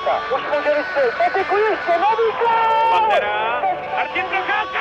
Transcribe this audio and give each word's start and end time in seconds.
Procházka. 0.00 0.36
Už 0.36 0.42
může 0.42 0.74
vystřelit. 0.78 1.14
Patiku 1.18 1.56
ještě, 1.56 1.92
nový 1.92 2.28
gol! 2.40 2.90
Pantera, 2.90 3.62
Martin 3.96 4.24
Procházka, 4.24 4.78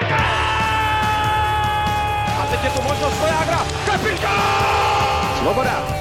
A 2.42 2.45
teď 2.51 2.64
je 2.64 2.69
tu 2.69 2.82
možnost 2.82 3.19
Vojágra. 3.19 3.59
Kapitán! 3.85 5.37
Svoboda. 5.39 6.00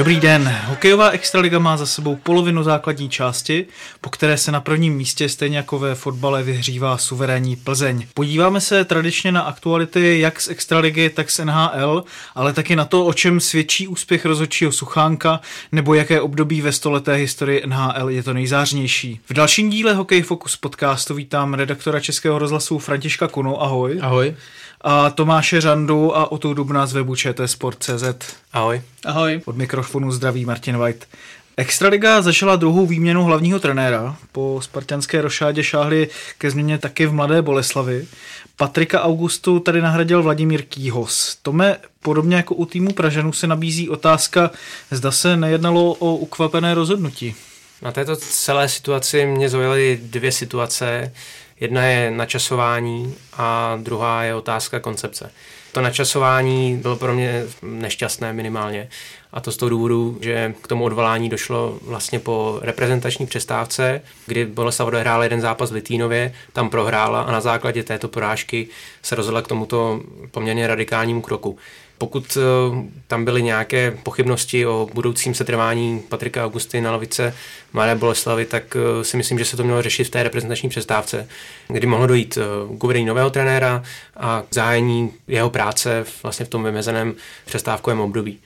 Dobrý 0.00 0.20
den. 0.20 0.56
Hokejová 0.66 1.10
extraliga 1.10 1.58
má 1.58 1.76
za 1.76 1.86
sebou 1.86 2.16
polovinu 2.16 2.62
základní 2.62 3.08
části, 3.08 3.66
po 4.00 4.10
které 4.10 4.36
se 4.36 4.52
na 4.52 4.60
prvním 4.60 4.96
místě 4.96 5.28
stejně 5.28 5.56
jako 5.56 5.78
ve 5.78 5.94
fotbale 5.94 6.42
vyhřívá 6.42 6.98
suverénní 6.98 7.56
Plzeň. 7.56 8.06
Podíváme 8.14 8.60
se 8.60 8.84
tradičně 8.84 9.32
na 9.32 9.40
aktuality 9.40 10.20
jak 10.20 10.40
z 10.40 10.48
extraligy, 10.48 11.10
tak 11.10 11.30
z 11.30 11.38
NHL, 11.38 12.04
ale 12.34 12.52
taky 12.52 12.76
na 12.76 12.84
to, 12.84 13.06
o 13.06 13.12
čem 13.12 13.40
svědčí 13.40 13.88
úspěch 13.88 14.24
rozhodčího 14.24 14.72
Suchánka, 14.72 15.40
nebo 15.72 15.94
jaké 15.94 16.20
období 16.20 16.60
ve 16.60 16.72
stoleté 16.72 17.14
historii 17.14 17.62
NHL 17.66 18.10
je 18.10 18.22
to 18.22 18.34
nejzářnější. 18.34 19.20
V 19.30 19.32
dalším 19.32 19.70
díle 19.70 19.94
Hokej 19.94 20.22
Focus 20.22 20.56
podcastu 20.56 21.14
vítám 21.14 21.54
redaktora 21.54 22.00
Českého 22.00 22.38
rozhlasu 22.38 22.78
Františka 22.78 23.28
Kunu. 23.28 23.62
Ahoj. 23.62 23.98
Ahoj. 24.02 24.34
A 24.80 25.10
Tomáše 25.10 25.60
Řandu 25.60 26.16
a 26.16 26.32
Otu 26.32 26.54
Dubna 26.54 26.86
z 26.86 26.92
webu 26.92 27.16
ČT 27.16 28.36
Ahoj. 28.52 28.82
Ahoj. 29.04 29.40
Od 29.44 29.56
mikrofonu 29.56 30.12
zdraví 30.12 30.44
Martin 30.44 30.78
White. 30.78 31.06
Extraliga 31.56 32.22
začala 32.22 32.56
druhou 32.56 32.86
výměnu 32.86 33.24
hlavního 33.24 33.60
trenéra. 33.60 34.16
Po 34.32 34.60
spartianské 34.62 35.22
rošádě 35.22 35.64
šáhli 35.64 36.08
ke 36.38 36.50
změně 36.50 36.78
taky 36.78 37.06
v 37.06 37.12
Mladé 37.12 37.42
Boleslavi. 37.42 38.06
Patrika 38.56 39.02
Augustu 39.02 39.60
tady 39.60 39.80
nahradil 39.82 40.22
Vladimír 40.22 40.62
Kýhos. 40.62 41.38
Tome, 41.42 41.76
podobně 42.02 42.36
jako 42.36 42.54
u 42.54 42.66
týmu 42.66 42.92
Pražanů 42.92 43.32
se 43.32 43.46
nabízí 43.46 43.88
otázka, 43.88 44.50
zda 44.90 45.10
se 45.10 45.36
nejednalo 45.36 45.92
o 45.92 46.16
ukvapené 46.16 46.74
rozhodnutí. 46.74 47.34
Na 47.82 47.92
této 47.92 48.16
celé 48.16 48.68
situaci 48.68 49.26
mě 49.26 49.48
zaujaly 49.48 50.00
dvě 50.02 50.32
situace. 50.32 51.12
Jedna 51.60 51.84
je 51.84 52.10
načasování 52.10 53.14
a 53.36 53.78
druhá 53.82 54.22
je 54.22 54.34
otázka 54.34 54.80
koncepce. 54.80 55.32
To 55.72 55.80
načasování 55.80 56.76
bylo 56.76 56.96
pro 56.96 57.14
mě 57.14 57.44
nešťastné 57.62 58.32
minimálně. 58.32 58.88
A 59.32 59.40
to 59.40 59.52
z 59.52 59.56
toho 59.56 59.70
důvodu, 59.70 60.18
že 60.20 60.54
k 60.62 60.68
tomu 60.68 60.84
odvolání 60.84 61.28
došlo 61.28 61.78
vlastně 61.82 62.18
po 62.18 62.58
reprezentační 62.62 63.26
přestávce, 63.26 64.02
kdy 64.26 64.46
Boleslav 64.46 64.88
odehrála 64.88 65.24
jeden 65.24 65.40
zápas 65.40 65.70
v 65.70 65.74
Litínově, 65.74 66.34
tam 66.52 66.70
prohrála 66.70 67.22
a 67.22 67.32
na 67.32 67.40
základě 67.40 67.82
této 67.82 68.08
porážky 68.08 68.68
se 69.02 69.14
rozhodla 69.14 69.42
k 69.42 69.48
tomuto 69.48 70.00
poměrně 70.30 70.66
radikálnímu 70.66 71.22
kroku. 71.22 71.58
Pokud 72.00 72.38
eh, 72.40 72.42
tam 73.06 73.24
byly 73.24 73.42
nějaké 73.42 73.90
pochybnosti 74.02 74.66
o 74.66 74.88
budoucím 74.94 75.34
setrvání 75.34 76.02
Patrika 76.08 76.44
Augusty 76.44 76.80
na 76.80 76.92
lavice 76.92 77.34
Mladé 77.72 77.94
Boleslavy, 77.94 78.44
tak 78.44 78.76
eh, 78.76 79.04
si 79.04 79.16
myslím, 79.16 79.38
že 79.38 79.44
se 79.44 79.56
to 79.56 79.64
mělo 79.64 79.82
řešit 79.82 80.04
v 80.04 80.10
té 80.10 80.22
reprezentační 80.22 80.68
přestávce, 80.68 81.28
kdy 81.68 81.86
mohlo 81.86 82.06
dojít 82.06 82.38
eh, 82.40 82.76
k 82.78 82.84
uvedení 82.84 83.06
nového 83.06 83.30
trenéra 83.30 83.82
a 84.16 84.42
k 84.50 84.54
zájení 84.54 85.10
jeho 85.28 85.50
práce 85.50 86.04
vlastně 86.22 86.46
v 86.46 86.48
tom 86.48 86.64
vymezeném 86.64 87.14
přestávkovém 87.46 88.00
období. 88.00 88.38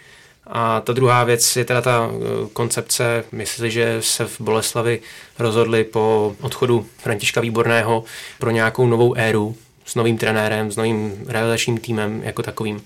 A 0.46 0.80
ta 0.80 0.92
druhá 0.92 1.24
věc 1.24 1.56
je 1.56 1.64
teda 1.64 1.82
ta 1.82 2.10
koncepce. 2.52 3.24
Myslím, 3.32 3.70
že 3.70 3.96
se 4.00 4.24
v 4.24 4.40
Boleslavi 4.40 5.00
rozhodli 5.38 5.84
po 5.84 6.36
odchodu 6.40 6.86
Františka 6.98 7.40
Výborného 7.40 8.04
pro 8.38 8.50
nějakou 8.50 8.86
novou 8.86 9.14
éru 9.14 9.56
s 9.84 9.94
novým 9.94 10.18
trenérem, 10.18 10.70
s 10.70 10.76
novým 10.76 11.24
realizačním 11.28 11.78
týmem 11.78 12.22
jako 12.24 12.42
takovým 12.42 12.82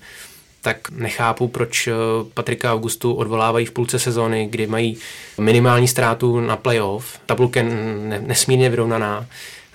tak 0.61 0.91
nechápu, 0.91 1.47
proč 1.47 1.89
Patrika 2.33 2.73
Augustu 2.73 3.13
odvolávají 3.13 3.65
v 3.65 3.71
půlce 3.71 3.99
sezóny, 3.99 4.47
kdy 4.47 4.67
mají 4.67 4.97
minimální 5.37 5.87
ztrátu 5.87 6.39
na 6.39 6.57
playoff, 6.57 7.19
tabulka 7.25 7.59
nesmírně 8.19 8.69
vyrovnaná 8.69 9.25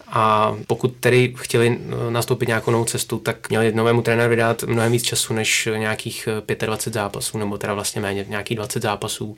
a 0.09 0.55
pokud 0.67 0.95
tedy 1.01 1.35
chtěli 1.37 1.79
nastoupit 2.11 2.49
nějakou 2.49 2.71
novou 2.71 2.85
cestu, 2.85 3.19
tak 3.19 3.49
měli 3.49 3.73
novému 3.73 4.03
trenérovi 4.03 4.37
dát 4.37 4.63
mnohem 4.63 4.93
víc 4.93 5.03
času 5.03 5.35
než 5.35 5.69
nějakých 5.77 6.29
25 6.67 6.95
zápasů, 6.95 7.39
nebo 7.39 7.59
teda 7.59 7.75
vlastně 7.75 8.01
méně, 8.01 8.27
nějakých 8.29 8.57
20 8.57 8.83
zápasů. 8.83 9.37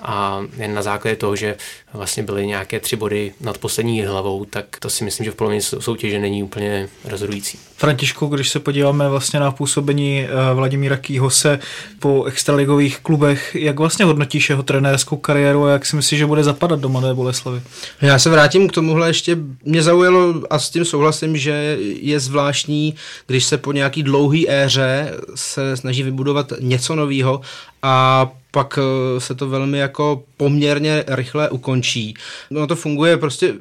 A 0.00 0.40
jen 0.56 0.74
na 0.74 0.82
základě 0.82 1.16
toho, 1.16 1.36
že 1.36 1.56
vlastně 1.92 2.22
byly 2.22 2.46
nějaké 2.46 2.80
tři 2.80 2.96
body 2.96 3.32
nad 3.40 3.58
poslední 3.58 4.02
hlavou, 4.02 4.44
tak 4.44 4.64
to 4.78 4.90
si 4.90 5.04
myslím, 5.04 5.24
že 5.24 5.30
v 5.30 5.34
polovině 5.34 5.62
soutěže 5.62 6.18
není 6.18 6.42
úplně 6.42 6.88
rozhodující. 7.04 7.58
Františku, 7.76 8.26
když 8.26 8.48
se 8.48 8.60
podíváme 8.60 9.08
vlastně 9.08 9.40
na 9.40 9.50
působení 9.50 10.26
Vladimíra 10.54 10.96
Kýhose 10.96 11.58
po 11.98 12.24
extraligových 12.24 12.98
klubech, 12.98 13.54
jak 13.54 13.78
vlastně 13.78 14.04
hodnotíš 14.04 14.50
jeho 14.50 14.62
trenérskou 14.62 15.16
kariéru 15.16 15.64
a 15.64 15.70
jak 15.70 15.86
si 15.86 15.96
myslíš, 15.96 16.18
že 16.18 16.26
bude 16.26 16.44
zapadat 16.44 16.80
do 16.80 16.88
Mladé 16.88 17.14
Boleslavy? 17.14 17.62
Já 18.00 18.18
se 18.18 18.30
vrátím 18.30 18.68
k 18.68 18.72
tomuhle 18.72 19.08
ještě. 19.08 19.36
Mě 19.64 19.82
zaujalo 19.82 20.01
a 20.50 20.58
s 20.58 20.70
tím 20.70 20.84
souhlasím, 20.84 21.36
že 21.36 21.78
je 22.00 22.20
zvláštní, 22.20 22.94
když 23.26 23.44
se 23.44 23.58
po 23.58 23.72
nějaký 23.72 24.02
dlouhý 24.02 24.50
éře 24.50 25.14
se 25.34 25.76
snaží 25.76 26.02
vybudovat 26.02 26.52
něco 26.60 26.96
nového 26.96 27.40
a 27.82 28.28
pak 28.50 28.78
se 29.18 29.34
to 29.34 29.48
velmi 29.48 29.78
jako 29.78 30.22
poměrně 30.36 31.04
rychle 31.08 31.50
ukončí. 31.50 32.14
No 32.50 32.66
to 32.66 32.76
funguje 32.76 33.16
prostě 33.16 33.54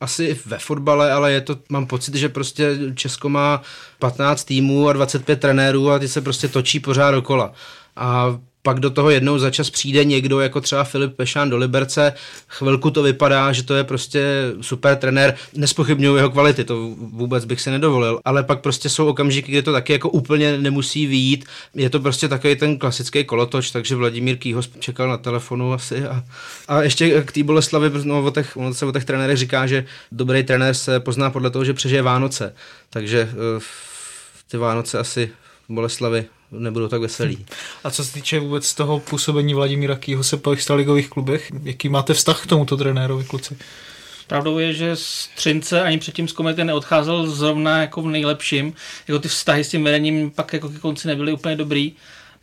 asi 0.00 0.38
ve 0.46 0.58
fotbale, 0.58 1.12
ale 1.12 1.32
je 1.32 1.40
to, 1.40 1.58
mám 1.68 1.86
pocit, 1.86 2.14
že 2.14 2.28
prostě 2.28 2.78
Česko 2.94 3.28
má 3.28 3.62
15 3.98 4.44
týmů 4.44 4.88
a 4.88 4.92
25 4.92 5.40
trenérů 5.40 5.90
a 5.90 5.98
ty 5.98 6.08
se 6.08 6.20
prostě 6.20 6.48
točí 6.48 6.80
pořád 6.80 7.10
dokola. 7.10 7.52
A 7.96 8.38
pak 8.66 8.80
do 8.80 8.90
toho 8.90 9.10
jednou 9.10 9.38
za 9.38 9.50
čas 9.50 9.70
přijde 9.70 10.04
někdo, 10.04 10.40
jako 10.40 10.60
třeba 10.60 10.84
Filip 10.84 11.16
Pešán 11.16 11.50
do 11.50 11.56
Liberce, 11.56 12.12
chvilku 12.48 12.90
to 12.90 13.02
vypadá, 13.02 13.52
že 13.52 13.62
to 13.62 13.74
je 13.74 13.84
prostě 13.84 14.22
super 14.60 14.96
trenér, 14.96 15.34
nespochybnuju 15.54 16.16
jeho 16.16 16.30
kvality, 16.30 16.64
to 16.64 16.90
vůbec 16.96 17.44
bych 17.44 17.60
si 17.60 17.70
nedovolil, 17.70 18.20
ale 18.24 18.42
pak 18.42 18.60
prostě 18.60 18.88
jsou 18.88 19.06
okamžiky, 19.06 19.52
kdy 19.52 19.62
to 19.62 19.72
taky 19.72 19.92
jako 19.92 20.08
úplně 20.10 20.58
nemusí 20.58 21.06
výjít, 21.06 21.44
je 21.74 21.90
to 21.90 22.00
prostě 22.00 22.28
takový 22.28 22.56
ten 22.56 22.78
klasický 22.78 23.24
kolotoč, 23.24 23.70
takže 23.70 23.96
Vladimír 23.96 24.36
Kýhos 24.36 24.70
čekal 24.78 25.08
na 25.08 25.16
telefonu 25.16 25.72
asi 25.72 26.06
a, 26.06 26.24
a 26.68 26.82
ještě 26.82 27.22
k 27.22 27.32
té 27.32 27.42
Boleslavi, 27.42 27.90
no, 28.04 28.24
o 28.24 28.30
těch, 28.30 28.56
on 28.56 28.74
se 28.74 28.86
o 28.86 28.92
těch 28.92 29.04
trenérech 29.04 29.36
říká, 29.36 29.66
že 29.66 29.84
dobrý 30.12 30.42
trenér 30.42 30.74
se 30.74 31.00
pozná 31.00 31.30
podle 31.30 31.50
toho, 31.50 31.64
že 31.64 31.74
přežije 31.74 32.02
Vánoce, 32.02 32.54
takže 32.90 33.30
uh, 33.56 33.62
ty 34.50 34.56
Vánoce 34.56 34.98
asi 34.98 35.30
Boleslavy 35.68 36.26
nebudou 36.58 36.88
tak 36.88 37.00
veselí. 37.00 37.46
A 37.84 37.90
co 37.90 38.04
se 38.04 38.12
týče 38.12 38.40
vůbec 38.40 38.74
toho 38.74 39.00
působení 39.00 39.54
Vladimíra 39.54 39.96
Kýhose 39.96 40.36
po 40.36 40.50
extraligových 40.50 41.08
klubech, 41.08 41.52
jaký 41.62 41.88
máte 41.88 42.14
vztah 42.14 42.42
k 42.42 42.46
tomuto 42.46 42.76
trenérovi, 42.76 43.24
kluci? 43.24 43.56
Pravdou 44.26 44.58
je, 44.58 44.72
že 44.72 44.96
z 44.96 45.28
Třince 45.36 45.82
ani 45.82 45.98
předtím 45.98 46.28
z 46.28 46.32
Komety 46.32 46.64
neodcházel 46.64 47.26
zrovna 47.26 47.80
jako 47.80 48.02
v 48.02 48.06
nejlepším. 48.06 48.74
Jako 49.08 49.18
ty 49.18 49.28
vztahy 49.28 49.64
s 49.64 49.68
tím 49.68 49.84
vedením 49.84 50.30
pak 50.30 50.52
jako 50.52 50.68
ke 50.68 50.78
konci 50.78 51.08
nebyly 51.08 51.32
úplně 51.32 51.56
dobrý. 51.56 51.92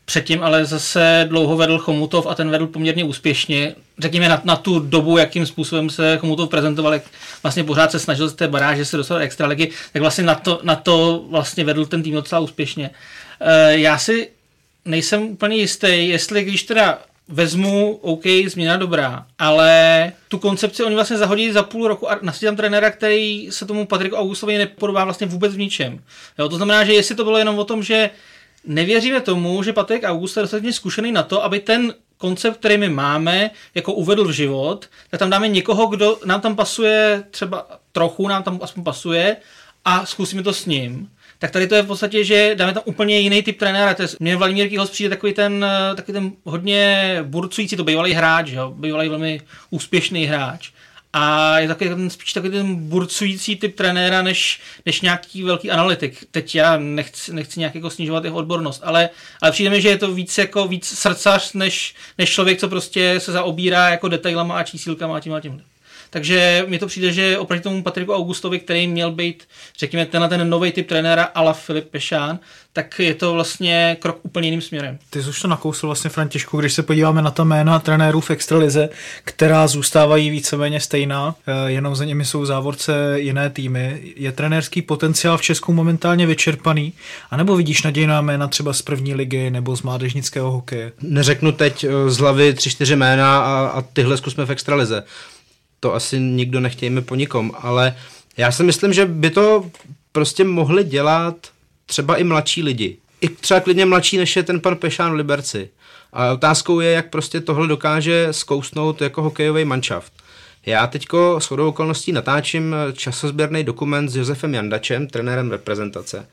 Předtím 0.06 0.44
ale 0.44 0.66
zase 0.66 1.26
dlouho 1.30 1.58
vedl 1.58 1.78
Chomutov 1.78 2.28
a 2.28 2.36
ten 2.36 2.50
vedl 2.50 2.68
poměrně 2.68 3.04
úspěšně. 3.04 3.76
Řekněme 4.00 4.30
na, 4.30 4.42
na 4.44 4.56
tu 4.56 4.80
dobu, 4.80 5.18
jakým 5.18 5.46
způsobem 5.46 5.90
se 5.90 6.18
Chomutov 6.18 6.50
prezentoval, 6.50 6.94
jak 6.94 7.04
vlastně 7.44 7.64
pořád 7.64 7.92
se 7.92 8.00
snažil 8.00 8.30
z 8.30 8.34
té 8.34 8.48
baráže 8.48 8.86
se 8.86 8.98
dostat 8.98 9.16
do 9.16 9.22
extraligy, 9.22 9.70
tak 9.94 10.02
vlastně 10.02 10.24
na 10.24 10.36
to, 10.36 10.60
na 10.64 10.76
to 10.76 11.26
vlastně 11.30 11.64
vedl 11.64 11.86
ten 11.86 12.04
tým 12.04 12.14
docela 12.14 12.42
úspěšně. 12.42 12.90
Já 13.70 13.98
si 13.98 14.30
nejsem 14.86 15.24
úplně 15.24 15.58
jistý, 15.58 16.10
jestli 16.10 16.44
když 16.44 16.64
teda 16.64 17.00
vezmu, 17.28 18.00
OK, 18.02 18.24
změna 18.48 18.78
dobrá, 18.78 19.26
ale 19.40 20.12
tu 20.28 20.38
koncepci 20.38 20.84
oni 20.84 20.96
vlastně 20.96 21.18
zahodí 21.18 21.52
za 21.52 21.64
půl 21.64 21.88
roku 21.88 22.12
a 22.12 22.20
nasadí 22.22 22.46
tam 22.46 22.56
trenéra, 22.56 22.92
který 22.92 23.48
se 23.52 23.66
tomu 23.66 23.86
Patriku 23.86 24.16
Augustovi 24.16 24.58
nepodobá 24.58 25.04
vlastně 25.04 25.28
vůbec 25.28 25.54
v 25.54 25.60
ničem. 25.60 26.00
Jo, 26.40 26.50
to 26.50 26.56
znamená, 26.56 26.84
že 26.84 26.94
jestli 26.94 27.16
to 27.16 27.24
bylo 27.24 27.38
jenom 27.38 27.60
o 27.60 27.64
tom, 27.64 27.84
že 27.84 28.10
nevěříme 28.66 29.22
tomu, 29.22 29.64
že 29.64 29.74
Patrik 29.74 30.04
August 30.04 30.38
je 30.38 30.42
dostatečně 30.42 30.74
zkušený 30.74 31.12
na 31.12 31.24
to, 31.24 31.44
aby 31.44 31.60
ten 31.60 31.94
koncept, 32.18 32.58
který 32.58 32.78
my 32.78 32.90
máme, 32.90 33.52
jako 33.76 33.94
uvedl 33.94 34.28
v 34.28 34.32
život, 34.32 34.90
tak 35.10 35.20
tam 35.20 35.30
dáme 35.30 35.48
někoho, 35.48 35.88
kdo 35.88 36.20
nám 36.26 36.42
tam 36.42 36.56
pasuje 36.56 37.24
třeba 37.32 37.68
trochu, 37.92 38.28
nám 38.28 38.44
tam 38.44 38.60
aspoň 38.62 38.84
pasuje 38.84 39.38
a 39.86 40.06
zkusíme 40.06 40.44
to 40.44 40.54
s 40.54 40.66
ním 40.66 41.10
tak 41.44 41.52
tady 41.52 41.68
to 41.68 41.76
je 41.76 41.82
v 41.82 41.88
podstatě, 41.88 42.24
že 42.24 42.56
dáme 42.56 42.74
tam 42.74 42.84
úplně 42.86 43.20
jiný 43.20 43.44
typ 43.44 43.60
trenéra. 43.60 43.94
To 43.94 44.02
je, 44.02 44.08
mě 44.20 44.36
Vladimír 44.36 44.70
Kýhos 44.70 44.90
přijde 44.90 45.10
takový 45.10 45.34
ten, 45.34 45.66
takový 45.96 46.14
ten 46.14 46.32
hodně 46.44 47.18
burcující, 47.24 47.76
to 47.76 47.84
bývalý 47.84 48.14
hráč, 48.14 48.50
jo? 48.50 48.74
bývalý 48.78 49.10
velmi 49.10 49.42
úspěšný 49.70 50.26
hráč. 50.26 50.72
A 51.14 51.60
je 51.60 51.68
takový 51.68 51.90
ten, 51.90 52.10
spíš 52.10 52.34
takový 52.34 52.52
ten 52.54 52.76
burcující 52.76 53.56
typ 53.56 53.76
trenéra, 53.76 54.22
než, 54.22 54.60
než 54.86 55.02
nějaký 55.02 55.44
velký 55.44 55.72
analytik. 55.72 56.26
Teď 56.32 56.56
já 56.56 56.78
nechci, 56.78 57.34
nechci 57.34 57.60
nějak 57.60 57.76
jako 57.76 57.90
snižovat 57.90 58.24
jeho 58.24 58.38
odbornost, 58.38 58.82
ale, 58.86 59.10
ale 59.42 59.52
přijde 59.52 59.70
mi, 59.70 59.82
že 59.82 59.90
je 59.90 59.98
to 59.98 60.14
víc 60.14 60.38
jako 60.38 60.68
víc 60.68 60.86
srdcař, 60.86 61.54
než, 61.54 61.96
než 62.18 62.30
člověk, 62.30 62.60
co 62.60 62.68
prostě 62.68 63.20
se 63.20 63.32
zaobírá 63.32 63.90
jako 63.90 64.08
detailama 64.08 64.58
a 64.58 64.64
čísílkama 64.64 65.18
a 65.18 65.20
tím 65.20 65.34
a 65.34 65.42
tím. 65.42 65.64
Takže 66.14 66.66
mi 66.68 66.80
to 66.80 66.88
přijde, 66.88 67.12
že 67.12 67.38
oproti 67.38 67.64
tomu 67.64 67.84
Patriku 67.84 68.14
Augustovi, 68.14 68.60
který 68.60 68.88
měl 68.88 69.12
být, 69.12 69.44
řekněme, 69.80 70.06
tenhle 70.06 70.30
ten 70.30 70.50
nový 70.50 70.72
typ 70.72 70.88
trenéra 70.88 71.24
ala 71.24 71.54
Filip 71.54 71.90
Pešán, 71.90 72.40
tak 72.74 73.00
je 73.00 73.14
to 73.14 73.34
vlastně 73.34 73.98
krok 74.00 74.20
úplně 74.24 74.48
jiným 74.48 74.62
směrem. 74.62 74.98
Ty 75.10 75.24
jsi 75.24 75.30
už 75.30 75.42
to 75.42 75.48
nakousl 75.48 75.88
vlastně 75.88 76.10
Františku, 76.10 76.58
když 76.58 76.74
se 76.74 76.84
podíváme 76.84 77.22
na 77.22 77.32
ta 77.32 77.44
jména 77.44 77.80
trenérů 77.80 78.22
v 78.22 78.30
extralize, 78.32 78.90
která 79.24 79.68
zůstávají 79.68 80.30
víceméně 80.30 80.80
stejná, 80.80 81.36
eh, 81.48 81.72
jenom 81.72 81.96
za 81.96 82.06
nimi 82.06 82.26
jsou 82.26 82.46
závorce 82.46 82.94
jiné 83.16 83.50
týmy. 83.50 84.02
Je 84.16 84.32
trenérský 84.32 84.82
potenciál 84.82 85.38
v 85.38 85.42
Česku 85.42 85.74
momentálně 85.74 86.26
vyčerpaný? 86.26 86.94
A 87.32 87.38
nebo 87.38 87.56
vidíš 87.56 87.84
nadějná 87.84 88.22
jména 88.22 88.48
třeba 88.48 88.74
z 88.74 88.82
první 88.82 89.16
ligy 89.16 89.50
nebo 89.50 89.76
z 89.76 89.82
mládežnického 89.82 90.52
hokeje? 90.52 90.92
Neřeknu 91.02 91.52
teď 91.52 91.84
eh, 91.84 92.10
z 92.10 92.18
hlavy 92.18 92.54
tři, 92.54 92.70
čtyři 92.70 92.96
jména 92.96 93.40
a, 93.40 93.68
a 93.68 93.82
tyhle 93.82 94.18
zkusme 94.18 94.46
v 94.46 94.52
extralize. 94.52 95.04
To 95.84 95.94
asi 95.94 96.20
nikdo 96.20 96.60
nechtějme 96.60 97.02
po 97.02 97.16
nikom, 97.16 97.52
ale 97.60 97.96
já 98.38 98.52
si 98.52 98.64
myslím, 98.64 98.94
že 98.94 99.06
by 99.06 99.30
to 99.30 99.70
prostě 100.12 100.44
mohli 100.44 100.84
dělat 100.84 101.36
třeba 101.86 102.16
i 102.16 102.24
mladší 102.24 102.64
lidi. 102.64 102.98
I 103.22 103.30
třeba 103.30 103.60
klidně 103.60 103.86
mladší, 103.86 104.18
než 104.18 104.36
je 104.36 104.44
ten 104.44 104.60
pan 104.60 104.76
Pešán 104.76 105.12
v 105.12 105.16
Liberci. 105.16 105.70
A 106.14 106.32
otázkou 106.32 106.80
je, 106.80 106.92
jak 106.92 107.10
prostě 107.10 107.42
tohle 107.42 107.68
dokáže 107.68 108.28
zkousnout 108.32 109.02
jako 109.02 109.22
hokejový 109.22 109.66
manšaft. 109.66 110.14
Já 110.66 110.88
teďko 110.88 111.40
s 111.40 111.46
chodou 111.46 111.70
okolností 111.70 112.12
natáčím 112.12 112.76
časozběrný 112.94 113.64
dokument 113.64 114.10
s 114.10 114.16
Josefem 114.16 114.54
Jandačem, 114.54 115.08
trenérem 115.08 115.52
reprezentace. 115.52 116.28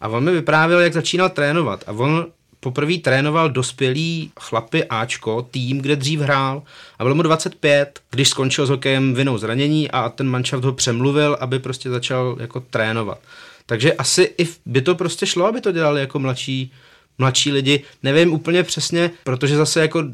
A 0.00 0.08
on 0.08 0.24
mi 0.24 0.32
vyprávěl, 0.32 0.80
jak 0.80 0.92
začínal 0.92 1.28
trénovat. 1.28 1.84
A 1.86 1.92
on 1.92 2.26
poprvé 2.64 2.98
trénoval 2.98 3.50
dospělý 3.50 4.30
chlapy 4.40 4.84
Ačko, 4.84 5.42
tým, 5.50 5.78
kde 5.78 5.96
dřív 5.96 6.20
hrál 6.20 6.62
a 6.98 7.04
bylo 7.04 7.14
mu 7.14 7.22
25, 7.22 8.00
když 8.10 8.28
skončil 8.28 8.66
s 8.66 8.70
hokejem 8.70 9.14
vinou 9.14 9.38
zranění 9.38 9.90
a 9.90 10.08
ten 10.08 10.28
manšaft 10.28 10.64
ho 10.64 10.72
přemluvil, 10.72 11.36
aby 11.40 11.58
prostě 11.58 11.90
začal 11.90 12.36
jako 12.40 12.60
trénovat. 12.60 13.18
Takže 13.66 13.92
asi 13.92 14.34
i 14.38 14.48
by 14.66 14.82
to 14.82 14.94
prostě 14.94 15.26
šlo, 15.26 15.46
aby 15.46 15.60
to 15.60 15.72
dělali 15.72 16.00
jako 16.00 16.18
mladší, 16.18 16.72
mladší 17.18 17.52
lidi. 17.52 17.82
Nevím 18.02 18.32
úplně 18.32 18.62
přesně, 18.62 19.10
protože 19.24 19.56
zase 19.56 19.80
jako 19.80 20.04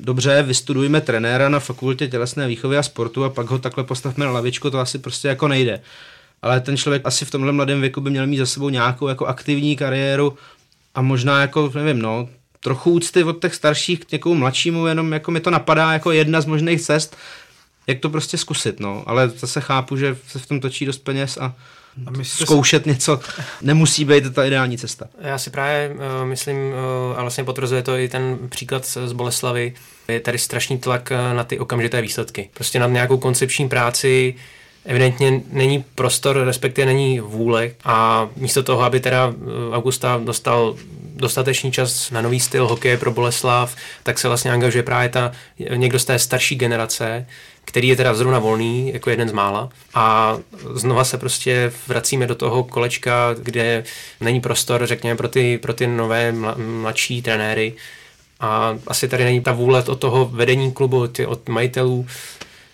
dobře, 0.00 0.42
vystudujeme 0.42 1.00
trenéra 1.00 1.48
na 1.48 1.60
fakultě 1.60 2.08
tělesné 2.08 2.48
výchovy 2.48 2.78
a 2.78 2.82
sportu 2.82 3.24
a 3.24 3.30
pak 3.30 3.46
ho 3.46 3.58
takhle 3.58 3.84
postavme 3.84 4.24
na 4.24 4.30
lavičku, 4.32 4.70
to 4.70 4.78
asi 4.78 4.98
prostě 4.98 5.28
jako 5.28 5.48
nejde. 5.48 5.80
Ale 6.42 6.60
ten 6.60 6.76
člověk 6.76 7.02
asi 7.04 7.24
v 7.24 7.30
tomhle 7.30 7.52
mladém 7.52 7.80
věku 7.80 8.00
by 8.00 8.10
měl 8.10 8.26
mít 8.26 8.38
za 8.38 8.46
sebou 8.46 8.68
nějakou 8.68 9.08
jako 9.08 9.26
aktivní 9.26 9.76
kariéru 9.76 10.36
a 10.94 11.02
možná 11.02 11.40
jako, 11.40 11.72
nevím, 11.74 12.02
no, 12.02 12.28
trochu 12.60 12.90
úcty 12.90 13.24
od 13.24 13.42
těch 13.42 13.54
starších 13.54 14.00
k 14.00 14.12
někomu 14.12 14.34
mladšímu, 14.34 14.86
jenom 14.86 15.12
jako 15.12 15.30
mi 15.30 15.40
to 15.40 15.50
napadá 15.50 15.92
jako 15.92 16.12
jedna 16.12 16.40
z 16.40 16.46
možných 16.46 16.80
cest, 16.80 17.16
jak 17.86 17.98
to 17.98 18.10
prostě 18.10 18.38
zkusit, 18.38 18.80
no. 18.80 19.02
Ale 19.06 19.28
zase 19.28 19.60
chápu, 19.60 19.96
že 19.96 20.16
se 20.28 20.38
v 20.38 20.46
tom 20.46 20.60
točí 20.60 20.86
dost 20.86 20.98
peněz 20.98 21.38
a 21.40 21.54
a 22.06 22.10
zkoušet 22.22 22.84
si... 22.84 22.88
něco 22.88 23.20
nemusí 23.62 24.04
být 24.04 24.34
ta 24.34 24.44
ideální 24.44 24.78
cesta. 24.78 25.06
Já 25.20 25.38
si 25.38 25.50
právě 25.50 25.90
uh, 25.94 26.28
myslím, 26.28 26.56
uh, 26.56 27.18
a 27.18 27.20
vlastně 27.20 27.44
potvrzuje 27.44 27.82
to 27.82 27.96
i 27.96 28.08
ten 28.08 28.38
příklad 28.48 28.84
z 28.86 29.12
Boleslavy, 29.12 29.74
je 30.08 30.20
tady 30.20 30.38
strašný 30.38 30.78
tlak 30.78 31.12
uh, 31.12 31.36
na 31.36 31.44
ty 31.44 31.58
okamžité 31.58 32.02
výsledky. 32.02 32.50
Prostě 32.54 32.78
na 32.78 32.86
nějakou 32.86 33.18
koncepční 33.18 33.68
práci 33.68 34.34
evidentně 34.84 35.40
není 35.50 35.84
prostor, 35.94 36.36
respektive 36.44 36.86
není 36.86 37.20
vůle 37.20 37.70
a 37.84 38.28
místo 38.36 38.62
toho, 38.62 38.82
aby 38.82 39.00
teda 39.00 39.34
Augusta 39.72 40.20
dostal 40.24 40.76
dostatečný 41.16 41.72
čas 41.72 42.10
na 42.10 42.22
nový 42.22 42.40
styl 42.40 42.68
hokeje 42.68 42.98
pro 42.98 43.10
Boleslav, 43.10 43.76
tak 44.02 44.18
se 44.18 44.28
vlastně 44.28 44.52
angažuje 44.52 44.82
právě 44.82 45.08
ta, 45.08 45.32
někdo 45.74 45.98
z 45.98 46.04
té 46.04 46.18
starší 46.18 46.56
generace, 46.56 47.26
který 47.64 47.88
je 47.88 47.96
teda 47.96 48.14
zrovna 48.14 48.38
volný, 48.38 48.92
jako 48.92 49.10
jeden 49.10 49.28
z 49.28 49.32
mála. 49.32 49.68
A 49.94 50.38
znova 50.74 51.04
se 51.04 51.18
prostě 51.18 51.72
vracíme 51.88 52.26
do 52.26 52.34
toho 52.34 52.64
kolečka, 52.64 53.34
kde 53.38 53.84
není 54.20 54.40
prostor, 54.40 54.86
řekněme, 54.86 55.16
pro 55.16 55.28
ty, 55.28 55.58
pro 55.58 55.74
ty 55.74 55.86
nové 55.86 56.32
mladší 56.56 57.22
trenéry. 57.22 57.74
A 58.40 58.78
asi 58.86 59.08
tady 59.08 59.24
není 59.24 59.40
ta 59.40 59.52
vůle 59.52 59.82
od 59.82 60.00
toho 60.00 60.24
vedení 60.24 60.72
klubu, 60.72 61.08
od 61.26 61.48
majitelů, 61.48 62.06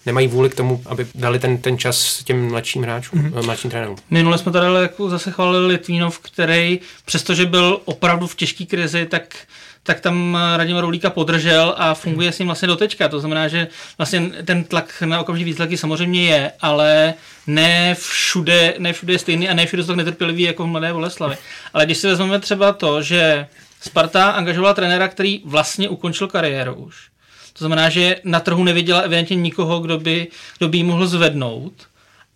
nemají 0.07 0.29
vůli 0.29 0.51
k 0.51 0.55
tomu, 0.55 0.83
aby 0.87 1.07
dali 1.15 1.39
ten, 1.39 1.59
ten 1.59 1.79
čas 1.79 2.25
těm 2.25 2.49
mladším 2.49 2.83
hráčům, 2.83 3.23
mm-hmm. 3.23 3.45
mladším 3.45 3.71
trenérům. 3.71 3.97
Minule 4.11 4.39
jsme 4.39 4.53
tady 4.53 4.83
jako 4.83 5.11
zase 5.11 5.31
chválili 5.31 5.67
Litvínov, 5.67 6.19
který 6.19 6.81
přestože 7.05 7.47
byl 7.47 7.81
opravdu 7.85 8.27
v 8.27 8.35
těžké 8.35 8.65
krizi, 8.65 9.07
tak 9.07 9.37
tak 9.83 10.01
tam 10.01 10.39
Radima 10.57 10.81
Roulíka 10.81 11.11
podržel 11.11 11.75
a 11.77 11.95
funguje 11.95 12.33
s 12.33 12.39
ním 12.39 12.49
vlastně 12.49 12.69
do 12.69 12.77
teďka. 12.77 13.09
To 13.09 13.21
znamená, 13.21 13.49
že 13.49 13.69
vlastně 13.99 14.21
ten 14.45 14.65
tlak 14.65 15.03
na 15.05 15.21
okamžitý 15.21 15.45
výsledky 15.45 15.77
samozřejmě 15.77 16.25
je, 16.25 16.53
ale 16.61 17.15
ne 17.47 17.97
všude, 17.99 18.75
ne 18.79 18.93
všude 18.93 19.13
je 19.13 19.19
stejný 19.19 19.49
a 19.49 19.55
ne 19.55 19.67
všude 19.67 19.83
jsou 19.83 19.87
tak 19.87 19.97
netrpělivý 19.97 20.43
jako 20.43 20.65
v 20.65 20.67
Mladé 20.67 20.93
Boleslavy. 20.93 21.37
Ale 21.73 21.87
když 21.87 21.99
si 21.99 22.07
vezmeme 22.07 22.41
třeba 22.41 22.73
to, 22.73 23.03
že 23.03 23.47
Sparta 23.81 24.31
angažovala 24.31 24.75
trenéra, 24.75 25.09
který 25.09 25.43
vlastně 25.45 25.89
ukončil 25.89 26.29
kariéru 26.29 26.75
už. 26.75 27.10
To 27.61 27.65
znamená, 27.65 27.89
že 27.89 28.17
na 28.25 28.41
trhu 28.41 28.65
neviděla 28.65 29.01
evidentně 29.01 29.37
nikoho, 29.37 29.81
kdo 29.81 29.99
by, 29.99 30.29
kdo 30.59 30.69
by 30.69 30.79
jí 30.79 30.85
mohl 30.85 31.07
zvednout. 31.07 31.73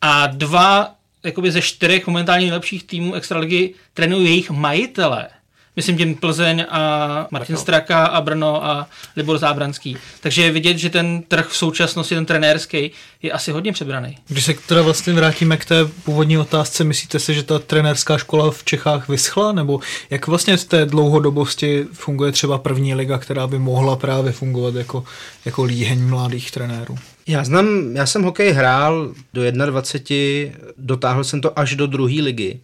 A 0.00 0.26
dva 0.26 0.94
jakoby 1.24 1.50
ze 1.50 1.62
čtyřech 1.62 2.06
momentálně 2.06 2.46
nejlepších 2.46 2.84
týmů 2.84 3.14
Extraligy 3.14 3.74
trénují 3.94 4.24
jejich 4.24 4.50
majitele 4.50 5.28
myslím 5.76 5.98
tím 5.98 6.14
Plzeň 6.14 6.66
a 6.70 7.26
Martin 7.30 7.56
Straka 7.56 8.06
a 8.06 8.20
Brno 8.20 8.64
a 8.64 8.86
Libor 9.16 9.38
Zábranský. 9.38 9.96
Takže 10.20 10.42
je 10.42 10.50
vidět, 10.50 10.78
že 10.78 10.90
ten 10.90 11.22
trh 11.22 11.48
v 11.48 11.56
současnosti, 11.56 12.14
ten 12.14 12.26
trenérský, 12.26 12.90
je 13.22 13.32
asi 13.32 13.52
hodně 13.52 13.72
přebraný. 13.72 14.18
Když 14.28 14.44
se 14.44 14.54
teda 14.66 14.82
vlastně 14.82 15.12
vrátíme 15.12 15.56
k 15.56 15.64
té 15.64 15.84
původní 16.04 16.38
otázce, 16.38 16.84
myslíte 16.84 17.18
si, 17.18 17.34
že 17.34 17.42
ta 17.42 17.58
trenérská 17.58 18.18
škola 18.18 18.50
v 18.50 18.64
Čechách 18.64 19.08
vyschla? 19.08 19.52
Nebo 19.52 19.80
jak 20.10 20.26
vlastně 20.26 20.58
z 20.58 20.64
té 20.64 20.86
dlouhodobosti 20.86 21.86
funguje 21.92 22.32
třeba 22.32 22.58
první 22.58 22.94
liga, 22.94 23.18
která 23.18 23.46
by 23.46 23.58
mohla 23.58 23.96
právě 23.96 24.32
fungovat 24.32 24.74
jako, 24.74 25.04
jako 25.44 25.64
líheň 25.64 26.08
mladých 26.08 26.50
trenérů? 26.50 26.98
Já 27.26 27.44
znám, 27.44 27.96
já 27.96 28.06
jsem 28.06 28.22
hokej 28.22 28.52
hrál 28.52 29.12
do 29.34 29.50
21, 29.50 30.58
dotáhl 30.78 31.24
jsem 31.24 31.40
to 31.40 31.58
až 31.58 31.74
do 31.74 31.86
druhé 31.86 32.22
ligy. 32.22 32.60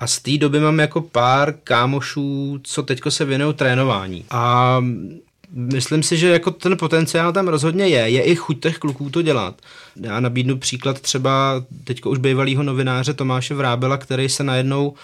A 0.00 0.06
z 0.06 0.18
té 0.18 0.38
doby 0.38 0.60
mám 0.60 0.78
jako 0.78 1.00
pár 1.00 1.54
kámošů, 1.64 2.60
co 2.62 2.82
teďko 2.82 3.10
se 3.10 3.24
věnují 3.24 3.54
trénování. 3.54 4.24
A 4.30 4.78
myslím 5.52 6.02
si, 6.02 6.16
že 6.16 6.28
jako 6.28 6.50
ten 6.50 6.76
potenciál 6.76 7.32
tam 7.32 7.48
rozhodně 7.48 7.88
je. 7.88 8.08
Je 8.10 8.22
i 8.22 8.34
chuť 8.34 8.60
těch 8.60 8.78
kluků 8.78 9.10
to 9.10 9.22
dělat. 9.22 9.60
Já 10.00 10.20
nabídnu 10.20 10.58
příklad 10.58 11.00
třeba 11.00 11.64
teďko 11.84 12.10
už 12.10 12.18
bývalého 12.18 12.62
novináře 12.62 13.14
Tomáše 13.14 13.54
Vrábela, 13.54 13.96
který 13.96 14.28
se 14.28 14.44
najednou, 14.44 14.94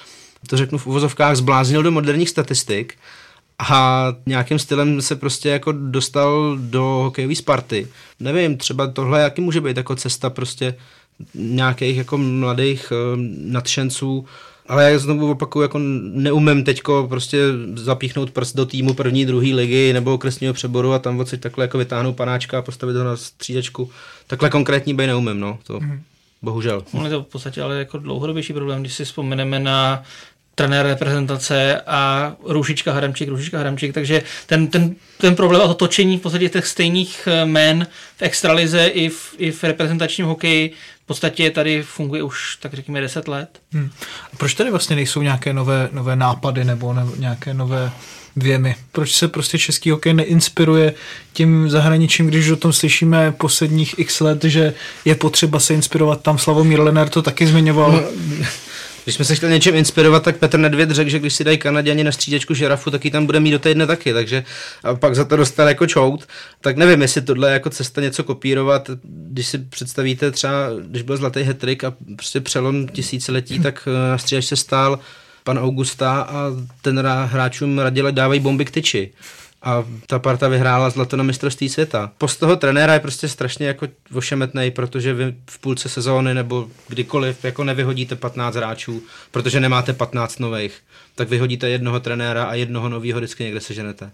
to 0.47 0.57
řeknu 0.57 0.79
v 0.79 0.87
uvozovkách, 0.87 1.37
zbláznil 1.37 1.83
do 1.83 1.91
moderních 1.91 2.29
statistik 2.29 2.95
a 3.59 4.07
nějakým 4.27 4.59
stylem 4.59 5.03
se 5.03 5.17
prostě 5.17 5.49
jako 5.49 5.73
dostal 5.73 6.57
do 6.61 6.83
hokejové 6.83 7.35
Sparty. 7.35 7.89
Nevím, 8.21 8.57
třeba 8.57 8.87
tohle 8.87 9.21
jaký 9.21 9.41
může 9.41 9.61
být 9.61 9.77
jako 9.77 9.97
cesta 9.97 10.31
prostě 10.31 10.75
nějakých 11.35 11.97
jako 11.97 12.19
mladých 12.19 12.93
uh, 12.93 13.21
nadšenců 13.53 14.27
ale 14.73 14.93
já 14.93 14.99
znovu 14.99 15.31
opakuju, 15.31 15.63
jako 15.63 15.79
neumím 16.13 16.65
teďko 16.65 17.07
prostě 17.09 17.39
zapíchnout 17.75 18.31
prst 18.31 18.57
do 18.57 18.67
týmu 18.67 18.95
první, 18.95 19.27
druhé 19.27 19.47
ligy 19.47 19.93
nebo 19.93 20.15
okresního 20.15 20.55
přeboru 20.55 20.93
a 20.93 20.99
tam 20.99 21.21
odsaď 21.21 21.41
takhle 21.41 21.65
jako 21.65 21.79
vytáhnout 21.79 22.17
panáčka 22.17 22.59
a 22.59 22.63
postavit 22.63 22.97
ho 22.97 23.05
na 23.05 23.17
střídečku. 23.17 23.91
Takhle 24.27 24.51
konkrétní 24.51 24.95
by 24.95 25.07
neumím, 25.07 25.41
no. 25.41 25.59
To, 25.67 25.81
mm. 25.81 26.01
Bohužel. 26.43 26.85
On 26.93 27.05
je 27.05 27.11
to 27.11 27.23
v 27.23 27.27
podstatě 27.27 27.63
ale 27.63 27.79
jako 27.79 27.99
dlouhodobější 27.99 28.53
problém, 28.53 28.81
když 28.81 28.95
si 28.95 29.05
vzpomeneme 29.05 29.59
na 29.59 30.03
trenér 30.55 30.87
reprezentace 30.87 31.81
a 31.87 32.33
Růžička 32.45 32.93
Hramčík, 32.93 33.29
Růžička 33.29 33.59
Hramčík, 33.59 33.95
takže 33.95 34.23
ten, 34.47 34.67
ten, 34.67 34.95
ten 35.19 35.37
problém 35.37 35.63
a 35.63 35.67
to 35.67 35.75
točení 35.75 36.19
v 36.19 36.21
podstatě 36.21 36.49
těch 36.49 36.67
stejných 36.67 37.29
eh, 37.31 37.45
men 37.45 37.87
v 38.17 38.23
extralize 38.23 38.87
i 38.87 39.09
v, 39.09 39.35
i 39.39 39.51
v 39.51 39.65
reprezentačním 39.65 40.27
hokeji 40.27 40.73
v 41.03 41.07
podstatě 41.07 41.51
tady 41.51 41.83
funguje 41.83 42.23
už, 42.23 42.57
tak 42.57 42.75
řekněme, 42.75 43.01
10 43.01 43.29
let. 43.29 43.61
Hmm. 43.73 43.91
A 44.33 44.37
proč 44.37 44.55
tady 44.55 44.71
vlastně 44.71 44.97
nejsou 44.97 45.23
nějaké 45.23 45.53
nové, 45.53 45.89
nové 45.93 46.17
nápady 46.17 46.65
nebo 46.65 46.93
ne, 46.93 47.07
nějaké 47.17 47.55
nové 47.55 47.93
věmy? 48.37 48.75
Proč 48.93 49.15
se 49.15 49.29
prostě 49.29 49.59
český 49.59 49.91
hokej 49.91 50.15
neinspiruje 50.15 50.95
tím 51.33 51.71
zahraničím, 51.71 52.27
když 52.27 52.51
o 52.51 52.57
tom 52.57 52.73
slyšíme 52.73 53.33
posledních 53.33 53.99
x 53.99 54.21
let, 54.21 54.45
že 54.45 54.75
je 55.05 55.15
potřeba 55.15 55.61
se 55.61 55.75
inspirovat 55.75 56.23
tam. 56.23 56.39
Slavomír 56.39 56.81
Lenner 56.81 57.09
to 57.09 57.23
taky 57.23 57.47
zmiňoval. 57.47 57.93
No, 57.93 58.03
když 59.05 59.15
jsme 59.15 59.25
se 59.25 59.35
chtěli 59.35 59.53
něčem 59.53 59.75
inspirovat, 59.75 60.23
tak 60.23 60.37
Petr 60.37 60.59
Nedvěd 60.59 60.91
řekl, 60.91 61.11
že 61.11 61.19
když 61.19 61.35
si 61.35 61.45
dají 61.45 61.59
Kanaděni 61.59 62.05
na 62.05 62.13
střídečku 62.13 62.55
žirafu, 62.55 62.91
tak 62.91 63.05
ji 63.05 63.11
tam 63.11 63.27
bude 63.27 63.41
mít 63.41 63.51
do 63.51 63.59
týdne 63.59 63.87
taky, 63.87 64.13
takže 64.13 64.45
a 64.85 64.95
pak 64.95 65.15
za 65.15 65.25
to 65.25 65.37
dostal 65.37 65.69
jako 65.69 65.87
čout. 65.87 66.29
Tak 66.61 66.77
nevím, 66.77 67.03
jestli 67.03 67.23
tohle 67.23 67.49
je 67.49 67.53
jako 67.53 67.71
cesta 67.71 68.01
něco 68.01 68.25
kopírovat, 68.25 68.91
když 69.05 69.47
si 69.47 69.59
představíte 69.59 70.31
třeba, 70.31 70.69
když 70.87 71.03
byl 71.03 71.17
zlatý 71.17 71.43
hetrik 71.43 71.85
a 71.85 71.95
prostě 72.17 72.41
přelom 72.41 72.89
tisíciletí, 72.89 73.61
tak 73.61 73.89
eh, 73.89 74.11
na 74.11 74.19
střídač 74.19 74.45
se 74.45 74.57
stál 74.57 74.99
pan 75.45 75.59
Augusta 75.59 76.23
a 76.23 76.51
ten 76.83 77.07
hráčům 77.25 77.79
radil 77.79 78.13
dávají 78.13 78.41
bomby 78.41 78.65
k 78.65 78.71
tyči. 78.71 79.13
A 79.63 79.85
ta 80.07 80.19
parta 80.19 80.49
vyhrála 80.49 80.91
zlato 80.91 81.17
na 81.17 81.25
mistrovství 81.25 81.69
světa. 81.69 82.11
Post 82.19 82.37
toho 82.37 82.57
trenéra 82.57 82.95
je 82.95 83.01
prostě 83.01 83.29
strašně 83.29 83.67
jako 83.67 83.89
ošemetnej, 84.15 84.71
protože 84.71 85.15
vy 85.15 85.35
v 85.51 85.59
půlce 85.59 85.89
sezóny 85.89 86.35
nebo 86.35 86.69
kdykoliv 86.89 87.45
jako 87.45 87.65
nevyhodíte 87.65 88.17
15 88.17 88.55
hráčů, 88.55 89.03
protože 89.31 89.61
nemáte 89.61 89.93
15 89.93 90.39
nových, 90.39 90.81
tak 91.15 91.29
vyhodíte 91.29 91.69
jednoho 91.69 92.01
trenéra 92.01 92.45
a 92.45 92.55
jednoho 92.55 92.89
nového 92.89 93.21
vždycky 93.21 93.45
někde 93.45 93.61
seženete. 93.61 94.11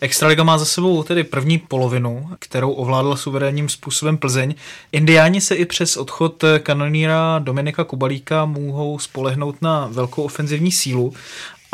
Extraliga 0.00 0.44
má 0.44 0.58
za 0.58 0.64
sebou 0.64 1.02
tedy 1.02 1.24
první 1.24 1.58
polovinu, 1.58 2.30
kterou 2.38 2.72
ovládla 2.72 3.16
suverénním 3.16 3.68
způsobem 3.68 4.18
Plzeň. 4.18 4.54
Indiáni 4.92 5.40
se 5.40 5.54
i 5.54 5.64
přes 5.64 5.96
odchod 5.96 6.44
kanoníra 6.62 7.38
Dominika 7.38 7.84
Kubalíka 7.84 8.44
mohou 8.44 8.98
spolehnout 8.98 9.62
na 9.62 9.88
velkou 9.92 10.22
ofenzivní 10.22 10.72
sílu 10.72 11.14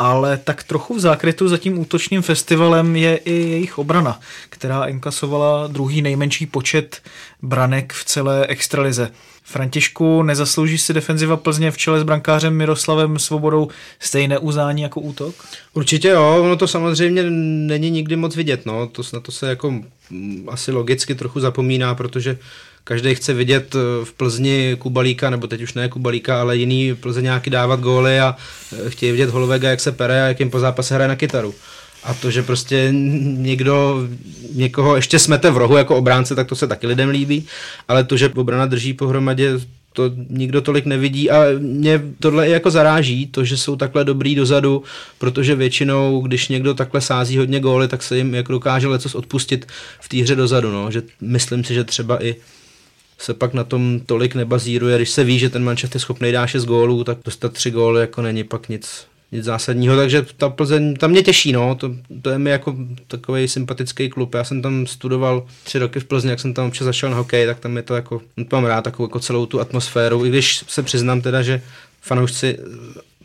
ale 0.03 0.37
tak 0.37 0.63
trochu 0.63 0.95
v 0.95 0.99
zákrytu 0.99 1.47
za 1.47 1.57
tím 1.57 1.79
útočným 1.79 2.21
festivalem 2.21 2.95
je 2.95 3.15
i 3.17 3.31
jejich 3.31 3.77
obrana, 3.77 4.19
která 4.49 4.85
inkasovala 4.85 5.67
druhý 5.67 6.01
nejmenší 6.01 6.45
počet 6.45 7.01
branek 7.41 7.93
v 7.93 8.05
celé 8.05 8.47
extralize. 8.47 9.11
Františku, 9.43 10.23
nezaslouží 10.23 10.77
si 10.77 10.93
defenziva 10.93 11.37
Plzně 11.37 11.71
v 11.71 11.77
čele 11.77 11.99
s 11.99 12.03
brankářem 12.03 12.57
Miroslavem 12.57 13.19
Svobodou 13.19 13.67
stejné 13.99 14.37
uznání 14.37 14.81
jako 14.81 15.01
útok? 15.01 15.35
Určitě 15.73 16.07
jo, 16.07 16.37
ono 16.41 16.55
to 16.55 16.67
samozřejmě 16.67 17.23
není 17.29 17.89
nikdy 17.89 18.15
moc 18.15 18.35
vidět, 18.35 18.65
no, 18.65 18.87
to, 18.87 19.01
na 19.13 19.19
to 19.19 19.31
se 19.31 19.49
jako 19.49 19.71
mm, 20.09 20.47
asi 20.51 20.71
logicky 20.71 21.15
trochu 21.15 21.39
zapomíná, 21.39 21.95
protože 21.95 22.37
každý 22.83 23.15
chce 23.15 23.33
vidět 23.33 23.75
eh, 23.75 24.05
v 24.05 24.13
Plzni 24.13 24.75
Kubalíka, 24.79 25.29
nebo 25.29 25.47
teď 25.47 25.61
už 25.61 25.73
ne 25.73 25.89
Kubalíka, 25.89 26.41
ale 26.41 26.57
jiný 26.57 26.95
Plzeňáky 26.95 27.49
dávat 27.49 27.79
góly 27.79 28.19
a 28.19 28.35
eh, 28.85 28.89
chtějí 28.89 29.11
vidět 29.11 29.29
Holovega, 29.29 29.69
jak 29.69 29.79
se 29.79 29.91
pere 29.91 30.23
a 30.23 30.27
jak 30.27 30.39
jim 30.39 30.49
po 30.49 30.59
zápase 30.59 30.95
hraje 30.95 31.07
na 31.07 31.15
kytaru. 31.15 31.55
A 32.03 32.13
to, 32.13 32.31
že 32.31 32.43
prostě 32.43 32.87
někdo 33.21 34.07
někoho 34.53 34.95
ještě 34.95 35.19
smete 35.19 35.51
v 35.51 35.57
rohu 35.57 35.77
jako 35.77 35.95
obránce, 35.95 36.35
tak 36.35 36.47
to 36.47 36.55
se 36.55 36.67
taky 36.67 36.87
lidem 36.87 37.09
líbí, 37.09 37.45
ale 37.87 38.03
to, 38.03 38.17
že 38.17 38.29
obrana 38.29 38.65
drží 38.65 38.93
pohromadě, 38.93 39.59
to 39.93 40.11
nikdo 40.29 40.61
tolik 40.61 40.85
nevidí 40.85 41.31
a 41.31 41.43
mě 41.59 42.01
tohle 42.19 42.47
i 42.47 42.51
jako 42.51 42.71
zaráží, 42.71 43.27
to, 43.27 43.45
že 43.45 43.57
jsou 43.57 43.75
takhle 43.75 44.05
dobrý 44.05 44.35
dozadu, 44.35 44.83
protože 45.17 45.55
většinou, 45.55 46.21
když 46.21 46.47
někdo 46.47 46.73
takhle 46.73 47.01
sází 47.01 47.37
hodně 47.37 47.59
góly, 47.59 47.87
tak 47.87 48.03
se 48.03 48.17
jim 48.17 48.35
jako 48.35 48.51
dokáže 48.51 48.87
lecos 48.87 49.15
odpustit 49.15 49.67
v 50.01 50.09
té 50.09 50.17
hře 50.17 50.35
dozadu, 50.35 50.71
no. 50.71 50.91
že 50.91 51.03
myslím 51.21 51.63
si, 51.63 51.73
že 51.73 51.83
třeba 51.83 52.23
i 52.23 52.35
se 53.17 53.33
pak 53.33 53.53
na 53.53 53.63
tom 53.63 53.99
tolik 54.05 54.35
nebazíruje. 54.35 54.97
Když 54.97 55.09
se 55.09 55.23
ví, 55.23 55.39
že 55.39 55.49
ten 55.49 55.63
manšaft 55.63 55.93
je 55.93 55.99
schopný 55.99 56.31
dát 56.31 56.47
6 56.47 56.65
gólů, 56.65 57.03
tak 57.03 57.17
dostat 57.25 57.53
3 57.53 57.71
góly 57.71 58.01
jako 58.01 58.21
není 58.21 58.43
pak 58.43 58.69
nic, 58.69 59.05
nic 59.31 59.45
zásadního, 59.45 59.95
takže 59.95 60.25
ta 60.37 60.49
Plzeň, 60.49 60.95
tam 60.95 61.11
mě 61.11 61.21
těší, 61.21 61.51
no, 61.51 61.75
to, 61.75 61.91
to 62.21 62.29
je 62.29 62.39
mi 62.39 62.49
jako 62.49 62.75
takový 63.07 63.47
sympatický 63.47 64.09
klub. 64.09 64.33
Já 64.33 64.43
jsem 64.43 64.61
tam 64.61 64.87
studoval 64.87 65.45
tři 65.63 65.79
roky 65.79 65.99
v 65.99 66.05
Plzni, 66.05 66.29
jak 66.29 66.39
jsem 66.39 66.53
tam 66.53 66.67
občas 66.67 66.85
zašel 66.85 67.09
na 67.09 67.17
hokej, 67.17 67.45
tak 67.45 67.59
tam 67.59 67.77
je 67.77 67.83
to 67.83 67.95
jako, 67.95 68.21
mám 68.51 68.65
rád 68.65 68.81
takovou 68.81 69.07
jako 69.07 69.19
celou 69.19 69.45
tu 69.45 69.59
atmosféru, 69.59 70.25
i 70.25 70.29
když 70.29 70.63
se 70.67 70.83
přiznám 70.83 71.21
teda, 71.21 71.41
že 71.41 71.61
fanoušci, 72.01 72.57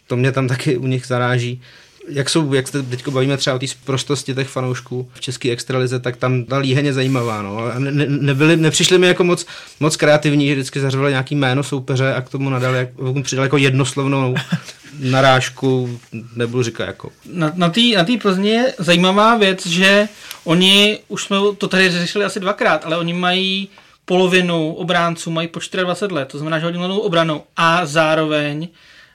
to 0.06 0.16
mě 0.16 0.32
tam 0.32 0.48
taky 0.48 0.76
u 0.76 0.86
nich 0.86 1.06
zaráží, 1.06 1.60
jak 2.08 2.30
jsou, 2.30 2.54
jak 2.54 2.68
se 2.68 2.82
teď 2.82 3.08
bavíme 3.08 3.36
třeba 3.36 3.56
o 3.56 3.58
té 3.58 3.66
prostosti 3.84 4.34
těch 4.34 4.48
fanoušků 4.48 5.10
v 5.14 5.20
české 5.20 5.50
extralize, 5.50 5.98
tak 5.98 6.16
tam 6.16 6.44
ta 6.44 6.58
líheň 6.58 6.92
zajímavá. 6.92 7.42
No. 7.42 7.58
A 7.58 7.78
ne, 7.78 7.92
ne, 7.92 8.06
nebyli, 8.08 8.56
nepřišli 8.56 8.98
mi 8.98 9.06
jako 9.06 9.24
moc, 9.24 9.46
moc 9.80 9.96
kreativní, 9.96 10.48
že 10.48 10.54
vždycky 10.54 10.80
zařvali 10.80 11.10
nějaký 11.10 11.34
jméno 11.34 11.62
soupeře 11.62 12.14
a 12.14 12.20
k 12.20 12.28
tomu 12.28 12.50
nadali, 12.50 12.78
jak, 12.78 12.88
přidali 13.22 13.46
jako 13.46 13.56
jednoslovnou 13.56 14.34
narážku, 15.00 16.00
nebudu 16.36 16.62
říkat 16.62 16.84
jako. 16.84 17.10
Na, 17.32 17.52
na 17.54 17.68
té 17.68 17.80
na 17.96 18.04
Plzni 18.22 18.50
je 18.50 18.74
zajímavá 18.78 19.36
věc, 19.36 19.66
že 19.66 20.08
oni, 20.44 20.98
už 21.08 21.24
jsme 21.24 21.36
to 21.58 21.68
tady 21.68 21.90
řešili 21.90 22.24
asi 22.24 22.40
dvakrát, 22.40 22.84
ale 22.84 22.98
oni 22.98 23.12
mají 23.12 23.68
polovinu 24.04 24.72
obránců, 24.72 25.30
mají 25.30 25.48
po 25.48 25.60
24 25.82 26.14
let, 26.14 26.28
to 26.28 26.38
znamená, 26.38 26.58
že 26.58 26.64
hodně 26.64 26.80
obranu 26.86 27.42
a 27.56 27.86
zároveň 27.86 28.68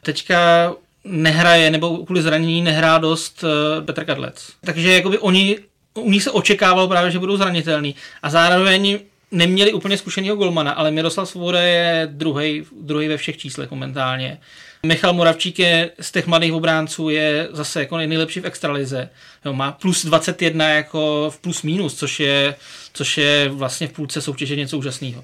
teďka 0.04 0.72
nehraje 1.04 1.72
nebo 1.72 1.98
kvůli 1.98 2.22
zranění 2.22 2.62
nehrá 2.62 2.98
dost 2.98 3.44
uh, 3.44 3.86
Petr 3.86 4.06
Kadlec. 4.06 4.50
Takže 4.66 4.94
jakoby 4.94 5.18
oni, 5.18 5.58
u 5.94 6.12
nich 6.12 6.24
se 6.24 6.32
očekávalo 6.32 6.88
právě, 6.88 7.12
že 7.12 7.20
budou 7.20 7.38
zranitelný 7.38 7.96
a 8.24 8.30
zároveň 8.30 9.00
neměli 9.32 9.74
úplně 9.74 9.98
zkušeného 9.98 10.36
golmana, 10.36 10.72
ale 10.72 10.92
Miroslav 10.92 11.30
Svoboda 11.30 11.62
je 11.62 12.10
druhý 12.12 13.08
ve 13.08 13.18
všech 13.18 13.38
číslech 13.38 13.72
momentálně. 13.72 14.40
Michal 14.86 15.14
Moravčík 15.14 15.60
je 15.60 15.92
z 16.00 16.12
těch 16.12 16.28
mladých 16.28 16.54
obránců 16.54 17.10
je 17.10 17.48
zase 17.52 17.80
jako 17.80 17.98
nejlepší 17.98 18.40
v 18.40 18.46
extralize. 18.46 19.10
Jo, 19.46 19.54
má 19.54 19.72
plus 19.72 20.06
21 20.06 20.70
jako 20.70 21.32
v 21.36 21.40
plus 21.40 21.62
minus, 21.62 21.96
což 21.96 22.20
je, 22.20 22.56
což 22.94 23.18
je 23.18 23.50
vlastně 23.50 23.88
v 23.88 23.92
půlce 23.92 24.22
soutěže 24.22 24.56
něco 24.56 24.78
úžasného. 24.78 25.24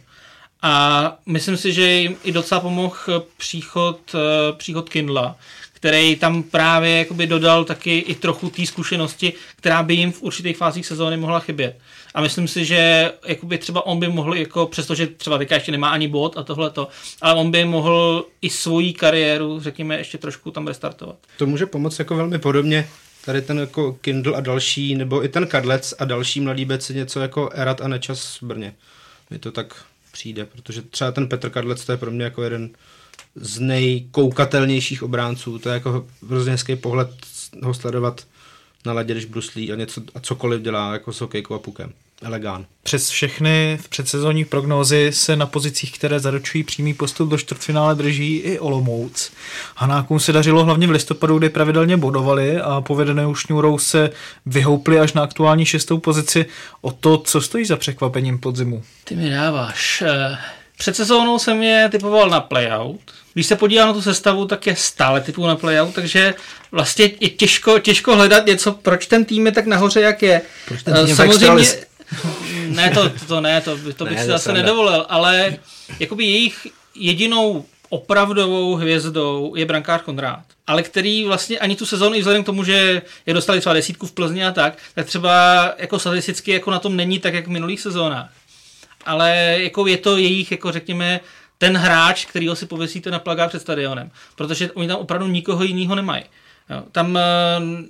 A 0.61 1.17
myslím 1.25 1.57
si, 1.57 1.73
že 1.73 1.91
jim 1.91 2.15
i 2.23 2.31
docela 2.31 2.61
pomohl 2.61 3.25
příchod, 3.37 3.99
eh, 4.15 4.53
příchod 4.57 4.89
Kindla, 4.89 5.35
který 5.79 6.15
tam 6.15 6.43
právě 6.43 6.97
jakoby 6.97 7.27
dodal 7.27 7.65
taky 7.65 7.97
i 7.97 8.15
trochu 8.15 8.49
té 8.49 8.65
zkušenosti, 8.65 9.33
která 9.55 9.83
by 9.83 9.93
jim 9.93 10.11
v 10.11 10.21
určitých 10.21 10.57
fázích 10.57 10.85
sezóny 10.85 11.17
mohla 11.17 11.39
chybět. 11.39 11.77
A 12.13 12.21
myslím 12.21 12.47
si, 12.47 12.65
že 12.65 13.11
jakoby 13.25 13.57
třeba 13.57 13.85
on 13.85 13.99
by 13.99 14.07
mohl, 14.07 14.35
jako, 14.35 14.67
přestože 14.67 15.07
třeba 15.07 15.37
teďka 15.37 15.55
ještě 15.55 15.71
nemá 15.71 15.89
ani 15.89 16.07
bod 16.07 16.37
a 16.37 16.43
tohleto, 16.43 16.87
ale 17.21 17.33
on 17.33 17.51
by 17.51 17.65
mohl 17.65 18.25
i 18.41 18.49
svoji 18.49 18.93
kariéru, 18.93 19.59
řekněme, 19.59 19.97
ještě 19.97 20.17
trošku 20.17 20.51
tam 20.51 20.67
restartovat. 20.67 21.15
To 21.37 21.45
může 21.45 21.65
pomoct 21.65 21.99
jako 21.99 22.15
velmi 22.15 22.39
podobně 22.39 22.87
tady 23.25 23.41
ten 23.41 23.57
jako 23.59 23.93
Kindle 23.93 24.37
a 24.37 24.39
další, 24.39 24.95
nebo 24.95 25.25
i 25.25 25.29
ten 25.29 25.47
Kadlec 25.47 25.93
a 25.99 26.05
další 26.05 26.41
mladý 26.41 26.65
bec 26.65 26.89
něco 26.89 27.19
jako 27.19 27.49
Erat 27.53 27.81
a 27.81 27.87
Nečas 27.87 28.41
v 28.41 28.43
Brně. 28.43 28.73
Mi 29.29 29.39
to 29.39 29.51
tak 29.51 29.75
přijde, 30.11 30.45
protože 30.45 30.81
třeba 30.81 31.11
ten 31.11 31.27
Petr 31.27 31.49
Kadlec 31.49 31.85
to 31.85 31.91
je 31.91 31.97
pro 31.97 32.11
mě 32.11 32.23
jako 32.23 32.43
jeden 32.43 32.69
z 33.41 33.59
nejkoukatelnějších 33.59 35.03
obránců. 35.03 35.59
To 35.59 35.69
je 35.69 35.73
jako 35.73 36.05
hrozně 36.29 36.51
hezký 36.51 36.75
pohled 36.75 37.09
ho 37.63 37.73
sledovat 37.73 38.25
na 38.85 38.93
ledě, 38.93 39.13
když 39.13 39.25
bruslí 39.25 39.71
a, 39.71 39.75
něco, 39.75 40.01
a 40.15 40.19
cokoliv 40.19 40.61
dělá 40.61 40.93
jako 40.93 41.13
s 41.13 41.21
hokejkou 41.21 41.53
a 41.53 41.59
pukem. 41.59 41.93
Elegán. 42.21 42.65
Přes 42.83 43.09
všechny 43.09 43.79
v 43.81 43.89
předsezónní 43.89 44.45
prognózy 44.45 45.11
se 45.13 45.35
na 45.35 45.45
pozicích, 45.45 45.91
které 45.97 46.19
zaručují 46.19 46.63
přímý 46.63 46.93
postup 46.93 47.29
do 47.29 47.37
čtvrtfinále, 47.37 47.95
drží 47.95 48.35
i 48.37 48.59
Olomouc. 48.59 49.31
Hanákům 49.75 50.19
se 50.19 50.33
dařilo 50.33 50.63
hlavně 50.63 50.87
v 50.87 50.91
listopadu, 50.91 51.37
kdy 51.37 51.49
pravidelně 51.49 51.97
bodovali 51.97 52.61
a 52.61 52.81
povedené 52.81 53.23
šňůrou 53.33 53.77
se 53.77 54.09
vyhoupli 54.45 54.99
až 54.99 55.13
na 55.13 55.23
aktuální 55.23 55.65
šestou 55.65 55.97
pozici. 55.97 56.45
O 56.81 56.91
to, 56.91 57.17
co 57.17 57.41
stojí 57.41 57.65
za 57.65 57.77
překvapením 57.77 58.39
podzimu? 58.39 58.83
Ty 59.03 59.15
mi 59.15 59.29
dáváš. 59.29 60.03
Eh, 60.07 60.37
před 60.77 60.95
sezónou 60.95 61.39
jsem 61.39 61.63
je 61.63 61.89
typoval 61.89 62.29
na 62.29 62.39
playout. 62.39 63.01
Když 63.33 63.45
se 63.45 63.55
podívám 63.55 63.87
na 63.87 63.93
tu 63.93 64.01
sestavu, 64.01 64.45
tak 64.45 64.67
je 64.67 64.75
stále 64.75 65.21
typu 65.21 65.47
na 65.47 65.55
playout, 65.55 65.95
takže 65.95 66.33
vlastně 66.71 67.11
je 67.19 67.29
těžko, 67.29 67.79
těžko 67.79 68.15
hledat 68.15 68.45
něco, 68.45 68.71
proč 68.71 69.07
ten 69.07 69.25
tým 69.25 69.45
je 69.45 69.51
tak 69.51 69.65
nahoře, 69.65 70.01
jak 70.01 70.21
je. 70.21 70.41
Proč 70.67 70.83
ten 70.83 71.05
tým 71.05 71.15
Samozřejmě, 71.15 71.63
ne, 72.67 72.91
to, 72.93 73.11
to 73.27 73.41
ne, 73.41 73.61
to, 73.61 73.77
to 73.95 74.05
bych 74.05 74.17
ne, 74.17 74.21
si 74.21 74.27
zase 74.27 74.53
nedovolil, 74.53 75.05
ale 75.09 75.57
jakoby 75.99 76.23
jejich 76.23 76.67
jedinou 76.95 77.65
opravdovou 77.89 78.75
hvězdou 78.75 79.53
je 79.55 79.65
brankář 79.65 80.01
Konrád, 80.01 80.43
ale 80.67 80.83
který 80.83 81.25
vlastně 81.25 81.59
ani 81.59 81.75
tu 81.75 81.85
sezónu, 81.85 82.15
i 82.15 82.19
vzhledem 82.19 82.43
k 82.43 82.45
tomu, 82.45 82.63
že 82.63 83.01
je 83.25 83.33
dostali 83.33 83.59
třeba 83.59 83.73
desítku 83.73 84.07
v 84.07 84.11
Plzni 84.11 84.45
a 84.45 84.51
tak, 84.51 84.77
tak 84.95 85.05
třeba 85.05 85.33
jako 85.77 85.99
statisticky 85.99 86.51
jako 86.51 86.71
na 86.71 86.79
tom 86.79 86.95
není 86.95 87.19
tak, 87.19 87.33
jak 87.33 87.47
v 87.47 87.49
minulých 87.49 87.81
sezónách 87.81 88.29
ale 89.05 89.57
jako 89.59 89.87
je 89.87 89.97
to 89.97 90.17
jejich, 90.17 90.51
jako 90.51 90.71
řekněme, 90.71 91.19
ten 91.59 91.77
hráč, 91.77 92.25
kterýho 92.25 92.55
si 92.55 92.65
pověsíte 92.65 93.11
na 93.11 93.19
plagát 93.19 93.49
před 93.49 93.59
stadionem, 93.59 94.11
protože 94.35 94.71
oni 94.71 94.87
tam 94.87 94.97
opravdu 94.97 95.27
nikoho 95.27 95.63
jiného 95.63 95.95
nemají. 95.95 96.23
Jo, 96.69 96.83
tam 96.91 97.15
uh, 97.15 97.21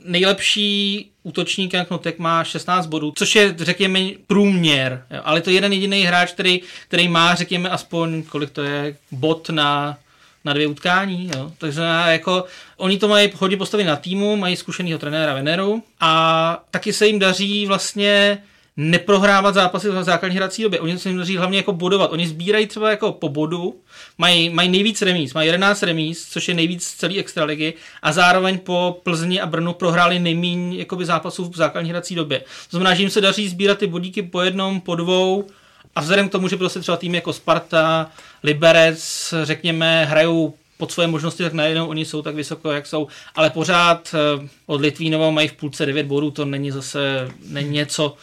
nejlepší 0.06 1.06
útočník 1.24 1.74
Jan 1.74 1.86
Knotek 1.86 2.20
má 2.20 2.44
16 2.44 2.88
bodů, 2.88 3.14
což 3.16 3.36
je, 3.36 3.56
řekněme, 3.58 4.00
průměr, 4.28 5.06
jo, 5.12 5.22
ale 5.24 5.42
to 5.42 5.50
je 5.50 5.54
jeden 5.54 5.74
jediný 5.74 6.04
hráč, 6.04 6.32
který, 6.32 6.62
který 6.88 7.08
má, 7.08 7.36
řekněme, 7.36 7.70
aspoň, 7.70 8.24
kolik 8.24 8.50
to 8.50 8.62
je, 8.64 8.96
bod 9.12 9.50
na, 9.50 9.98
na 10.46 10.54
dvě 10.54 10.68
utkání. 10.68 11.32
Jo. 11.36 11.52
Takže 11.58 11.82
jako, 12.08 12.46
oni 12.78 12.98
to 12.98 13.08
mají 13.08 13.32
hodně 13.36 13.58
postavit 13.58 13.84
na 13.84 13.96
týmu, 13.96 14.36
mají 14.36 14.56
zkušeného 14.56 15.00
trenéra 15.00 15.34
Veneru 15.34 15.84
a 16.00 16.64
taky 16.72 16.94
se 16.94 17.08
jim 17.08 17.20
daří 17.20 17.66
vlastně 17.66 18.44
neprohrávat 18.82 19.54
zápasy 19.56 19.90
v 19.90 20.04
základní 20.04 20.38
hrací 20.38 20.64
době. 20.64 20.80
Oni 20.80 20.98
se 20.98 21.14
daří 21.14 21.38
hlavně 21.38 21.58
jako 21.58 21.74
bodovat. 21.74 22.12
Oni 22.12 22.28
sbírají 22.28 22.68
třeba 22.68 22.90
jako 22.90 23.12
po 23.12 23.30
bodu, 23.30 23.76
mají, 24.18 24.50
mají 24.50 24.70
nejvíc 24.70 25.02
remíz, 25.02 25.34
mají 25.34 25.48
11 25.48 25.84
remíz, 25.84 26.28
což 26.30 26.48
je 26.48 26.54
nejvíc 26.54 26.84
z 26.84 26.94
celé 26.94 27.18
extraligy 27.18 27.74
a 28.02 28.12
zároveň 28.12 28.60
po 28.60 29.00
Plzni 29.04 29.42
a 29.42 29.46
Brnu 29.46 29.74
prohráli 29.74 30.20
nejméně 30.20 30.86
zápasů 31.02 31.50
v 31.50 31.56
základní 31.56 31.90
hrací 31.90 32.16
době. 32.16 32.40
To 32.40 32.78
znamená, 32.78 32.96
že 32.96 33.04
jim 33.04 33.10
se 33.10 33.22
daří 33.22 33.50
sbírat 33.50 33.78
ty 33.78 33.88
bodíky 33.88 34.22
po 34.22 34.42
jednom, 34.42 34.82
po 34.82 34.96
dvou 34.96 35.48
a 35.96 36.02
vzhledem 36.02 36.30
k 36.30 36.32
tomu, 36.32 36.48
že 36.48 36.58
prostě 36.58 36.80
třeba 36.80 36.98
týmy 36.98 37.18
jako 37.18 37.34
Sparta, 37.34 38.12
Liberec, 38.44 39.34
řekněme, 39.44 40.06
hrajou 40.06 40.54
pod 40.78 40.92
svoje 40.92 41.08
možnosti, 41.08 41.44
tak 41.44 41.54
najednou 41.54 41.88
oni 41.88 42.06
jsou 42.06 42.22
tak 42.22 42.36
vysoko, 42.36 42.72
jak 42.72 42.88
jsou. 42.88 43.08
Ale 43.36 43.50
pořád 43.50 44.16
eh, 44.16 44.48
od 44.66 44.82
Litvínova 44.82 45.30
mají 45.30 45.48
v 45.48 45.54
půlce 45.54 45.86
9 45.86 46.06
bodů, 46.06 46.32
to 46.32 46.46
není 46.46 46.72
zase 46.72 47.32
není 47.50 47.70
něco, 47.70 48.16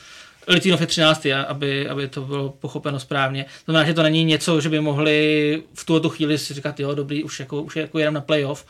Litvínov 0.49 0.81
je 0.81 0.87
13, 0.87 1.27
aby, 1.47 1.89
aby 1.89 2.09
to 2.09 2.21
bylo 2.21 2.49
pochopeno 2.51 3.01
správně. 3.01 3.45
To 3.45 3.73
znamená, 3.73 3.87
že 3.87 3.95
to 3.95 4.03
není 4.03 4.25
něco, 4.25 4.61
že 4.61 4.69
by 4.69 4.81
mohli 4.81 5.63
v 5.75 5.85
tuto 5.85 6.09
chvíli 6.09 6.39
si 6.39 6.55
říkat, 6.55 6.81
jo, 6.81 6.95
dobrý, 6.95 7.25
už 7.25 7.41
jako, 7.41 7.63
už 7.63 7.77
jako 7.77 7.99
jedem 7.99 8.15
na 8.15 8.21
playoff. 8.21 8.67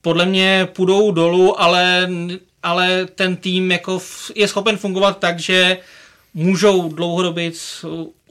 Podle 0.00 0.26
mě 0.26 0.68
půjdou 0.72 1.10
dolů, 1.10 1.60
ale, 1.60 2.08
ale 2.62 3.06
ten 3.14 3.36
tým 3.36 3.72
jako 3.72 4.00
je 4.34 4.48
schopen 4.48 4.76
fungovat 4.76 5.18
tak, 5.18 5.38
že 5.38 5.78
můžou 6.34 6.88
dlouhodobě 6.88 7.52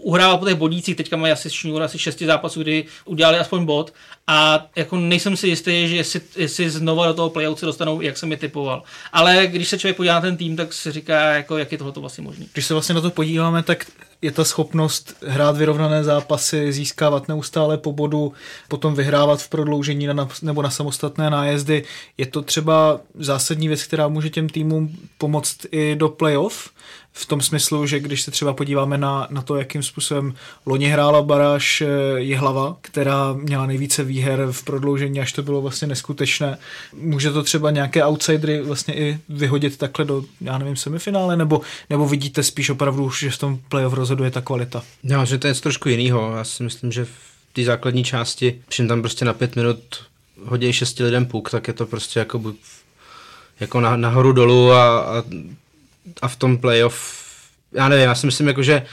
uhrávat 0.02 0.40
po 0.40 0.46
těch 0.46 0.56
bodících, 0.56 0.96
teďka 0.96 1.18
mají 1.18 1.34
asi 1.34 1.50
šňůru 1.50 1.84
asi 1.84 2.00
šesti 2.00 2.26
zápasů, 2.26 2.62
kdy 2.62 2.86
udělali 3.06 3.38
aspoň 3.38 3.66
bod 3.66 3.94
a 4.28 4.66
jako 4.76 4.98
nejsem 4.98 5.38
si 5.38 5.48
jistý, 5.48 5.88
že 5.88 5.96
jestli, 5.96 6.22
jestli 6.36 6.70
znova 6.70 7.08
do 7.08 7.14
toho 7.14 7.30
playout 7.30 7.60
se 7.60 7.66
dostanou, 7.66 8.02
jak 8.02 8.18
jsem 8.18 8.32
je 8.32 8.38
typoval. 8.38 8.84
Ale 9.14 9.48
když 9.48 9.68
se 9.68 9.80
člověk 9.80 9.98
podívá 9.98 10.14
na 10.14 10.22
ten 10.22 10.38
tým, 10.38 10.56
tak 10.56 10.74
si 10.74 10.92
říká, 10.92 11.34
jako, 11.34 11.58
jak 11.58 11.72
je 11.72 11.78
tohle 11.78 11.94
vlastně 11.96 12.24
možné. 12.24 12.46
Když 12.54 12.66
se 12.66 12.74
vlastně 12.74 12.96
na 12.96 13.02
to 13.02 13.12
podíváme, 13.12 13.64
tak 13.64 13.86
je 14.22 14.32
ta 14.32 14.44
schopnost 14.44 15.24
hrát 15.28 15.58
vyrovnané 15.58 16.04
zápasy, 16.04 16.74
získávat 16.74 17.28
neustále 17.28 17.78
po 17.78 17.92
bodu, 17.92 18.34
potom 18.68 18.96
vyhrávat 18.96 19.42
v 19.42 19.50
prodloužení 19.50 20.08
na, 20.08 20.30
nebo 20.42 20.62
na 20.62 20.70
samostatné 20.70 21.30
nájezdy. 21.30 21.84
Je 22.18 22.26
to 22.26 22.42
třeba 22.42 23.00
zásadní 23.16 23.68
věc, 23.68 23.84
která 23.84 24.08
může 24.08 24.30
těm 24.30 24.50
týmům 24.50 24.98
pomoct 25.18 25.58
i 25.72 25.96
do 25.96 26.10
playoff, 26.10 26.70
v 27.20 27.26
tom 27.26 27.42
smyslu, 27.42 27.86
že 27.86 28.00
když 28.00 28.22
se 28.22 28.32
třeba 28.32 28.54
podíváme 28.54 28.98
na, 28.98 29.28
na 29.30 29.42
to, 29.42 29.56
jakým 29.56 29.84
způsobem 29.84 30.34
loni 30.66 30.88
hrála 30.88 31.22
baráž 31.22 31.84
eh, 32.32 32.36
hlava, 32.36 32.78
která 32.82 33.34
měla 33.34 33.66
nejvíce 33.66 34.04
výher 34.04 34.48
v 34.52 34.64
prodloužení, 34.64 35.20
až 35.20 35.34
to 35.34 35.44
bylo 35.44 35.62
vlastně 35.62 35.88
neskutečné. 35.88 36.58
Může 36.94 37.32
to 37.32 37.44
třeba 37.44 37.72
nějaké 37.72 38.04
outsidery 38.06 38.62
vlastně 38.62 38.96
i 38.96 39.20
vyhodit 39.30 39.78
takhle 39.78 40.06
do, 40.06 40.24
já 40.42 40.58
nevím, 40.58 40.76
semifinále, 40.76 41.38
nebo, 41.38 41.62
nebo 41.90 42.08
vidíte 42.08 42.44
spíš 42.44 42.70
opravdu, 42.70 43.12
že 43.12 43.30
v 43.32 43.38
tom 43.38 43.60
playoff 43.70 43.94
rozhoduje 43.94 44.32
ta 44.32 44.42
kvalita? 44.42 44.84
Já, 45.04 45.26
že 45.26 45.38
to 45.38 45.48
je 45.48 45.52
něco 45.52 45.62
trošku 45.62 45.90
jiného. 45.90 46.34
Já 46.38 46.44
si 46.44 46.64
myslím, 46.64 46.92
že 46.92 47.06
v 47.06 47.10
té 47.54 47.64
základní 47.64 48.04
části, 48.04 48.62
když 48.68 48.88
tam 48.88 49.02
prostě 49.02 49.26
na 49.26 49.34
pět 49.34 49.56
minut 49.56 49.80
hodí 50.46 50.74
šesti 50.74 51.04
lidem 51.04 51.26
puk, 51.26 51.50
tak 51.50 51.68
je 51.68 51.74
to 51.74 51.86
prostě 51.86 52.20
jako, 52.20 52.54
jako 53.60 53.82
na, 53.82 53.98
nahoru 53.98 54.32
dolů 54.32 54.72
a, 54.72 55.00
a 55.00 55.24
a 56.22 56.28
v 56.28 56.36
tom 56.36 56.58
playoff, 56.58 57.26
já 57.72 57.90
nevím, 57.90 58.06
já 58.06 58.16
si 58.16 58.26
myslím, 58.26 58.48
jako, 58.48 58.64
že 58.64 58.86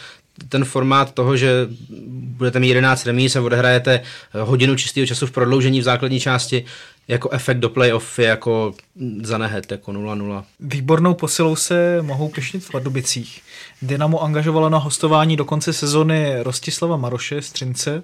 ten 0.48 0.64
formát 0.64 1.14
toho, 1.14 1.36
že 1.36 1.68
budete 2.10 2.60
mít 2.60 2.68
11 2.68 3.06
remíz 3.06 3.36
a 3.36 3.42
odehrajete 3.42 4.02
hodinu 4.32 4.76
čistého 4.76 5.06
času 5.06 5.26
v 5.26 5.30
prodloužení 5.30 5.80
v 5.80 5.84
základní 5.84 6.20
části, 6.20 6.64
jako 7.08 7.30
efekt 7.30 7.58
do 7.58 7.70
playoff 7.70 8.18
je 8.18 8.24
jako 8.24 8.74
zanehet, 9.22 9.70
jako 9.70 9.92
0-0. 9.92 10.44
Výbornou 10.60 11.14
posilou 11.14 11.56
se 11.56 11.98
mohou 12.02 12.28
pěšnit 12.28 12.64
v 12.64 12.70
Pardubicích. 12.70 13.42
Dynamo 13.82 14.22
angažovalo 14.22 14.68
na 14.68 14.78
hostování 14.78 15.36
do 15.36 15.44
konce 15.44 15.72
sezony 15.72 16.42
Rostislava 16.42 16.96
Maroše 16.96 17.42
z 17.42 17.50
Třince 17.50 18.02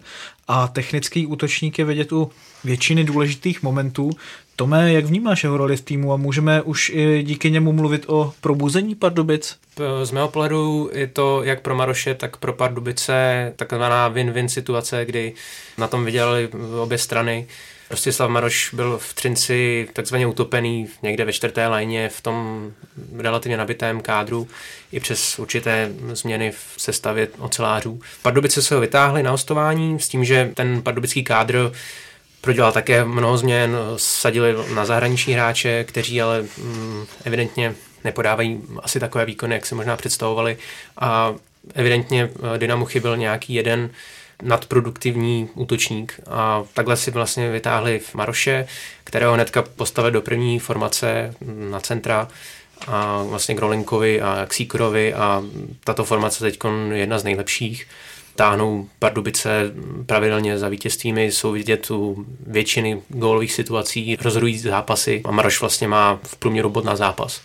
a 0.49 0.69
technický 0.69 1.27
útočník 1.27 1.79
je 1.79 1.85
vidět 1.85 2.13
u 2.13 2.31
většiny 2.65 3.05
důležitých 3.05 3.63
momentů. 3.63 4.11
Tome, 4.63 4.93
jak 4.93 5.05
vnímáš 5.05 5.45
jeho 5.45 5.57
roli 5.57 5.77
v 5.77 5.81
týmu 5.81 6.13
a 6.13 6.17
můžeme 6.17 6.63
už 6.63 6.91
i 6.95 7.23
díky 7.23 7.51
němu 7.51 7.73
mluvit 7.73 8.05
o 8.07 8.33
probuzení 8.41 8.95
Pardubic? 8.95 9.57
Z 10.03 10.11
mého 10.11 10.29
pohledu 10.29 10.91
je 10.93 11.07
to 11.07 11.43
jak 11.43 11.61
pro 11.61 11.75
Maroše, 11.75 12.15
tak 12.15 12.37
pro 12.37 12.53
Pardubice 12.53 13.53
takzvaná 13.57 14.11
win-win 14.11 14.47
situace, 14.47 15.05
kdy 15.05 15.33
na 15.79 15.89
tom 15.89 16.05
viděli 16.05 16.49
obě 16.83 16.99
strany. 16.99 17.47
Rostislav 17.91 18.31
Maroš 18.31 18.75
byl 18.75 18.99
v 18.99 19.15
Třinci 19.15 19.89
takzvaně 19.93 20.27
utopený 20.27 20.89
někde 21.03 21.25
ve 21.25 21.33
čtvrté 21.33 21.67
léně 21.67 22.09
v 22.09 22.21
tom 22.21 22.67
relativně 23.19 23.57
nabitém 23.57 24.01
kádru 24.01 24.49
i 24.93 25.01
přes 25.01 25.39
určité 25.39 25.93
změny 26.13 26.51
v 26.51 26.83
sestavě 26.83 27.29
ocelářů. 27.39 28.01
Pardubice 28.23 28.63
se 28.63 28.75
ho 28.75 28.81
vytáhli 28.81 29.23
na 29.23 29.31
hostování 29.31 30.01
s 30.01 30.09
tím, 30.09 30.25
že 30.25 30.51
ten 30.55 30.83
pardubický 30.83 31.25
kádr 31.25 31.73
prodělal 32.43 32.73
také 32.73 33.05
mnoho 33.05 33.39
změn, 33.39 33.77
sadili 33.97 34.55
na 34.75 34.85
zahraniční 34.85 35.35
hráče, 35.35 35.85
kteří 35.85 36.23
ale 36.23 36.43
mm, 36.43 37.07
evidentně 37.25 37.75
nepodávají 38.05 38.61
asi 38.83 39.01
takové 39.01 39.25
výkony, 39.25 39.55
jak 39.55 39.67
si 39.67 39.75
možná 39.75 39.97
představovali 39.97 40.59
a 41.01 41.35
evidentně 41.75 42.31
eh, 42.55 42.59
Dynamo 42.59 42.85
chyběl 42.85 43.17
nějaký 43.17 43.55
jeden 43.55 43.91
nadproduktivní 44.43 45.49
útočník 45.55 46.21
a 46.31 46.65
takhle 46.75 46.97
si 46.97 47.11
vlastně 47.11 47.51
vytáhli 47.51 47.99
v 47.99 48.15
Maroše, 48.15 48.67
kterého 49.05 49.35
hnedka 49.35 49.63
postavili 49.63 50.13
do 50.13 50.23
první 50.23 50.59
formace 50.59 51.35
na 51.71 51.81
centra 51.81 52.29
a 52.87 53.23
vlastně 53.23 53.55
Grolinkovi 53.55 54.23
a 54.23 54.47
Ksíkorovi 54.49 55.15
a 55.15 55.43
tato 55.85 56.05
formace 56.05 56.45
teď 56.45 56.59
je 56.91 56.99
jedna 56.99 57.19
z 57.19 57.25
nejlepších. 57.25 57.87
Táhnou 58.37 58.89
Pardubice 58.99 59.73
pravidelně 60.07 60.59
za 60.59 60.69
vítězstvími, 60.69 61.25
jsou 61.25 61.53
vidět 61.53 61.91
u 61.91 62.27
většiny 62.47 63.03
gólových 63.09 63.53
situací, 63.53 64.17
rozhodují 64.21 64.59
zápasy 64.59 65.23
a 65.25 65.31
Maroš 65.31 65.61
vlastně 65.61 65.89
má 65.89 66.21
v 66.23 66.37
průměru 66.37 66.69
bod 66.69 66.85
na 66.85 66.97
zápas. 66.97 67.41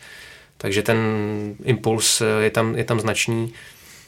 Takže 0.57 0.83
ten 0.83 0.97
impuls 1.63 2.21
je 2.39 2.49
tam, 2.49 2.75
je 2.75 2.83
tam 2.83 2.99
značný. 2.99 3.53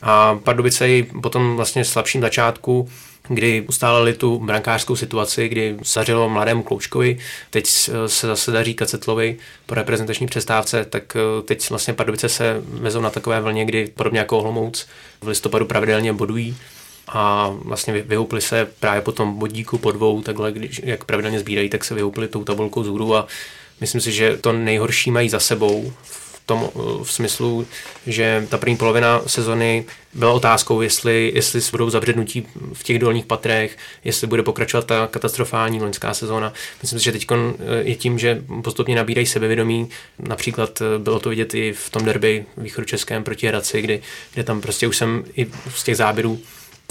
A 0.01 0.35
Pardubice 0.35 0.89
i 0.89 1.03
potom 1.03 1.55
vlastně 1.55 1.85
slabším 1.85 2.21
začátku 2.21 2.89
kdy 3.29 3.65
ustálili 3.67 4.13
tu 4.13 4.39
brankářskou 4.39 4.95
situaci, 4.95 5.49
kdy 5.49 5.77
zařilo 5.85 6.29
mladému 6.29 6.63
Kloučkovi, 6.63 7.17
teď 7.49 7.65
se 8.07 8.27
zase 8.27 8.51
daří 8.51 8.73
Kacetlovi 8.73 9.37
po 9.65 9.75
reprezentační 9.75 10.27
přestávce, 10.27 10.85
tak 10.85 11.15
eh, 11.15 11.41
teď 11.41 11.69
vlastně 11.69 11.93
Pardubice 11.93 12.29
se 12.29 12.61
vezou 12.63 13.01
na 13.01 13.09
takové 13.09 13.41
vlně, 13.41 13.65
kdy 13.65 13.91
podobně 13.95 14.19
jako 14.19 14.39
Olomouc 14.39 14.87
v 15.21 15.27
listopadu 15.27 15.65
pravidelně 15.65 16.13
bodují 16.13 16.57
a 17.07 17.53
vlastně 17.61 17.93
vyhoupli 17.93 18.41
se 18.41 18.67
právě 18.79 19.01
po 19.01 19.11
tom 19.11 19.39
bodíku 19.39 19.77
po 19.77 19.91
dvou, 19.91 20.21
takhle, 20.21 20.51
když, 20.51 20.81
jak 20.83 21.03
pravidelně 21.03 21.39
sbírají, 21.39 21.69
tak 21.69 21.85
se 21.85 21.95
vyhoupli 21.95 22.27
tou 22.27 22.43
tabulkou 22.43 22.83
zhůru 22.83 23.15
a 23.15 23.27
myslím 23.81 24.01
si, 24.01 24.11
že 24.11 24.37
to 24.37 24.53
nejhorší 24.53 25.11
mají 25.11 25.29
za 25.29 25.39
sebou 25.39 25.93
tom, 26.49 26.69
v 27.03 27.11
smyslu, 27.11 27.67
že 28.07 28.47
ta 28.49 28.57
první 28.57 28.77
polovina 28.77 29.21
sezony 29.27 29.85
byla 30.13 30.31
otázkou, 30.31 30.81
jestli, 30.81 31.31
jestli 31.35 31.61
budou 31.71 31.89
zabřednutí 31.89 32.47
v 32.73 32.83
těch 32.83 32.99
dolních 32.99 33.25
patrech, 33.25 33.77
jestli 34.03 34.27
bude 34.27 34.43
pokračovat 34.43 34.85
ta 34.85 35.07
katastrofální 35.07 35.81
loňská 35.81 36.13
sezóna. 36.13 36.53
Myslím 36.81 36.99
si, 36.99 37.05
že 37.05 37.11
teď 37.11 37.27
je 37.79 37.95
tím, 37.95 38.19
že 38.19 38.41
postupně 38.63 38.95
nabírají 38.95 39.25
sebevědomí. 39.25 39.89
Například 40.19 40.81
bylo 40.97 41.19
to 41.19 41.29
vidět 41.29 41.53
i 41.53 41.73
v 41.73 41.89
tom 41.89 42.05
derby 42.05 42.45
východočeském 42.57 43.23
proti 43.23 43.47
Hradci, 43.47 43.81
kdy, 43.81 44.01
kde 44.33 44.43
tam 44.43 44.61
prostě 44.61 44.87
už 44.87 44.97
jsem 44.97 45.23
i 45.37 45.47
z 45.75 45.83
těch 45.83 45.97
záběrů 45.97 46.39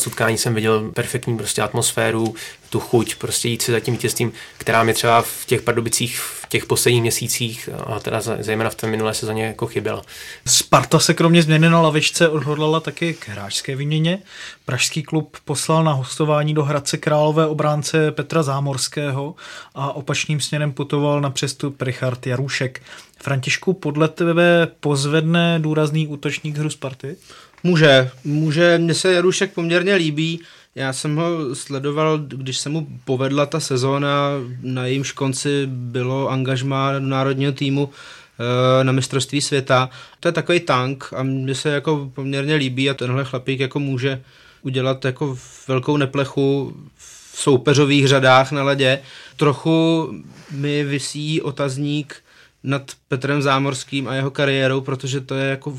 Sutkání 0.00 0.38
jsem 0.38 0.54
viděl 0.54 0.90
perfektní 0.94 1.36
prostě 1.36 1.62
atmosféru, 1.62 2.34
tu 2.70 2.80
chuť 2.80 3.14
prostě 3.14 3.48
jít 3.48 3.62
si 3.62 3.72
za 3.72 3.80
tím 3.80 3.94
vítězstvím, 3.94 4.32
která 4.58 4.82
mi 4.82 4.94
třeba 4.94 5.22
v 5.22 5.44
těch 5.46 5.62
Pardubicích 5.62 6.20
v 6.20 6.48
těch 6.48 6.66
posledních 6.66 7.02
měsících 7.02 7.68
a 7.86 8.00
teda 8.00 8.20
zejména 8.20 8.70
v 8.70 8.74
té 8.74 8.86
minulé 8.86 9.14
sezóně 9.14 9.46
jako 9.46 9.66
chyběla. 9.66 10.02
Sparta 10.46 10.98
se 10.98 11.14
kromě 11.14 11.42
změny 11.42 11.70
na 11.70 11.80
lavičce 11.80 12.28
odhodlala 12.28 12.80
taky 12.80 13.14
k 13.14 13.28
hráčské 13.28 13.76
výměně. 13.76 14.18
Pražský 14.64 15.02
klub 15.02 15.36
poslal 15.44 15.84
na 15.84 15.92
hostování 15.92 16.54
do 16.54 16.64
Hradce 16.64 16.96
Králové 16.96 17.46
obránce 17.46 18.12
Petra 18.12 18.42
Zámorského 18.42 19.34
a 19.74 19.92
opačným 19.92 20.40
směrem 20.40 20.72
putoval 20.72 21.20
na 21.20 21.30
přestup 21.30 21.82
Richard 21.82 22.26
Jarušek. 22.26 22.82
Františku, 23.22 23.72
podle 23.72 24.08
tebe 24.08 24.68
pozvedne 24.80 25.58
důrazný 25.58 26.06
útočník 26.06 26.56
hru 26.56 26.70
Sparty? 26.70 27.16
Může, 27.62 28.10
může, 28.24 28.78
mně 28.78 28.94
se 28.94 29.12
Jarušek 29.12 29.52
poměrně 29.52 29.94
líbí, 29.94 30.40
já 30.74 30.92
jsem 30.92 31.16
ho 31.16 31.54
sledoval, 31.54 32.18
když 32.18 32.58
se 32.58 32.68
mu 32.68 32.86
povedla 33.04 33.46
ta 33.46 33.60
sezóna, 33.60 34.30
na 34.62 34.86
jejímž 34.86 35.12
konci 35.12 35.66
bylo 35.66 36.28
angažmá 36.28 36.98
národního 36.98 37.52
týmu 37.52 37.90
eh, 37.90 38.84
na 38.84 38.92
mistrovství 38.92 39.40
světa. 39.40 39.90
To 40.20 40.28
je 40.28 40.32
takový 40.32 40.60
tank 40.60 41.10
a 41.16 41.22
mně 41.22 41.54
se 41.54 41.68
jako 41.68 42.10
poměrně 42.14 42.54
líbí 42.54 42.90
a 42.90 42.94
tenhle 42.94 43.24
chlapík 43.24 43.60
jako 43.60 43.78
může 43.78 44.22
udělat 44.62 45.04
jako 45.04 45.38
velkou 45.68 45.96
neplechu 45.96 46.76
v 46.96 47.40
soupeřových 47.40 48.08
řadách 48.08 48.52
na 48.52 48.62
ledě. 48.62 49.00
Trochu 49.36 50.08
mi 50.50 50.84
vysí 50.84 51.42
otazník 51.42 52.16
nad 52.62 52.92
Petrem 53.08 53.42
Zámorským 53.42 54.08
a 54.08 54.14
jeho 54.14 54.30
kariérou, 54.30 54.80
protože 54.80 55.20
to 55.20 55.34
je 55.34 55.50
jako 55.50 55.78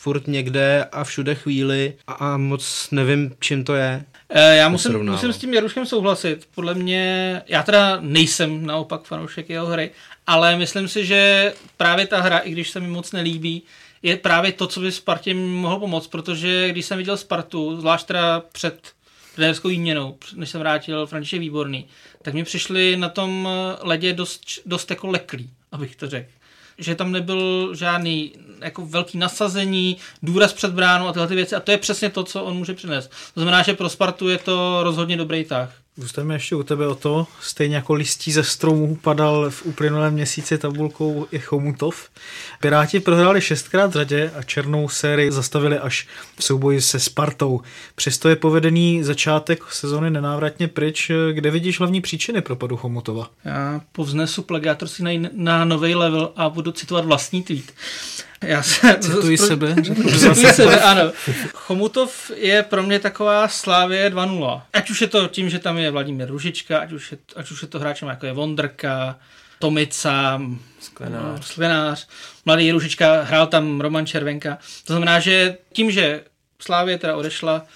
furt 0.00 0.26
někde 0.26 0.84
a 0.92 1.04
všude 1.04 1.34
chvíli 1.34 1.94
a, 2.06 2.12
a 2.12 2.36
moc 2.36 2.88
nevím, 2.90 3.36
čím 3.40 3.64
to 3.64 3.74
je. 3.74 4.04
E, 4.28 4.56
já 4.56 4.68
musím, 4.68 5.10
musím 5.10 5.32
s 5.32 5.38
tím 5.38 5.54
Jaruškem 5.54 5.86
souhlasit. 5.86 6.48
Podle 6.54 6.74
mě, 6.74 7.42
já 7.46 7.62
teda 7.62 7.98
nejsem 8.00 8.66
naopak 8.66 9.04
fanoušek 9.04 9.50
jeho 9.50 9.66
hry, 9.66 9.90
ale 10.26 10.56
myslím 10.56 10.88
si, 10.88 11.06
že 11.06 11.52
právě 11.76 12.06
ta 12.06 12.20
hra, 12.20 12.38
i 12.38 12.50
když 12.50 12.70
se 12.70 12.80
mi 12.80 12.88
moc 12.88 13.12
nelíbí, 13.12 13.62
je 14.02 14.16
právě 14.16 14.52
to, 14.52 14.66
co 14.66 14.80
by 14.80 14.92
Spartě 14.92 15.34
mohlo 15.34 15.80
pomoct, 15.80 16.06
protože 16.06 16.68
když 16.70 16.86
jsem 16.86 16.98
viděl 16.98 17.16
Spartu, 17.16 17.80
zvlášť 17.80 18.06
teda 18.06 18.40
před 18.52 18.92
trenérskou 19.34 19.68
výměnou, 19.68 20.16
než 20.34 20.50
jsem 20.50 20.60
vrátil 20.60 21.06
František 21.06 21.40
Výborný, 21.40 21.86
tak 22.22 22.34
mi 22.34 22.44
přišli 22.44 22.96
na 22.96 23.08
tom 23.08 23.48
ledě 23.80 24.12
dost, 24.12 24.42
dost 24.66 24.90
jako 24.90 25.06
leklý, 25.06 25.50
abych 25.72 25.96
to 25.96 26.08
řekl 26.08 26.39
že 26.80 26.94
tam 26.94 27.12
nebyl 27.12 27.70
žádný 27.74 28.32
jako 28.60 28.86
velký 28.86 29.18
nasazení, 29.18 29.96
důraz 30.22 30.52
před 30.52 30.72
bránu 30.72 31.08
a 31.08 31.12
tyhle 31.12 31.28
ty 31.28 31.34
věci 31.34 31.54
a 31.54 31.60
to 31.60 31.70
je 31.70 31.78
přesně 31.78 32.10
to, 32.10 32.24
co 32.24 32.44
on 32.44 32.56
může 32.56 32.74
přinést. 32.74 33.10
To 33.34 33.40
znamená, 33.40 33.62
že 33.62 33.74
pro 33.74 33.88
Spartu 33.88 34.28
je 34.28 34.38
to 34.38 34.80
rozhodně 34.82 35.16
dobrý 35.16 35.44
tah. 35.44 35.72
Zůstaneme 36.00 36.34
ještě 36.34 36.56
u 36.56 36.62
tebe 36.62 36.88
o 36.88 36.94
to, 36.94 37.26
stejně 37.40 37.76
jako 37.76 37.94
listí 37.94 38.32
ze 38.32 38.44
stromů 38.44 38.96
padal 38.96 39.50
v 39.50 39.66
uplynulém 39.66 40.14
měsíci 40.14 40.58
tabulkou 40.58 41.26
i 41.30 41.38
Chomutov. 41.38 42.08
Piráti 42.60 43.00
prohráli 43.00 43.40
šestkrát 43.40 43.86
v 43.86 43.92
řadě 43.92 44.30
a 44.38 44.42
černou 44.42 44.88
sérii 44.88 45.32
zastavili 45.32 45.78
až 45.78 46.08
v 46.36 46.44
souboji 46.44 46.80
se 46.80 47.00
Spartou. 47.00 47.60
Přesto 47.94 48.28
je 48.28 48.36
povedený 48.36 49.02
začátek 49.02 49.64
sezony 49.70 50.10
nenávratně 50.10 50.68
pryč. 50.68 51.10
Kde 51.32 51.50
vidíš 51.50 51.78
hlavní 51.78 52.00
příčiny 52.00 52.40
propadu 52.40 52.76
Chomutova? 52.76 53.30
Já 53.44 53.80
povznesu 53.92 54.42
plagiátorství 54.42 55.18
na, 55.18 55.28
na 55.32 55.64
nový 55.64 55.94
level 55.94 56.32
a 56.36 56.48
budu 56.48 56.72
citovat 56.72 57.04
vlastní 57.04 57.42
tweet. 57.42 57.72
Já 58.44 58.62
se... 58.62 58.98
Cituji 59.00 59.36
pro... 59.36 59.46
sebe. 59.46 59.74
Cituji 59.82 60.52
sebe, 60.52 60.80
ano. 60.80 61.12
Chomutov 61.54 62.30
je 62.36 62.62
pro 62.62 62.82
mě 62.82 62.98
taková 62.98 63.48
Slávě 63.48 64.10
2.0. 64.10 64.62
Ať 64.72 64.90
už 64.90 65.00
je 65.00 65.06
to 65.06 65.28
tím, 65.28 65.50
že 65.50 65.58
tam 65.58 65.78
je 65.78 65.90
Vladimír 65.90 66.28
Ružička, 66.28 66.78
ať 66.78 66.92
už 66.92 67.12
je, 67.12 67.18
ať 67.36 67.50
už 67.50 67.62
je 67.62 67.68
to 67.68 67.78
hráčem 67.78 68.08
jako 68.08 68.26
je 68.26 68.32
Vondrka, 68.32 69.18
Tomica, 69.58 70.40
Sklenář. 70.80 71.46
Sklenář, 71.46 72.08
mladý 72.44 72.72
Ružička, 72.72 73.22
hrál 73.22 73.46
tam 73.46 73.80
Roman 73.80 74.06
Červenka. 74.06 74.58
To 74.84 74.92
znamená, 74.92 75.20
že 75.20 75.56
tím, 75.72 75.90
že 75.90 76.24
Slávě 76.58 76.98
teda 76.98 77.16
odešla, 77.16 77.66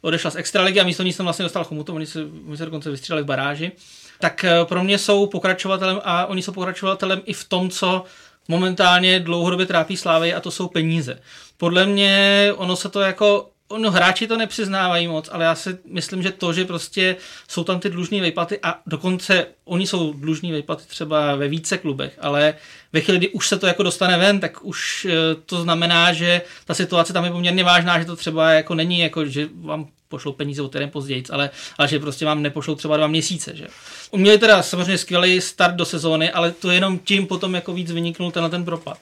odešla 0.00 0.30
z 0.30 0.36
Extraligy 0.36 0.80
a 0.80 0.84
místo 0.84 1.02
ní 1.02 1.12
jsem 1.12 1.26
vlastně 1.26 1.42
dostal 1.42 1.64
Chomutov, 1.64 1.96
oni 1.96 2.06
se, 2.06 2.20
oni 2.48 2.56
se 2.56 2.64
dokonce 2.64 2.90
vystřídali 2.90 3.22
v 3.22 3.26
baráži, 3.26 3.72
tak 4.20 4.44
eh, 4.44 4.64
pro 4.64 4.84
mě 4.84 4.98
jsou 4.98 5.26
pokračovatelem 5.26 6.00
a 6.04 6.26
oni 6.26 6.42
jsou 6.42 6.52
pokračovatelem 6.52 7.22
i 7.24 7.32
v 7.32 7.44
tom, 7.44 7.70
co 7.70 8.04
momentálně 8.48 9.20
dlouhodobě 9.20 9.66
trápí 9.66 9.96
Slávy 9.96 10.34
a 10.34 10.40
to 10.40 10.50
jsou 10.50 10.68
peníze. 10.68 11.20
Podle 11.56 11.86
mě 11.86 12.48
ono 12.56 12.76
se 12.76 12.88
to 12.88 13.00
jako 13.00 13.52
No, 13.78 13.90
hráči 13.90 14.26
to 14.26 14.36
nepřiznávají 14.36 15.08
moc, 15.08 15.28
ale 15.32 15.44
já 15.44 15.54
si 15.54 15.78
myslím, 15.84 16.22
že 16.22 16.30
to, 16.30 16.52
že 16.52 16.64
prostě 16.64 17.16
jsou 17.48 17.64
tam 17.64 17.80
ty 17.80 17.90
dlužní 17.90 18.20
výplaty 18.20 18.58
a 18.62 18.80
dokonce 18.86 19.46
oni 19.64 19.86
jsou 19.86 20.12
dlužní 20.12 20.52
výplaty 20.52 20.84
třeba 20.86 21.34
ve 21.34 21.48
více 21.48 21.78
klubech, 21.78 22.18
ale 22.20 22.54
ve 22.92 23.00
chvíli, 23.00 23.18
kdy 23.18 23.28
už 23.28 23.48
se 23.48 23.58
to 23.58 23.66
jako 23.66 23.82
dostane 23.82 24.18
ven, 24.18 24.40
tak 24.40 24.64
už 24.64 25.04
eh, 25.10 25.14
to 25.46 25.62
znamená, 25.62 26.12
že 26.12 26.42
ta 26.64 26.74
situace 26.74 27.12
tam 27.12 27.24
je 27.24 27.30
poměrně 27.30 27.64
vážná, 27.64 27.98
že 27.98 28.04
to 28.04 28.16
třeba 28.16 28.52
jako 28.52 28.74
není 28.74 28.98
jako, 28.98 29.26
že 29.26 29.48
vám 29.60 29.88
pošlou 30.08 30.32
peníze 30.32 30.62
o 30.62 30.68
týden 30.68 30.90
později, 30.90 31.22
ale, 31.30 31.50
ale 31.78 31.88
že 31.88 31.98
prostě 31.98 32.24
vám 32.24 32.42
nepošlou 32.42 32.74
třeba 32.74 32.96
dva 32.96 33.06
měsíce. 33.06 33.56
Že? 33.56 33.66
Měli 34.16 34.38
teda 34.38 34.62
samozřejmě 34.62 34.98
skvělý 34.98 35.40
start 35.40 35.74
do 35.74 35.84
sezóny, 35.84 36.30
ale 36.30 36.50
to 36.52 36.70
jenom 36.70 36.98
tím 36.98 37.26
potom 37.26 37.54
jako 37.54 37.72
víc 37.72 37.90
vyniknul 37.90 38.30
tenhle 38.30 38.50
ten 38.50 38.64
propad. 38.64 38.98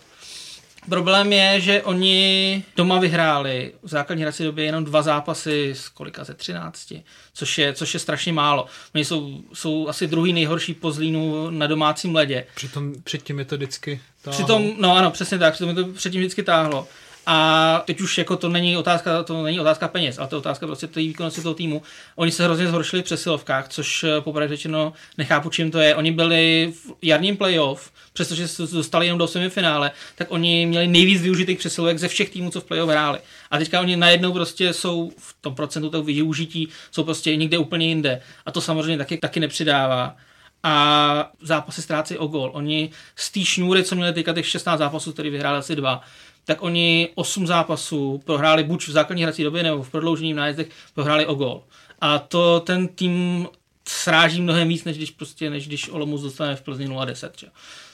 Problém 0.88 1.32
je, 1.32 1.60
že 1.60 1.82
oni 1.82 2.64
doma 2.76 2.98
vyhráli 2.98 3.72
v 3.82 3.88
základní 3.88 4.22
hrací 4.22 4.44
době 4.44 4.64
jenom 4.64 4.84
dva 4.84 5.02
zápasy 5.02 5.74
z 5.76 5.88
kolika 5.88 6.24
ze 6.24 6.34
13, 6.34 6.92
což 7.34 7.58
je, 7.58 7.72
což 7.72 7.94
je 7.94 8.00
strašně 8.00 8.32
málo. 8.32 8.66
Oni 8.94 9.04
jsou, 9.04 9.40
jsou 9.52 9.88
asi 9.88 10.06
druhý 10.06 10.32
nejhorší 10.32 10.74
po 10.74 10.92
Zlínu 10.92 11.50
na 11.50 11.66
domácím 11.66 12.14
ledě. 12.14 12.46
Přitom 12.54 12.94
předtím 13.04 13.38
je 13.38 13.44
to 13.44 13.56
vždycky 13.56 14.00
táhlo. 14.22 14.38
Přitom, 14.38 14.72
no 14.78 14.96
ano, 14.96 15.10
přesně 15.10 15.38
tak, 15.38 15.54
přitom 15.54 15.68
je 15.68 15.74
to 15.74 15.92
předtím 15.92 16.20
vždycky 16.20 16.42
táhlo. 16.42 16.88
A 17.32 17.82
teď 17.84 18.00
už 18.00 18.18
jako 18.18 18.36
to 18.36 18.48
není 18.48 18.76
otázka, 18.76 19.22
to 19.22 19.42
není 19.42 19.60
otázka 19.60 19.88
peněz, 19.88 20.18
ale 20.18 20.28
to 20.28 20.36
je 20.36 20.38
otázka 20.38 20.66
prostě 20.66 20.86
té 20.86 21.00
výkonnosti 21.00 21.42
toho 21.42 21.54
týmu. 21.54 21.82
Oni 22.16 22.30
se 22.30 22.44
hrozně 22.44 22.66
zhoršili 22.66 23.02
v 23.02 23.04
přesilovkách, 23.04 23.68
což 23.68 24.04
eh, 24.04 24.20
popravdě 24.20 24.56
řečeno 24.56 24.92
nechápu, 25.18 25.50
čím 25.50 25.70
to 25.70 25.78
je. 25.78 25.94
Oni 25.94 26.12
byli 26.12 26.72
v 26.74 26.92
jarním 27.02 27.36
playoff, 27.36 27.92
přestože 28.12 28.48
se 28.48 28.62
dostali 28.62 29.06
jenom 29.06 29.18
do 29.18 29.26
semifinále, 29.26 29.90
tak 30.14 30.30
oni 30.30 30.66
měli 30.66 30.86
nejvíc 30.86 31.22
využitých 31.22 31.58
přesilovek 31.58 31.98
ze 31.98 32.08
všech 32.08 32.30
týmů, 32.30 32.50
co 32.50 32.60
v 32.60 32.64
playoff 32.64 32.90
hráli. 32.90 33.18
A 33.50 33.58
teďka 33.58 33.80
oni 33.80 33.96
najednou 33.96 34.32
prostě 34.32 34.72
jsou 34.72 35.12
v 35.18 35.36
tom 35.40 35.54
procentu 35.54 35.90
toho 35.90 36.02
využití, 36.02 36.68
jsou 36.90 37.04
prostě 37.04 37.36
někde 37.36 37.58
úplně 37.58 37.86
jinde. 37.86 38.20
A 38.46 38.50
to 38.50 38.60
samozřejmě 38.60 38.98
taky, 38.98 39.18
taky 39.18 39.40
nepřidává 39.40 40.16
a 40.62 41.30
zápasy 41.42 41.82
ztrácí 41.82 42.18
o 42.18 42.26
gol. 42.26 42.50
Oni 42.54 42.90
z 43.16 43.30
té 43.30 43.44
šňůry, 43.44 43.84
co 43.84 43.96
měli 43.96 44.12
teďka 44.12 44.32
těch 44.32 44.46
16 44.46 44.78
zápasů, 44.78 45.12
který 45.12 45.30
vyhráli 45.30 45.58
asi 45.58 45.76
dva, 45.76 46.02
tak 46.44 46.62
oni 46.62 47.09
8 47.14 47.46
zápasů 47.46 48.22
prohráli 48.24 48.64
buď 48.64 48.88
v 48.88 48.92
základní 48.92 49.22
hrací 49.22 49.42
době 49.42 49.62
nebo 49.62 49.83
v 49.83 49.90
prodloužením 49.90 50.37
nájezdech 50.37 50.68
prohráli 50.94 51.26
o 51.26 51.35
gol. 51.35 51.62
A 52.00 52.18
to 52.18 52.61
ten 52.61 52.88
tým 52.88 53.46
sráží 53.88 54.42
mnohem 54.42 54.68
víc, 54.68 54.85
než 54.85 54.96
když, 54.96 55.11
prostě, 55.11 55.50
než 55.50 55.66
když 55.66 55.88
Olomouc 55.88 56.22
dostane 56.22 56.57
v 56.57 56.62
Plzni 56.62 56.88
0-10. 56.88 57.31
Že? 57.37 57.46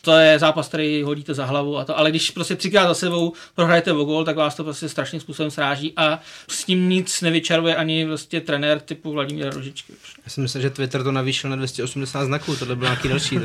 To 0.02 0.12
je 0.12 0.38
zápas, 0.38 0.68
který 0.68 1.02
hodíte 1.02 1.34
za 1.34 1.44
hlavu, 1.44 1.78
a 1.78 1.84
to, 1.84 1.98
ale 1.98 2.10
když 2.10 2.30
prostě 2.30 2.56
třikrát 2.56 2.88
za 2.88 2.94
sebou 2.94 3.32
prohrajete 3.54 3.92
o 3.92 4.04
gol, 4.04 4.24
tak 4.24 4.36
vás 4.36 4.54
to 4.54 4.64
prostě 4.64 4.88
strašným 4.88 5.20
způsobem 5.20 5.50
sráží 5.50 5.92
a 5.96 6.20
s 6.48 6.64
tím 6.64 6.88
nic 6.88 7.20
nevyčaruje 7.20 7.76
ani 7.76 8.06
prostě 8.06 8.40
trenér 8.40 8.80
typu 8.80 9.12
Vladimíra 9.12 9.50
Rožičky. 9.50 9.92
Já 10.24 10.30
si 10.30 10.40
myslím, 10.40 10.62
že 10.62 10.70
Twitter 10.70 11.02
to 11.02 11.12
navýšil 11.12 11.50
na 11.50 11.56
280 11.56 12.24
znaků, 12.24 12.56
tohle 12.56 12.76
byl 12.76 12.88
nějaký 12.88 13.08
další. 13.08 13.38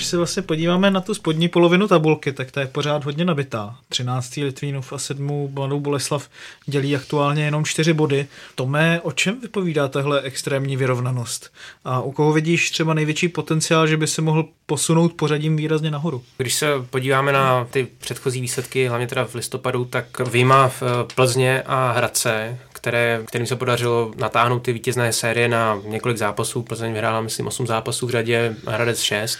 Když 0.00 0.08
se 0.08 0.16
vlastně 0.16 0.42
podíváme 0.42 0.90
na 0.90 1.00
tu 1.00 1.14
spodní 1.14 1.48
polovinu 1.48 1.88
tabulky, 1.88 2.32
tak 2.32 2.50
ta 2.50 2.60
je 2.60 2.66
pořád 2.66 3.04
hodně 3.04 3.24
nabitá. 3.24 3.76
13. 3.88 4.36
Litvínův 4.36 4.92
a 4.92 4.98
7. 4.98 5.50
Mladou 5.52 5.80
Boleslav 5.80 6.28
dělí 6.66 6.96
aktuálně 6.96 7.44
jenom 7.44 7.64
4 7.64 7.92
body. 7.92 8.26
Tome, 8.54 9.00
o 9.00 9.12
čem 9.12 9.40
vypovídá 9.40 9.88
tahle 9.88 10.20
extrémní 10.20 10.76
vyrovnanost? 10.76 11.52
A 11.84 12.00
u 12.00 12.12
koho 12.12 12.32
vidíš 12.32 12.70
třeba 12.70 12.94
největší 12.94 13.28
potenciál, 13.28 13.86
že 13.86 13.96
by 13.96 14.06
se 14.06 14.22
mohl 14.22 14.48
posunout 14.66 15.12
pořadím 15.12 15.56
výrazně 15.56 15.90
nahoru? 15.90 16.22
Když 16.36 16.54
se 16.54 16.66
podíváme 16.90 17.32
na 17.32 17.64
ty 17.64 17.88
předchozí 17.98 18.40
výsledky, 18.40 18.88
hlavně 18.88 19.06
teda 19.06 19.24
v 19.24 19.34
listopadu, 19.34 19.84
tak 19.84 20.20
vyjma 20.20 20.68
v 20.68 20.82
Plzně 21.14 21.62
a 21.66 21.92
Hradce, 21.92 22.58
které, 22.80 23.20
kterým 23.26 23.46
se 23.46 23.56
podařilo 23.56 24.12
natáhnout 24.16 24.58
ty 24.58 24.72
vítězné 24.72 25.12
série 25.12 25.48
na 25.48 25.80
několik 25.84 26.16
zápasů. 26.16 26.62
Plzeň 26.62 26.92
vyhrála, 26.92 27.20
myslím, 27.20 27.46
8 27.46 27.66
zápasů 27.66 28.06
v 28.06 28.10
řadě, 28.10 28.54
Hradec 28.66 29.00
6. 29.00 29.38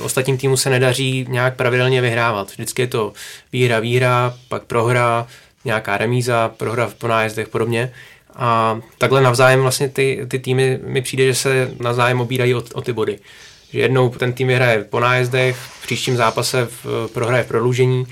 Ostatním 0.00 0.38
týmu 0.38 0.56
se 0.56 0.70
nedaří 0.70 1.26
nějak 1.28 1.56
pravidelně 1.56 2.00
vyhrávat. 2.00 2.50
Vždycky 2.50 2.82
je 2.82 2.86
to 2.86 3.12
výhra, 3.52 3.80
výhra, 3.80 4.34
pak 4.48 4.62
prohra, 4.62 5.26
nějaká 5.64 5.96
remíza, 5.96 6.48
prohra 6.56 6.90
po 6.98 7.08
nájezdech 7.08 7.48
podobně. 7.48 7.92
A 8.36 8.80
takhle 8.98 9.20
navzájem 9.20 9.60
vlastně 9.60 9.88
ty, 9.88 10.26
ty 10.28 10.38
týmy 10.38 10.78
mi 10.82 11.02
přijde, 11.02 11.26
že 11.26 11.34
se 11.34 11.70
navzájem 11.80 12.20
obírají 12.20 12.54
o, 12.54 12.62
o 12.74 12.80
ty 12.80 12.92
body. 12.92 13.18
Že 13.70 13.80
jednou 13.80 14.08
ten 14.08 14.32
tým 14.32 14.48
vyhraje 14.48 14.84
po 14.84 15.00
nájezdech, 15.00 15.56
v 15.56 15.82
příštím 15.82 16.16
zápase 16.16 16.68
v, 16.84 17.10
prohraje 17.12 17.44
v 17.44 17.48
prodloužení, 17.48 18.06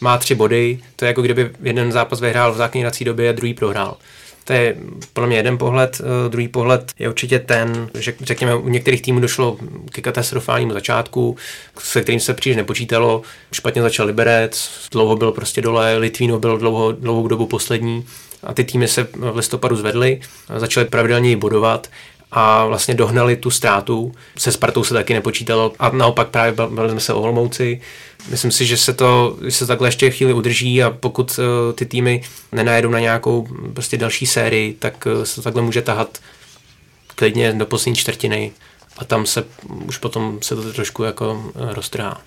má 0.00 0.18
tři 0.18 0.34
body, 0.34 0.78
to 0.96 1.04
je 1.04 1.06
jako 1.06 1.22
kdyby 1.22 1.50
jeden 1.62 1.92
zápas 1.92 2.20
vyhrál 2.20 2.52
v 2.52 2.56
základní 2.56 3.04
době 3.04 3.28
a 3.28 3.32
druhý 3.32 3.54
prohrál. 3.54 3.96
To 4.44 4.52
je 4.52 4.76
podle 5.12 5.26
mě 5.26 5.36
jeden 5.36 5.58
pohled. 5.58 6.00
Eh, 6.00 6.28
druhý 6.28 6.48
pohled 6.48 6.92
je 6.98 7.08
určitě 7.08 7.38
ten, 7.38 7.90
že 7.98 8.14
řekněme, 8.20 8.54
u 8.54 8.68
některých 8.68 9.02
týmů 9.02 9.20
došlo 9.20 9.56
ke 9.92 10.02
katastrofálnímu 10.02 10.72
začátku, 10.72 11.36
se 11.78 12.02
kterým 12.02 12.20
se 12.20 12.34
příliš 12.34 12.56
nepočítalo. 12.56 13.22
Špatně 13.52 13.82
začal 13.82 14.06
Liberec, 14.06 14.70
dlouho 14.90 15.16
byl 15.16 15.32
prostě 15.32 15.62
dole, 15.62 15.96
Litvíno 15.96 16.38
byl 16.38 16.58
dlouho, 16.58 16.92
dlouhou 16.92 17.28
dobu 17.28 17.46
poslední 17.46 18.06
a 18.42 18.54
ty 18.54 18.64
týmy 18.64 18.88
se 18.88 19.06
v 19.14 19.36
listopadu 19.36 19.76
zvedly, 19.76 20.20
začaly 20.56 20.86
pravidelně 20.86 21.36
bodovat 21.36 21.88
a 22.32 22.66
vlastně 22.66 22.94
dohnali 22.94 23.36
tu 23.36 23.50
ztrátu. 23.50 24.14
Se 24.38 24.52
Spartou 24.52 24.84
se 24.84 24.94
taky 24.94 25.14
nepočítalo 25.14 25.72
a 25.78 25.88
naopak 25.88 26.28
právě 26.28 26.52
bavili 26.52 26.90
jsme 26.90 27.00
se 27.00 27.12
o 27.12 27.20
Holmouci. 27.20 27.80
Myslím 28.30 28.50
si, 28.50 28.66
že 28.66 28.76
se 28.76 28.94
to 28.94 29.36
že 29.44 29.50
se 29.50 29.66
takhle 29.66 29.88
ještě 29.88 30.10
chvíli 30.10 30.32
udrží 30.32 30.82
a 30.82 30.90
pokud 30.90 31.38
uh, 31.38 31.72
ty 31.74 31.86
týmy 31.86 32.22
nenajedou 32.52 32.90
na 32.90 33.00
nějakou 33.00 33.48
prostě 33.74 33.96
další 33.96 34.26
sérii, 34.26 34.74
tak 34.78 35.06
uh, 35.06 35.22
se 35.22 35.34
to 35.34 35.42
takhle 35.42 35.62
může 35.62 35.82
tahat 35.82 36.18
klidně 37.14 37.52
do 37.52 37.66
poslední 37.66 37.96
čtvrtiny 37.96 38.52
a 38.98 39.04
tam 39.04 39.26
se 39.26 39.44
už 39.86 39.98
potom 39.98 40.38
se 40.42 40.56
to 40.56 40.72
trošku 40.72 41.02
jako 41.02 41.32
uh, 41.32 41.72
roztrhá. 41.72 42.20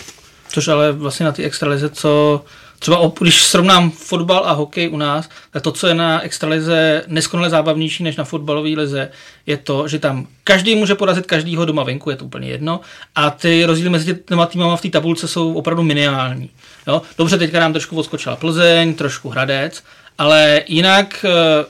Což 0.50 0.68
ale 0.68 0.92
vlastně 0.92 1.26
na 1.26 1.32
ty 1.32 1.44
extralize, 1.44 1.90
co 1.90 2.42
třeba 2.84 3.12
když 3.20 3.44
srovnám 3.44 3.92
fotbal 3.92 4.44
a 4.46 4.52
hokej 4.52 4.90
u 4.90 4.98
nás, 4.98 5.30
tak 5.52 5.64
to, 5.64 5.72
co 5.72 5.88
je 5.88 5.94
na 5.94 6.22
extralize 6.22 7.04
neskonale 7.08 7.50
zábavnější 7.50 8.04
než 8.04 8.16
na 8.16 8.24
fotbalové 8.24 8.70
lize, 8.70 9.12
je 9.46 9.58
to, 9.58 9.88
že 9.88 10.00
tam 10.00 10.28
každý 10.44 10.76
může 10.76 10.96
porazit 10.96 11.26
každýho 11.26 11.66
doma 11.66 11.84
venku, 11.84 12.10
je 12.10 12.16
to 12.16 12.26
úplně 12.26 12.50
jedno, 12.50 12.80
a 13.16 13.30
ty 13.30 13.66
rozdíly 13.66 13.90
mezi 13.90 14.16
těma 14.16 14.46
týmama 14.46 14.76
v 14.76 14.82
té 14.82 14.90
tabulce 14.90 15.28
jsou 15.28 15.54
opravdu 15.54 15.84
minimální. 15.84 16.50
Jo? 16.88 17.02
Dobře, 17.18 17.38
teďka 17.38 17.60
nám 17.60 17.74
trošku 17.74 17.98
odskočila 17.98 18.36
Plzeň, 18.36 18.94
trošku 18.94 19.30
Hradec, 19.30 19.84
ale 20.18 20.62
jinak 20.68 21.26
eh, 21.26 21.66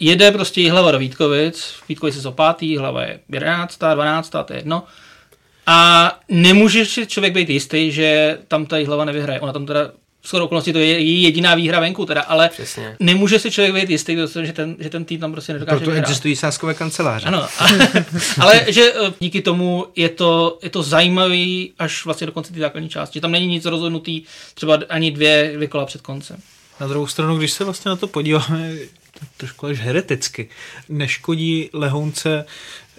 jede 0.00 0.32
prostě 0.32 0.60
Jihlava 0.60 0.90
do 0.90 0.98
Vítkovic, 0.98 1.74
Vítkovic 1.88 2.24
je 2.24 2.30
pátý, 2.30 2.76
Hlava 2.78 3.02
je 3.02 3.20
11, 3.28 3.78
12, 3.94 4.30
to 4.30 4.46
je 4.50 4.58
jedno. 4.58 4.82
A 5.66 6.12
nemůže 6.28 6.86
si 6.86 7.06
člověk 7.06 7.34
být 7.34 7.50
jistý, 7.50 7.92
že 7.92 8.38
tam 8.48 8.66
ta 8.66 8.78
Jihlava 8.78 9.04
nevyhraje. 9.04 9.40
Ona 9.40 9.52
tam 9.52 9.66
teda 9.66 9.90
skoro 10.24 10.44
okolností 10.44 10.72
to 10.72 10.78
je 10.78 10.86
její 10.86 11.22
jediná 11.22 11.54
výhra 11.54 11.80
venku, 11.80 12.06
teda, 12.06 12.20
ale 12.20 12.48
Přesně. 12.48 12.96
nemůže 13.00 13.38
si 13.38 13.50
člověk 13.50 13.74
být 13.74 13.90
jistý, 13.90 14.16
že 14.42 14.52
ten, 14.52 14.76
že 14.78 14.90
ten 14.90 15.04
tým 15.04 15.20
tam 15.20 15.32
prostě 15.32 15.52
nedokáže 15.52 15.76
Proto 15.76 15.90
vyhrát. 15.90 16.08
existují 16.08 16.36
sáskové 16.36 16.74
kanceláře. 16.74 17.26
Ano, 17.26 17.48
ale 18.40 18.64
že 18.68 18.92
eh, 18.92 19.12
díky 19.20 19.42
tomu 19.42 19.86
je 19.96 20.08
to, 20.08 20.58
je 20.62 20.70
to 20.70 20.82
zajímavý 20.82 21.72
až 21.78 22.04
vlastně 22.04 22.26
do 22.26 22.32
konce 22.32 22.52
té 22.52 22.60
základní 22.60 22.88
části. 22.88 23.14
Že 23.16 23.20
tam 23.20 23.32
není 23.32 23.46
nic 23.46 23.64
rozhodnutý, 23.64 24.22
třeba 24.54 24.78
ani 24.88 25.10
dvě, 25.10 25.52
dvě 25.54 25.68
kola 25.68 25.86
před 25.86 26.00
koncem. 26.00 26.36
Na 26.80 26.86
druhou 26.86 27.06
stranu, 27.06 27.38
když 27.38 27.52
se 27.52 27.64
vlastně 27.64 27.88
na 27.88 27.96
to 27.96 28.06
podíváme 28.06 28.72
trošku 29.36 29.66
až 29.66 29.78
hereticky, 29.78 30.48
neškodí 30.88 31.70
lehounce 31.72 32.44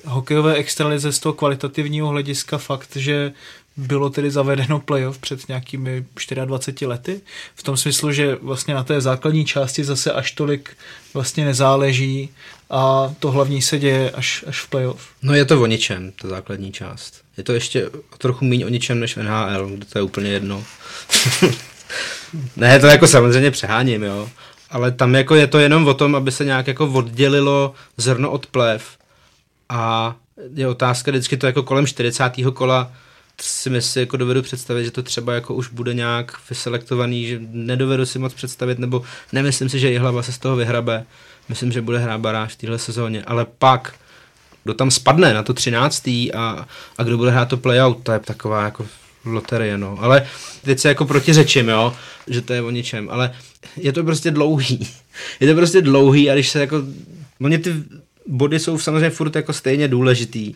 hokejové 0.06 0.54
extralize 0.56 1.12
z 1.12 1.20
toho 1.20 1.34
kvalitativního 1.34 2.08
hlediska 2.08 2.58
fakt, 2.58 2.96
že 2.96 3.32
bylo 3.78 4.10
tedy 4.10 4.32
zavedeno 4.32 4.80
playoff 4.80 5.18
před 5.18 5.48
nějakými 5.48 6.06
24 6.46 6.86
lety. 6.86 7.22
V 7.56 7.64
tom 7.64 7.78
smyslu, 7.78 8.12
že 8.12 8.38
vlastně 8.42 8.74
na 8.74 8.84
té 8.84 9.02
základní 9.02 9.46
části 9.46 9.84
zase 9.84 10.12
až 10.12 10.32
tolik 10.32 10.78
vlastně 11.14 11.46
nezáleží 11.46 12.30
a 12.70 13.14
to 13.20 13.32
hlavní 13.32 13.62
se 13.62 13.80
děje 13.80 14.12
až, 14.12 14.44
až 14.48 14.62
v 14.62 14.70
playoff. 14.70 15.08
No 15.22 15.34
je 15.34 15.46
to 15.46 15.62
o 15.62 15.66
ničem, 15.66 16.12
ta 16.22 16.28
základní 16.28 16.72
část. 16.72 17.22
Je 17.38 17.44
to 17.44 17.54
ještě 17.54 17.90
trochu 18.18 18.46
méně 18.46 18.66
o 18.66 18.70
ničem 18.70 19.00
než 19.00 19.16
NHL, 19.16 19.70
kde 19.70 19.86
to 19.86 20.00
je 20.00 20.04
úplně 20.04 20.30
jedno. 20.30 20.64
ne, 22.56 22.80
to 22.80 22.88
jako 22.88 23.08
samozřejmě 23.08 23.52
přeháním, 23.52 24.04
jo. 24.04 24.30
Ale 24.70 24.92
tam 24.92 25.16
jako 25.16 25.36
je 25.36 25.48
to 25.48 25.60
jenom 25.60 25.88
o 25.88 25.94
tom, 25.94 26.16
aby 26.16 26.32
se 26.32 26.46
nějak 26.46 26.68
jako 26.68 26.92
oddělilo 26.92 27.74
zrno 27.98 28.32
od 28.32 28.46
plev. 28.46 28.98
A 29.70 30.16
je 30.54 30.68
otázka 30.68 31.12
vždycky 31.12 31.38
to 31.38 31.46
jako 31.46 31.64
kolem 31.64 31.88
40. 31.88 32.24
kola 32.54 32.92
si 33.42 33.70
myslím, 33.70 34.02
jako 34.02 34.18
dovedu 34.18 34.42
představit, 34.42 34.86
že 34.86 34.92
to 34.92 35.04
třeba 35.04 35.34
jako 35.34 35.54
už 35.54 35.70
bude 35.70 35.94
nějak 35.94 36.50
vyselektovaný, 36.50 37.28
že 37.28 37.40
nedovedu 37.52 38.06
si 38.06 38.20
moc 38.20 38.34
představit, 38.34 38.80
nebo 38.80 39.04
nemyslím 39.34 39.70
si, 39.70 39.80
že 39.80 39.92
Jihlava 39.92 40.24
se 40.24 40.32
z 40.32 40.38
toho 40.38 40.56
vyhrabe. 40.56 41.06
Myslím, 41.50 41.72
že 41.72 41.82
bude 41.82 42.00
hrát 42.00 42.22
baráž 42.22 42.54
v 42.54 42.56
téhle 42.56 42.80
sezóně, 42.80 43.24
ale 43.24 43.46
pak 43.58 43.94
kdo 44.64 44.74
tam 44.74 44.92
spadne 44.92 45.34
na 45.34 45.44
to 45.44 45.54
13. 45.54 46.08
a, 46.08 46.68
a 46.98 47.04
kdo 47.04 47.18
bude 47.18 47.32
hrát 47.32 47.50
to 47.50 47.58
playout, 47.58 48.04
to 48.04 48.12
je 48.12 48.20
taková 48.20 48.64
jako 48.64 48.88
loterie, 49.26 49.78
no. 49.78 49.98
Ale 50.02 50.28
teď 50.64 50.80
se 50.80 50.88
jako 50.88 51.06
protiřečím, 51.06 51.70
jo, 51.70 51.94
že 52.28 52.42
to 52.42 52.54
je 52.54 52.62
o 52.62 52.70
ničem, 52.70 53.10
ale 53.12 53.34
je 53.78 53.94
to 53.94 54.04
prostě 54.04 54.32
dlouhý. 54.32 54.88
Je 55.40 55.48
to 55.48 55.56
prostě 55.56 55.82
dlouhý 55.82 56.30
a 56.30 56.34
když 56.34 56.50
se 56.50 56.60
jako, 56.60 56.84
oni 57.42 57.58
ty 57.58 57.74
body 58.28 58.60
jsou 58.60 58.78
samozřejmě 58.78 59.10
furt 59.10 59.36
jako 59.36 59.54
stejně 59.54 59.88
důležitý, 59.88 60.54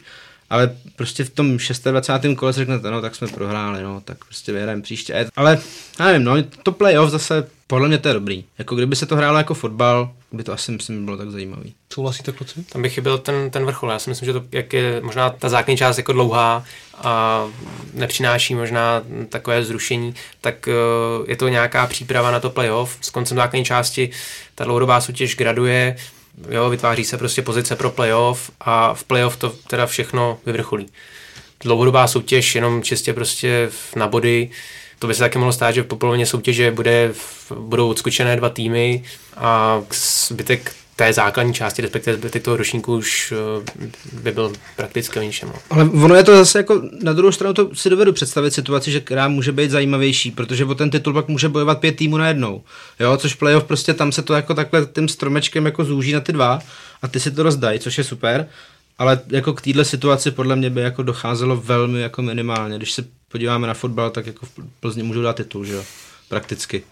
ale 0.49 0.75
prostě 0.95 1.23
v 1.23 1.29
tom 1.29 1.57
26. 1.83 2.35
kole 2.35 2.53
si 2.53 2.59
řeknete, 2.59 2.91
no 2.91 3.01
tak 3.01 3.15
jsme 3.15 3.27
prohráli, 3.27 3.83
no 3.83 4.01
tak 4.01 4.25
prostě 4.25 4.51
vyhrajeme 4.51 4.81
příště. 4.81 5.29
Ale 5.35 5.59
já 5.99 6.05
nevím, 6.05 6.23
no 6.23 6.33
to 6.63 6.71
playoff 6.71 7.11
zase 7.11 7.47
podle 7.67 7.87
mě 7.87 7.97
to 7.97 8.07
je 8.07 8.13
dobrý. 8.13 8.43
Jako 8.57 8.75
kdyby 8.75 8.95
se 8.95 9.05
to 9.05 9.15
hrálo 9.15 9.37
jako 9.37 9.53
fotbal, 9.53 10.11
by 10.31 10.43
to 10.43 10.53
asi 10.53 10.71
myslím 10.71 11.05
bylo 11.05 11.17
tak 11.17 11.31
zajímavý. 11.31 11.73
Souhlasíte, 11.93 12.31
kluci? 12.31 12.63
Tam 12.63 12.81
by 12.81 12.89
chyběl 12.89 13.17
ten, 13.17 13.49
ten 13.49 13.65
vrchol. 13.65 13.91
Já 13.91 13.99
si 13.99 14.09
myslím, 14.09 14.25
že 14.25 14.33
to, 14.33 14.43
jak 14.51 14.73
je 14.73 15.01
možná 15.01 15.29
ta 15.29 15.49
základní 15.49 15.77
část 15.77 15.97
jako 15.97 16.13
dlouhá 16.13 16.63
a 16.97 17.45
nepřináší 17.93 18.55
možná 18.55 19.01
takové 19.29 19.63
zrušení, 19.63 20.13
tak 20.41 20.67
uh, 20.67 21.29
je 21.29 21.35
to 21.35 21.47
nějaká 21.47 21.87
příprava 21.87 22.31
na 22.31 22.39
to 22.39 22.49
playoff. 22.49 22.97
S 23.01 23.09
koncem 23.09 23.37
základní 23.37 23.65
části 23.65 24.09
ta 24.55 24.63
dlouhodobá 24.63 25.01
soutěž 25.01 25.35
graduje, 25.35 25.95
jo, 26.49 26.69
vytváří 26.69 27.05
se 27.05 27.17
prostě 27.17 27.41
pozice 27.41 27.75
pro 27.75 27.89
playoff 27.89 28.51
a 28.59 28.93
v 28.93 29.03
playoff 29.03 29.37
to 29.37 29.49
teda 29.49 29.85
všechno 29.85 30.39
vyvrcholí. 30.45 30.85
Dlouhodobá 31.59 32.07
soutěž 32.07 32.55
jenom 32.55 32.83
čistě 32.83 33.13
prostě 33.13 33.69
na 33.95 34.07
body, 34.07 34.49
to 34.99 35.07
by 35.07 35.13
se 35.13 35.19
taky 35.19 35.37
mohlo 35.37 35.53
stát, 35.53 35.71
že 35.71 35.83
po 35.83 35.95
polovině 35.95 36.25
soutěže 36.25 36.71
bude, 36.71 37.13
budou 37.59 37.89
odskočené 37.89 38.35
dva 38.35 38.49
týmy 38.49 39.03
a 39.37 39.81
zbytek 40.29 40.75
té 40.97 41.13
základní 41.13 41.53
části, 41.53 41.81
respektive 41.81 42.17
zbytek 42.17 42.43
toho 42.43 42.57
ročníku 42.57 42.95
už 42.95 43.33
eh, 43.81 43.89
by 44.21 44.31
byl 44.31 44.53
prakticky 44.75 45.19
o 45.19 45.21
ničem. 45.21 45.49
no. 45.49 45.55
Ale 45.69 45.83
ono 45.83 46.15
je 46.15 46.23
to 46.23 46.37
zase 46.37 46.59
jako, 46.59 46.81
na 47.03 47.13
druhou 47.13 47.31
stranu 47.31 47.53
to 47.53 47.75
si 47.75 47.89
dovedu 47.89 48.13
představit 48.13 48.51
situaci, 48.51 48.91
že 48.91 48.99
která 48.99 49.27
může 49.27 49.51
být 49.51 49.71
zajímavější, 49.71 50.31
protože 50.31 50.65
o 50.65 50.75
ten 50.75 50.89
titul 50.89 51.13
pak 51.13 51.27
může 51.27 51.49
bojovat 51.49 51.79
pět 51.79 51.95
týmů 51.95 52.17
najednou. 52.17 52.63
Jo, 52.99 53.17
což 53.17 53.33
playoff 53.33 53.63
prostě 53.63 53.93
tam 53.93 54.11
se 54.11 54.21
to 54.21 54.33
jako 54.33 54.53
takhle 54.53 54.85
tím 54.85 55.07
stromečkem 55.07 55.65
jako 55.65 55.85
zúží 55.85 56.13
na 56.13 56.19
ty 56.19 56.33
dva 56.33 56.59
a 57.01 57.07
ty 57.07 57.19
si 57.19 57.31
to 57.31 57.43
rozdají, 57.43 57.79
což 57.79 57.97
je 57.97 58.03
super. 58.03 58.47
Ale 58.97 59.19
jako 59.27 59.53
k 59.53 59.61
téhle 59.61 59.85
situaci 59.85 60.31
podle 60.31 60.55
mě 60.55 60.69
by 60.69 60.81
jako 60.81 61.03
docházelo 61.03 61.57
velmi 61.57 62.01
jako 62.01 62.21
minimálně. 62.21 62.77
Když 62.77 62.91
se 62.91 63.05
podíváme 63.31 63.67
na 63.67 63.73
fotbal, 63.73 64.09
tak 64.09 64.27
jako 64.27 64.45
v 64.45 64.51
Plzni 64.79 65.03
můžou 65.03 65.21
dát 65.21 65.35
titul, 65.35 65.65
že 65.65 65.73
jo? 65.73 65.83
Prakticky. 66.29 66.83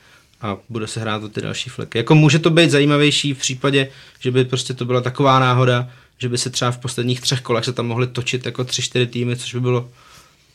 A 0.41 0.57
bude 0.69 0.87
se 0.87 0.99
hrát 0.99 1.23
o 1.23 1.29
ty 1.29 1.41
další 1.41 1.69
fleky. 1.69 1.97
Jako 1.97 2.15
může 2.15 2.39
to 2.39 2.49
být 2.49 2.71
zajímavější 2.71 3.33
v 3.33 3.37
případě, 3.37 3.87
že 4.19 4.31
by 4.31 4.45
prostě 4.45 4.73
to 4.73 4.85
byla 4.85 5.01
taková 5.01 5.39
náhoda, 5.39 5.89
že 6.17 6.29
by 6.29 6.37
se 6.37 6.49
třeba 6.49 6.71
v 6.71 6.77
posledních 6.77 7.21
třech 7.21 7.41
kolech 7.41 7.65
se 7.65 7.73
tam 7.73 7.87
mohly 7.87 8.07
točit 8.07 8.45
jako 8.45 8.63
tři, 8.63 8.81
čtyři 8.81 9.07
týmy, 9.07 9.35
což 9.35 9.53
by 9.53 9.59
bylo 9.59 9.89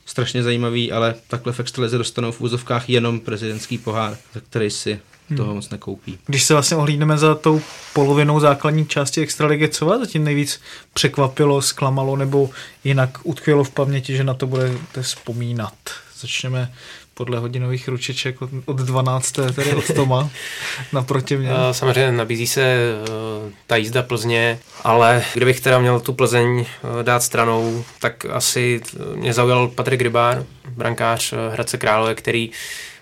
strašně 0.06 0.42
zajímavý, 0.42 0.92
ale 0.92 1.14
takhle 1.28 1.52
v 1.52 1.60
extralize 1.60 1.98
dostanou 1.98 2.32
v 2.32 2.40
úzovkách 2.40 2.90
jenom 2.90 3.20
prezidentský 3.20 3.78
pohár, 3.78 4.16
za 4.34 4.40
který 4.40 4.70
si 4.70 5.00
toho 5.36 5.54
moc 5.54 5.70
nekoupí. 5.70 6.18
Když 6.26 6.42
se 6.42 6.54
vlastně 6.54 6.76
ohlídneme 6.76 7.18
za 7.18 7.34
tou 7.34 7.60
polovinou 7.94 8.40
základní 8.40 8.86
části 8.86 9.20
extraligy, 9.20 9.68
co 9.68 9.86
vás 9.86 10.00
zatím 10.00 10.24
nejvíc 10.24 10.60
překvapilo, 10.94 11.62
zklamalo 11.62 12.16
nebo 12.16 12.50
jinak 12.84 13.18
utkvělo 13.22 13.64
v 13.64 13.70
paměti, 13.70 14.16
že 14.16 14.24
na 14.24 14.34
to 14.34 14.46
budete 14.46 15.02
vzpomínat? 15.02 15.74
Začneme 16.20 16.72
podle 17.20 17.38
hodinových 17.38 17.88
ručiček 17.88 18.42
od, 18.42 18.50
od 18.64 18.76
12. 18.76 19.32
tedy 19.54 19.74
od 19.74 19.94
Toma 19.94 20.30
naproti 20.92 21.36
mě. 21.36 21.50
Samozřejmě 21.72 22.12
nabízí 22.12 22.46
se 22.46 22.62
eh, 22.62 23.52
ta 23.66 23.76
jízda 23.76 24.02
Plzně, 24.02 24.58
ale 24.84 25.24
kdybych 25.34 25.60
teda 25.60 25.78
měl 25.78 26.00
tu 26.00 26.12
Plzeň 26.12 26.64
eh, 26.64 27.02
dát 27.02 27.22
stranou, 27.22 27.84
tak 27.98 28.24
asi 28.24 28.80
mě 29.14 29.32
zaujal 29.32 29.68
Patrik 29.68 30.00
Rybár, 30.00 30.44
brankář 30.68 31.32
eh, 31.32 31.52
Hradce 31.52 31.78
Králové, 31.78 32.14
který 32.14 32.50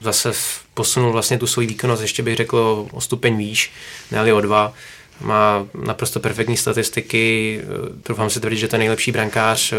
zase 0.00 0.32
posunul 0.74 1.12
vlastně 1.12 1.38
tu 1.38 1.46
svoji 1.46 1.66
výkonnost, 1.68 2.02
ještě 2.02 2.22
bych 2.22 2.36
řekl 2.36 2.86
o 2.92 3.00
stupeň 3.00 3.36
výš, 3.36 3.72
ne 4.10 4.32
o 4.34 4.40
dva. 4.40 4.72
Má 5.20 5.66
naprosto 5.84 6.20
perfektní 6.20 6.56
statistiky, 6.56 7.60
doufám 8.08 8.30
si 8.30 8.40
tvrdit, 8.40 8.58
že 8.58 8.68
to 8.68 8.76
je 8.76 8.78
nejlepší 8.78 9.12
brankář 9.12 9.74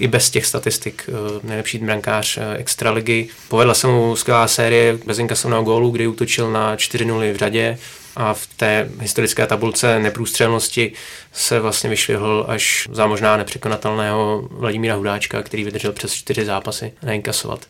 i 0.00 0.08
bez 0.08 0.30
těch 0.30 0.46
statistik 0.46 1.10
nejlepší 1.42 1.78
brankář 1.78 2.38
extraligy. 2.56 3.28
Povedla 3.48 3.74
se 3.74 3.86
mu 3.86 4.16
skvělá 4.16 4.48
série 4.48 4.98
bez 5.06 5.18
inkasovaného 5.18 5.62
gólu, 5.62 5.90
kdy 5.90 6.06
útočil 6.06 6.52
na 6.52 6.76
4-0 6.76 7.32
v 7.32 7.36
řadě 7.36 7.78
a 8.16 8.34
v 8.34 8.46
té 8.46 8.90
historické 9.00 9.46
tabulce 9.46 9.98
neprůstřelnosti 9.98 10.92
se 11.32 11.60
vlastně 11.60 11.90
vyšvihl 11.90 12.44
až 12.48 12.88
za 12.92 13.06
možná 13.06 13.36
nepřekonatelného 13.36 14.48
Vladimíra 14.50 14.94
Hudáčka, 14.94 15.42
který 15.42 15.64
vydržel 15.64 15.92
přes 15.92 16.12
čtyři 16.12 16.44
zápasy 16.44 16.92
neinkasovat. 17.02 17.66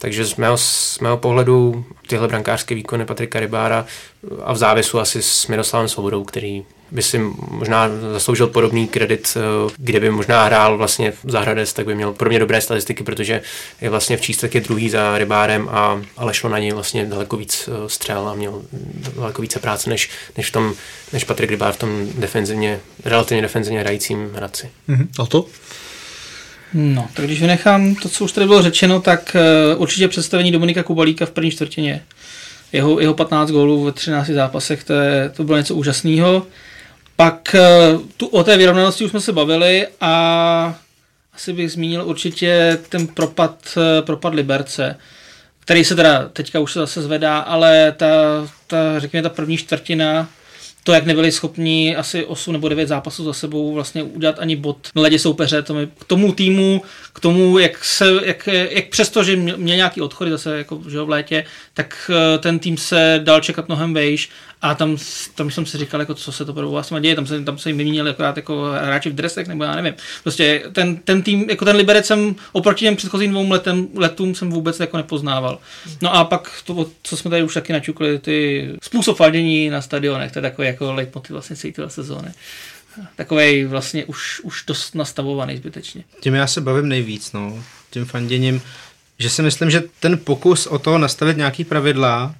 Takže 0.00 0.24
z 0.24 0.36
mého, 0.36 0.58
z 0.58 0.98
mého 0.98 1.16
pohledu 1.16 1.84
tyhle 2.06 2.28
brankářské 2.28 2.74
výkony 2.74 3.06
Patrika 3.06 3.40
Rybára 3.40 3.86
a 4.44 4.52
v 4.52 4.56
závěsu 4.56 4.98
asi 4.98 5.22
s 5.22 5.46
Miroslavem 5.46 5.88
Svobodou, 5.88 6.24
který 6.24 6.64
by 6.90 7.02
si 7.02 7.18
možná 7.50 7.88
zasloužil 8.12 8.46
podobný 8.46 8.88
kredit, 8.88 9.36
kde 9.76 10.00
by 10.00 10.10
možná 10.10 10.44
hrál 10.44 10.76
vlastně 10.76 11.12
za 11.24 11.40
Hradec, 11.40 11.72
tak 11.72 11.86
by 11.86 11.94
měl 11.94 12.12
pro 12.12 12.28
mě 12.28 12.38
dobré 12.38 12.60
statistiky, 12.60 13.04
protože 13.04 13.40
je 13.80 13.90
vlastně 13.90 14.16
v 14.16 14.20
číslech 14.20 14.54
je 14.54 14.60
druhý 14.60 14.90
za 14.90 15.18
Rybárem 15.18 15.68
a, 15.70 16.02
ale 16.16 16.34
šlo 16.34 16.50
na 16.50 16.58
něj 16.58 16.72
vlastně 16.72 17.06
daleko 17.06 17.36
víc 17.36 17.68
střel 17.86 18.28
a 18.28 18.34
měl 18.34 18.62
daleko 19.16 19.42
více 19.42 19.58
práce 19.58 19.90
než, 19.90 20.10
než, 20.36 20.48
v 20.48 20.52
tom, 20.52 20.74
než 21.12 21.24
Patrik 21.24 21.50
Rybár 21.50 21.72
v 21.72 21.78
tom 21.78 22.08
defenzivně, 22.14 22.80
relativně 23.04 23.42
defenzivně 23.42 23.80
hrajícím 23.80 24.30
Hradci. 24.34 24.70
Mm-hmm. 24.88 25.08
A 25.22 25.26
to? 25.26 25.46
No, 26.74 27.08
tak 27.14 27.24
když 27.24 27.40
vynechám 27.40 27.94
to, 27.94 28.08
co 28.08 28.24
už 28.24 28.32
tady 28.32 28.46
bylo 28.46 28.62
řečeno, 28.62 29.00
tak 29.00 29.36
uh, 29.74 29.82
určitě 29.82 30.08
představení 30.08 30.52
Dominika 30.52 30.82
Kubalíka 30.82 31.26
v 31.26 31.30
první 31.30 31.50
čtvrtině. 31.50 32.02
Jeho, 32.72 33.00
jeho 33.00 33.14
15 33.14 33.50
gólů 33.50 33.84
v 33.84 33.92
13 33.92 34.26
zápasech, 34.26 34.84
to, 34.84 34.92
je, 34.92 35.28
to 35.36 35.44
bylo 35.44 35.58
něco 35.58 35.74
úžasného. 35.74 36.46
Pak 37.20 37.54
uh, 37.94 38.00
tu, 38.16 38.26
o 38.26 38.44
té 38.44 38.56
vyrovnanosti 38.56 39.04
už 39.04 39.10
jsme 39.10 39.20
se 39.20 39.32
bavili 39.32 39.86
a 40.00 40.78
asi 41.34 41.52
bych 41.52 41.72
zmínil 41.72 42.04
určitě 42.04 42.78
ten 42.88 43.06
propad, 43.06 43.76
uh, 43.76 44.06
propad 44.06 44.34
Liberce, 44.34 44.96
který 45.60 45.84
se 45.84 45.96
teda 45.96 46.28
teďka 46.28 46.60
už 46.60 46.72
se 46.72 46.78
zase 46.78 47.02
zvedá, 47.02 47.38
ale 47.38 47.92
ta, 47.96 48.06
ta 48.66 48.98
řekněme, 48.98 49.22
ta 49.22 49.28
první 49.28 49.56
čtvrtina 49.56 50.28
to, 50.88 50.92
jak 50.92 51.06
nebyli 51.06 51.32
schopni 51.32 51.96
asi 51.96 52.24
8 52.24 52.52
nebo 52.52 52.68
9 52.68 52.88
zápasů 52.88 53.24
za 53.24 53.32
sebou 53.32 53.74
vlastně 53.74 54.02
udělat 54.02 54.38
ani 54.38 54.56
bod 54.56 54.88
na 54.94 55.02
ledě 55.02 55.18
soupeře, 55.18 55.62
to 55.62 55.74
mi, 55.74 55.86
k 55.86 56.04
tomu 56.04 56.32
týmu, 56.32 56.82
k 57.12 57.20
tomu, 57.20 57.58
jak 57.58 57.84
se, 57.84 58.12
jak, 58.24 58.48
jak 58.70 58.88
přesto, 58.88 59.24
že 59.24 59.36
měl 59.36 59.76
nějaký 59.76 60.00
odchody 60.00 60.30
zase 60.30 60.58
jako, 60.58 60.82
že 60.90 61.00
v 61.00 61.08
létě, 61.08 61.44
tak 61.74 62.10
eh, 62.10 62.38
ten 62.38 62.58
tým 62.58 62.76
se 62.76 63.20
dal 63.24 63.40
čekat 63.40 63.68
mnohem 63.68 63.94
vejš 63.94 64.30
a 64.62 64.74
tam, 64.74 64.96
tam 65.34 65.50
jsem 65.50 65.66
si 65.66 65.78
říkal, 65.78 66.00
jako, 66.00 66.14
co 66.14 66.32
se 66.32 66.44
to 66.44 66.54
pro 66.54 66.70
vlastně 66.70 67.00
děje, 67.00 67.14
tam 67.14 67.26
se, 67.26 67.44
tam 67.44 67.58
se 67.58 67.68
jim 67.68 67.78
vyměnili 67.78 68.10
akorát 68.10 68.36
jako 68.36 68.70
hráči 68.82 69.10
v 69.10 69.14
dresech, 69.14 69.48
nebo 69.48 69.64
já 69.64 69.74
nevím. 69.74 69.94
Prostě 70.22 70.62
ten, 70.72 70.96
ten 70.96 71.22
tým, 71.22 71.50
jako 71.50 71.64
ten 71.64 71.76
Liberec 71.76 72.06
jsem 72.06 72.34
oproti 72.52 72.84
těm 72.84 72.96
předchozím 72.96 73.30
dvou 73.30 73.50
letem, 73.50 73.88
letům 73.94 74.34
jsem 74.34 74.50
vůbec 74.50 74.80
jako 74.80 74.96
nepoznával. 74.96 75.58
No 76.02 76.14
a 76.14 76.24
pak 76.24 76.62
to, 76.64 76.90
co 77.02 77.16
jsme 77.16 77.30
tady 77.30 77.42
už 77.42 77.54
taky 77.54 77.72
načukli, 77.72 78.18
ty 78.18 78.68
způsob 78.82 79.16
faldění 79.16 79.70
na 79.70 79.82
stadionech, 79.82 80.32
to 80.32 80.38
je 80.38 80.42
takový 80.42 80.68
jako 80.68 80.92
leitmotiv 80.92 81.30
vlastně 81.30 81.56
celé 81.56 81.90
sezóny 81.90 82.28
takový 83.16 83.64
vlastně 83.64 84.04
už, 84.04 84.40
už 84.40 84.64
dost 84.66 84.94
nastavovaný 84.94 85.56
zbytečně. 85.56 86.04
Tím 86.20 86.34
já 86.34 86.46
se 86.46 86.60
bavím 86.60 86.88
nejvíc, 86.88 87.32
no, 87.32 87.64
tím 87.90 88.04
fanděním, 88.04 88.62
že 89.18 89.30
si 89.30 89.42
myslím, 89.42 89.70
že 89.70 89.82
ten 90.00 90.18
pokus 90.18 90.66
o 90.66 90.78
to 90.78 90.98
nastavit 90.98 91.36
nějaký 91.36 91.64
pravidla 91.64 92.34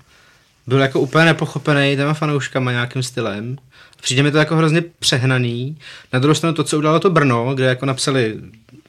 byl 0.68 0.80
jako 0.80 1.00
úplně 1.00 1.24
nepochopený 1.24 1.96
těma 1.96 2.14
fanouškama 2.14 2.72
nějakým 2.72 3.02
stylem. 3.02 3.56
Přijde 4.02 4.22
mi 4.22 4.30
to 4.30 4.38
jako 4.38 4.56
hrozně 4.56 4.82
přehnaný. 4.98 5.78
Na 6.12 6.18
druhou 6.18 6.34
stranu 6.34 6.54
to, 6.54 6.64
co 6.64 6.78
udělalo 6.78 7.00
to 7.00 7.10
Brno, 7.10 7.54
kde 7.54 7.64
jako 7.64 7.86
napsali, 7.86 8.36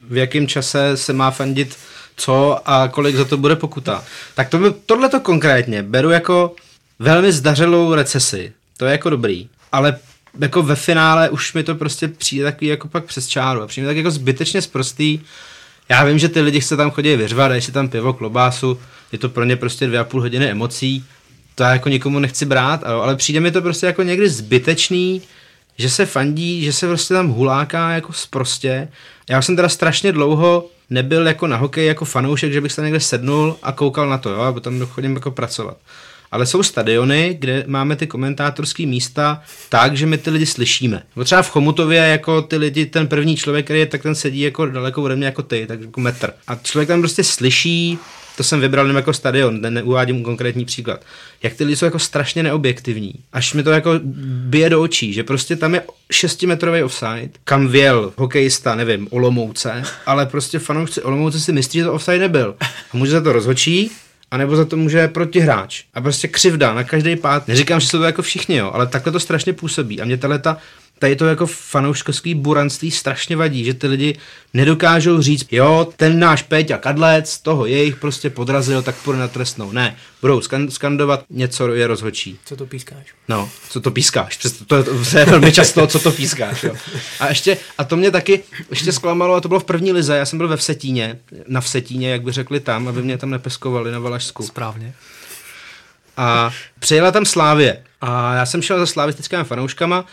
v 0.10 0.18
jakém 0.18 0.48
čase 0.48 0.98
se 0.98 1.14
má 1.14 1.32
fandit 1.32 1.78
co 2.16 2.58
a 2.66 2.88
kolik 2.88 3.16
za 3.16 3.26
to 3.26 3.38
bude 3.38 3.56
pokuta. 3.56 4.04
Tak 4.36 4.50
to, 4.50 4.72
tohle 4.86 5.10
to 5.10 5.20
konkrétně 5.20 5.84
beru 5.84 6.10
jako 6.10 6.56
velmi 7.00 7.32
zdařilou 7.32 7.94
recesi. 7.94 8.54
To 8.78 8.86
je 8.86 8.92
jako 8.92 9.10
dobrý. 9.10 9.50
Ale 9.72 9.98
jako 10.40 10.64
ve 10.64 10.76
finále 10.76 11.30
už 11.30 11.54
mi 11.54 11.64
to 11.64 11.76
prostě 11.76 12.08
přijde 12.08 12.44
takový 12.44 12.68
jako 12.68 12.88
pak 12.88 13.06
přes 13.06 13.28
čáru 13.28 13.62
a 13.62 13.68
přijde 13.68 13.88
tak 13.88 13.98
jako 13.98 14.12
zbytečně 14.12 14.62
zprostý. 14.62 15.20
Já 15.90 16.04
vím, 16.04 16.20
že 16.20 16.30
ty 16.30 16.42
lidi 16.42 16.62
se 16.62 16.78
tam 16.78 16.92
chodí 16.92 17.16
vyřvat, 17.16 17.48
dají 17.48 17.62
si 17.62 17.72
tam 17.72 17.90
pivo, 17.90 18.14
klobásu, 18.14 18.80
je 19.12 19.20
to 19.20 19.30
pro 19.30 19.44
ně 19.44 19.56
prostě 19.56 19.88
dvě 19.88 20.00
a 20.00 20.04
půl 20.04 20.22
hodiny 20.22 20.50
emocí, 20.50 21.06
to 21.60 21.64
já 21.64 21.74
jako 21.74 21.90
nikomu 21.90 22.20
nechci 22.20 22.46
brát, 22.46 22.84
ale 22.84 23.16
přijde 23.16 23.40
mi 23.40 23.52
to 23.52 23.62
prostě 23.62 23.86
jako 23.86 24.04
někdy 24.04 24.30
zbytečný, 24.30 25.22
že 25.78 25.90
se 25.90 26.06
fandí, 26.06 26.64
že 26.64 26.74
se 26.74 26.88
prostě 26.88 27.14
tam 27.14 27.28
huláká 27.28 27.92
jako 27.92 28.14
sprostě. 28.14 28.88
Já 29.30 29.42
jsem 29.42 29.56
teda 29.56 29.70
strašně 29.70 30.12
dlouho 30.12 30.70
nebyl 30.90 31.28
jako 31.28 31.48
na 31.48 31.58
hokej 31.58 31.86
jako 31.86 32.06
fanoušek, 32.06 32.54
že 32.54 32.62
bych 32.62 32.72
se 32.72 32.82
někde 32.82 33.00
sednul 33.00 33.58
a 33.64 33.72
koukal 33.72 34.10
na 34.10 34.18
to, 34.18 34.30
jo, 34.30 34.42
a 34.42 34.60
tam 34.60 34.86
chodím 34.86 35.14
jako 35.14 35.32
pracovat. 35.32 35.78
Ale 36.32 36.46
jsou 36.46 36.64
stadiony, 36.64 37.38
kde 37.40 37.64
máme 37.68 37.96
ty 37.96 38.08
komentátorské 38.08 38.86
místa 38.86 39.42
tak, 39.70 39.98
že 39.98 40.06
my 40.06 40.18
ty 40.18 40.30
lidi 40.30 40.46
slyšíme. 40.46 41.04
Nebo 41.16 41.24
třeba 41.24 41.42
v 41.42 41.50
Chomutově 41.50 42.00
jako 42.00 42.42
ty 42.42 42.58
lidi, 42.58 42.86
ten 42.86 43.08
první 43.08 43.36
člověk, 43.36 43.66
který 43.66 43.80
je, 43.80 43.86
tak 43.86 44.02
ten 44.02 44.16
sedí 44.16 44.40
jako 44.40 44.66
daleko 44.66 45.02
ode 45.02 45.16
mě 45.16 45.26
jako 45.26 45.44
ty, 45.44 45.66
tak 45.68 45.82
jako 45.82 46.02
metr. 46.02 46.34
A 46.48 46.56
člověk 46.56 46.88
tam 46.88 47.02
prostě 47.02 47.24
slyší 47.24 48.00
to 48.40 48.44
jsem 48.44 48.60
vybral 48.60 48.86
jenom 48.86 48.96
jako 48.96 49.14
stadion, 49.14 49.62
ne, 49.62 49.72
neuvádím 49.72 50.24
konkrétní 50.24 50.66
příklad. 50.66 51.06
Jak 51.44 51.54
ty 51.54 51.64
lidi 51.64 51.76
jsou 51.76 51.86
jako 51.86 52.00
strašně 52.00 52.44
neobjektivní. 52.44 53.14
Až 53.34 53.54
mi 53.54 53.64
to 53.64 53.72
jako 53.72 53.92
bije 54.24 54.70
do 54.70 54.82
očí, 54.82 55.14
že 55.14 55.24
prostě 55.24 55.56
tam 55.56 55.74
je 55.74 55.84
šestimetrový 56.12 56.84
offside, 56.84 57.30
kam 57.44 57.68
věl 57.68 58.14
hokejista, 58.18 58.76
nevím, 58.76 59.08
Olomouce, 59.12 59.84
ale 60.06 60.26
prostě 60.26 60.60
fanoušci 60.60 61.02
Olomouce 61.02 61.40
si 61.40 61.52
myslí, 61.52 61.80
že 61.80 61.84
to 61.84 61.94
offside 61.94 62.20
nebyl. 62.20 62.56
A 62.62 62.98
může 62.98 63.12
za 63.12 63.22
to 63.22 63.34
rozhočí, 63.34 63.92
anebo 64.32 64.56
za 64.56 64.66
to 64.66 64.78
může 64.78 65.08
protihráč. 65.08 65.84
A 65.94 66.02
prostě 66.02 66.28
křivda 66.28 66.74
na 66.74 66.84
každý 66.84 67.16
pád. 67.16 67.48
Neříkám, 67.48 67.80
že 67.80 67.88
jsou 67.88 67.98
to 67.98 68.04
jako 68.04 68.22
všichni, 68.22 68.56
jo, 68.56 68.72
ale 68.74 68.88
takhle 68.88 69.12
to 69.12 69.20
strašně 69.20 69.54
působí. 69.54 70.02
A 70.02 70.06
mě 70.06 70.18
tahle 70.18 70.40
ta 70.40 70.58
tady 71.00 71.16
to 71.16 71.26
jako 71.26 71.48
fanouškovský 71.48 72.36
buranství 72.36 72.92
strašně 72.92 73.36
vadí, 73.36 73.66
že 73.66 73.74
ty 73.74 73.88
lidi 73.88 74.18
nedokážou 74.54 75.22
říct, 75.22 75.48
jo, 75.52 75.88
ten 75.96 76.20
náš 76.20 76.44
Péťa 76.44 76.78
Kadlec, 76.78 77.38
toho 77.38 77.66
jejich 77.66 77.96
prostě 77.96 78.30
podrazil, 78.30 78.82
tak 78.82 78.96
půjde 78.96 79.20
na 79.20 79.28
trestnou. 79.28 79.72
Ne, 79.72 79.96
budou 80.22 80.42
skandovat, 80.70 81.24
něco 81.30 81.74
je 81.74 81.88
rozhočí. 81.88 82.40
Co 82.46 82.56
to 82.56 82.66
pískáš? 82.66 83.06
No, 83.28 83.50
co 83.70 83.82
to 83.82 83.92
pískáš, 83.92 84.38
Přesto 84.38 84.66
to, 84.66 84.84
to 84.84 85.18
je 85.18 85.26
velmi 85.26 85.52
často, 85.52 85.88
co 85.88 86.00
to 86.00 86.12
pískáš. 86.12 86.64
Jo. 86.64 86.76
A 87.20 87.28
ještě, 87.28 87.58
a 87.78 87.84
to 87.84 87.98
mě 87.98 88.12
taky 88.12 88.44
ještě 88.70 88.92
zklamalo, 88.92 89.36
a 89.36 89.42
to 89.42 89.48
bylo 89.48 89.60
v 89.60 89.64
první 89.64 89.92
lize, 89.92 90.18
já 90.18 90.26
jsem 90.26 90.38
byl 90.38 90.48
ve 90.48 90.58
Vsetíně, 90.58 91.20
na 91.48 91.62
Vsetíně, 91.62 92.12
jak 92.12 92.22
by 92.22 92.32
řekli 92.32 92.60
tam, 92.60 92.88
aby 92.88 93.02
mě 93.02 93.18
tam 93.18 93.30
nepeskovali 93.30 93.92
na 93.92 94.00
Valašsku. 94.00 94.44
Správně. 94.44 94.94
A 96.18 96.52
přijela 96.80 97.12
tam 97.12 97.26
Slávě. 97.26 97.84
A 98.02 98.34
já 98.34 98.46
jsem 98.46 98.62
šel 98.62 98.80
za 98.80 98.86
slavistickými 98.86 99.44
fanouškama 99.44 100.06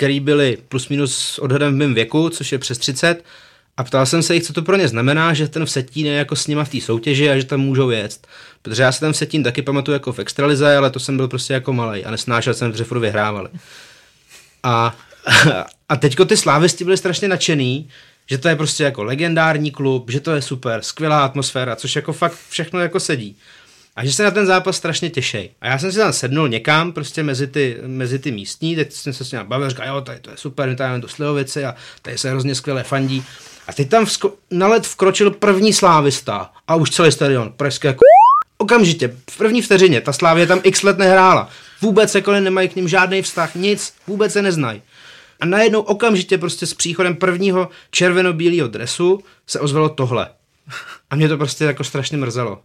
který 0.00 0.20
byli 0.20 0.58
plus 0.68 0.88
minus 0.88 1.38
odhadem 1.38 1.74
v 1.74 1.76
mém 1.76 1.94
věku, 1.94 2.30
což 2.30 2.52
je 2.52 2.58
přes 2.58 2.78
30, 2.78 3.24
a 3.76 3.84
ptal 3.84 4.06
jsem 4.06 4.22
se 4.22 4.34
jich, 4.34 4.42
co 4.42 4.52
to 4.52 4.62
pro 4.62 4.76
ně 4.76 4.88
znamená, 4.88 5.34
že 5.34 5.48
ten 5.48 5.66
Vsetín 5.66 6.06
je 6.06 6.12
jako 6.12 6.36
s 6.36 6.46
nima 6.46 6.64
v 6.64 6.68
té 6.68 6.80
soutěži 6.80 7.30
a 7.30 7.38
že 7.38 7.44
tam 7.44 7.60
můžou 7.60 7.90
jet. 7.90 8.26
Protože 8.62 8.82
já 8.82 8.92
se 8.92 9.00
ten 9.00 9.12
Vsetín 9.12 9.42
taky 9.42 9.62
pamatuju 9.62 9.92
jako 9.92 10.12
v 10.12 10.18
extralize, 10.18 10.76
ale 10.76 10.90
to 10.90 11.00
jsem 11.00 11.16
byl 11.16 11.28
prostě 11.28 11.52
jako 11.52 11.72
malý 11.72 12.04
a 12.04 12.10
nesnášel 12.10 12.54
jsem, 12.54 12.76
že 12.76 12.84
furt 12.84 12.98
vyhrávali. 12.98 13.48
A, 14.62 14.96
a 15.88 15.96
teďko 15.96 16.24
ty 16.24 16.36
slávisti 16.36 16.84
byli 16.84 16.96
strašně 16.96 17.28
nadšený, 17.28 17.88
že 18.30 18.38
to 18.38 18.48
je 18.48 18.56
prostě 18.56 18.84
jako 18.84 19.04
legendární 19.04 19.70
klub, 19.70 20.10
že 20.10 20.20
to 20.20 20.30
je 20.30 20.42
super, 20.42 20.82
skvělá 20.82 21.24
atmosféra, 21.24 21.76
což 21.76 21.96
jako 21.96 22.12
fakt 22.12 22.38
všechno 22.48 22.80
jako 22.80 23.00
sedí. 23.00 23.36
A 24.00 24.04
že 24.04 24.12
se 24.12 24.22
na 24.22 24.30
ten 24.30 24.46
zápas 24.46 24.76
strašně 24.76 25.10
těšej. 25.10 25.50
A 25.60 25.66
já 25.66 25.78
jsem 25.78 25.92
si 25.92 25.98
tam 25.98 26.12
sednul 26.12 26.48
někam, 26.48 26.92
prostě 26.92 27.22
mezi 27.22 27.46
ty, 27.46 27.76
mezi 27.86 28.18
ty 28.18 28.32
místní, 28.32 28.76
teď 28.76 28.92
jsem 28.92 29.12
se 29.12 29.24
s 29.24 29.32
ním 29.32 29.40
bavil, 29.44 29.70
říkal, 29.70 29.86
jo, 29.86 30.00
tady 30.00 30.20
to 30.20 30.30
je 30.30 30.36
super, 30.36 30.68
my 30.68 30.76
tady 30.76 31.00
do 31.00 31.08
Slivovice 31.08 31.64
a 31.64 31.74
tady 32.02 32.18
se 32.18 32.30
hrozně 32.30 32.54
skvěle 32.54 32.82
fandí. 32.82 33.24
A 33.68 33.72
teď 33.72 33.88
tam 33.88 34.06
na 34.50 34.68
let 34.68 34.86
vkročil 34.86 35.30
první 35.30 35.72
slávista 35.72 36.50
a 36.68 36.74
už 36.74 36.90
celý 36.90 37.12
stadion, 37.12 37.52
pražské 37.52 37.88
jako 37.88 38.00
okamžitě, 38.58 39.16
v 39.30 39.36
první 39.36 39.62
vteřině, 39.62 40.00
ta 40.00 40.12
Slávě 40.12 40.46
tam 40.46 40.60
x 40.62 40.82
let 40.82 40.98
nehrála. 40.98 41.48
Vůbec 41.82 42.14
jako 42.14 42.32
nemají 42.32 42.68
k 42.68 42.76
ním 42.76 42.88
žádný 42.88 43.22
vztah, 43.22 43.54
nic, 43.54 43.94
vůbec 44.06 44.32
se 44.32 44.42
neznají. 44.42 44.82
A 45.40 45.46
najednou 45.46 45.80
okamžitě 45.80 46.38
prostě 46.38 46.66
s 46.66 46.74
příchodem 46.74 47.16
prvního 47.16 47.68
červeno-bílého 47.90 48.68
dresu 48.68 49.20
se 49.46 49.60
ozvalo 49.60 49.88
tohle. 49.88 50.28
A 51.10 51.16
mě 51.16 51.28
to 51.28 51.36
prostě 51.36 51.64
jako 51.64 51.84
strašně 51.84 52.16
mrzelo 52.16 52.58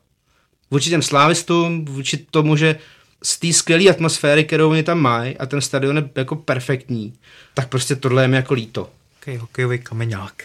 vůči 0.71 0.89
těm 0.89 1.01
slávistům, 1.01 1.85
vůči 1.85 2.17
tomu, 2.17 2.55
že 2.55 2.75
z 3.23 3.39
té 3.39 3.53
skvělé 3.53 3.89
atmosféry, 3.89 4.43
kterou 4.43 4.69
oni 4.69 4.83
tam 4.83 4.99
mají 4.99 5.37
a 5.37 5.45
ten 5.45 5.61
stadion 5.61 5.97
je 5.97 6.09
jako 6.15 6.35
perfektní, 6.35 7.13
tak 7.53 7.69
prostě 7.69 7.95
tohle 7.95 8.23
je 8.23 8.27
mi 8.27 8.35
jako 8.35 8.53
líto. 8.53 8.89
Okay, 9.21 9.37
hokejový 9.37 9.79
kameňák. 9.79 10.43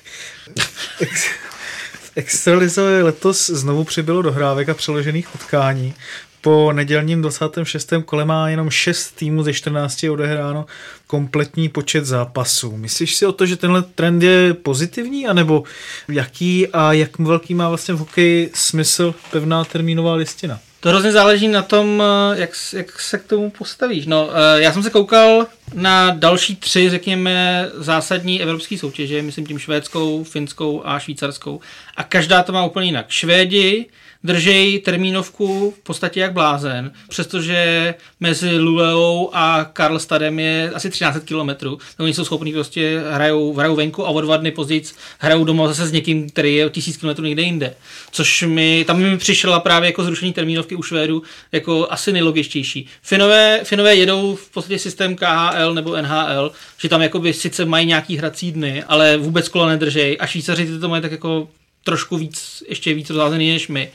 Extralize 2.16 3.02
letos 3.02 3.46
znovu 3.46 3.85
přibylo 3.85 4.22
dohrávek 4.22 4.68
a 4.68 4.74
přeložených 4.74 5.35
utkání. 5.35 5.94
Po 6.42 6.72
nedělním 6.72 7.22
26. 7.22 7.92
kole 8.05 8.24
má 8.24 8.48
jenom 8.48 8.70
6 8.70 9.11
týmů 9.11 9.42
ze 9.42 9.53
14 9.53 10.05
odehráno 10.05 10.66
kompletní 11.07 11.68
počet 11.68 12.07
zápasů. 12.07 12.76
Myslíš 12.76 13.16
si 13.16 13.26
o 13.26 13.33
to, 13.33 13.46
že 13.46 13.57
tenhle 13.57 13.83
trend 13.83 14.22
je 14.22 14.55
pozitivní, 14.55 15.26
anebo 15.26 15.64
jaký 16.09 16.68
a 16.68 16.92
jak 16.92 17.18
velký 17.18 17.55
má 17.55 17.68
vlastně 17.68 17.94
v 17.94 17.98
hokeji 17.98 18.50
smysl 18.55 19.14
pevná 19.31 19.64
termínová 19.64 20.14
listina? 20.14 20.61
To 20.81 20.88
hrozně 20.88 21.12
záleží 21.12 21.48
na 21.48 21.62
tom, 21.62 22.03
jak, 22.35 22.50
jak 22.72 23.00
se 23.00 23.18
k 23.18 23.24
tomu 23.24 23.50
postavíš. 23.50 24.07
No, 24.07 24.31
eh, 24.33 24.62
já 24.62 24.72
jsem 24.72 24.83
se 24.83 24.90
koukal 24.90 25.46
na 25.74 26.11
další 26.11 26.57
tři, 26.57 26.90
řekněme, 26.90 27.68
zásadní 27.74 28.42
evropské 28.42 28.79
soutěže, 28.79 29.22
myslím 29.22 29.46
tím 29.46 29.59
švédskou, 29.59 30.24
finskou 30.24 30.83
a 30.85 30.98
švýcarskou. 30.98 31.61
A 31.96 32.03
každá 32.03 32.42
to 32.42 32.53
má 32.53 32.64
úplně 32.64 32.87
jinak. 32.87 33.07
Švédi 33.09 33.87
držej 34.24 34.78
termínovku 34.78 35.74
v 35.80 35.83
podstatě 35.83 36.20
jak 36.20 36.33
blázen, 36.33 36.92
přestože 37.09 37.94
mezi 38.20 38.59
Luleou 38.59 39.30
a 39.33 39.64
Karlstadem 39.72 40.38
je 40.38 40.70
asi 40.74 40.90
13 40.90 41.24
kilometrů. 41.24 41.78
Oni 41.98 42.14
jsou 42.14 42.24
schopní 42.24 42.52
prostě 42.52 43.02
hrajou, 43.11 43.54
hrajou 43.54 43.76
venku 43.76 44.06
a 44.06 44.09
o 44.09 44.20
dva 44.20 44.37
dny 44.37 44.50
později 44.50 44.83
hrajou 45.18 45.44
doma 45.44 45.68
zase 45.68 45.87
s 45.87 45.92
někým, 45.92 46.30
který 46.30 46.54
je 46.54 46.66
o 46.66 46.68
tisíc 46.68 46.96
kilometrů 46.96 47.24
někde 47.24 47.42
jinde. 47.42 47.74
Což 48.11 48.42
mi, 48.42 48.85
tam 48.87 48.98
mi 48.98 49.18
přišla 49.18 49.61
právě 49.61 49.87
jako 49.87 50.04
zrušení 50.04 50.33
termínovky 50.33 50.76
u 50.76 50.83
Švédu 50.83 51.22
jako 51.52 51.87
asi 51.90 52.12
nejlogičtější. 52.12 52.87
Finové, 53.02 53.61
Finové 53.64 53.94
jedou 53.94 54.35
v 54.37 54.50
podstatě 54.50 54.78
systém 54.78 55.16
KHL 55.16 55.74
nebo 55.74 55.96
NHL, 55.96 56.52
že 56.78 56.88
tam 56.88 57.02
jakoby 57.02 57.33
sice 57.33 57.64
mají 57.64 57.87
nějaký 57.87 58.16
hrací 58.16 58.52
dny, 58.52 58.85
ale 58.85 59.16
vůbec 59.16 59.48
kola 59.48 59.68
nedržej 59.68 60.16
a 60.20 60.26
Švýcaři 60.26 60.78
to 60.78 60.88
mají 60.88 61.02
tak 61.02 61.12
jako 61.12 61.48
trošku 61.84 62.16
víc, 62.16 62.62
ještě 62.68 62.94
víc 62.94 63.10
rozházený 63.10 63.52
než 63.52 63.68
my. 63.68 63.90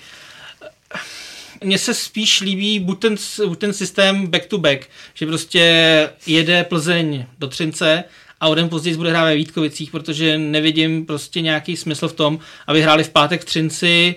Mně 1.63 1.77
se 1.77 1.93
spíš 1.93 2.41
líbí 2.41 2.79
buď 2.79 2.99
ten, 2.99 3.15
buď 3.47 3.59
ten 3.59 3.73
systém 3.73 4.27
back 4.27 4.45
to 4.45 4.57
back, 4.57 4.89
že 5.13 5.25
prostě 5.25 6.09
jede 6.25 6.63
Plzeň 6.63 7.25
do 7.39 7.47
Třince 7.47 8.03
a 8.41 8.47
o 8.47 8.55
den 8.55 8.69
později 8.69 8.97
bude 8.97 9.09
hrát 9.09 9.23
ve 9.23 9.35
Vítkovicích, 9.35 9.91
protože 9.91 10.37
nevidím 10.37 11.05
prostě 11.05 11.41
nějaký 11.41 11.77
smysl 11.77 12.07
v 12.07 12.13
tom, 12.13 12.39
aby 12.67 12.81
hráli 12.81 13.03
v 13.03 13.09
pátek 13.09 13.41
v 13.41 13.45
Třinci, 13.45 14.15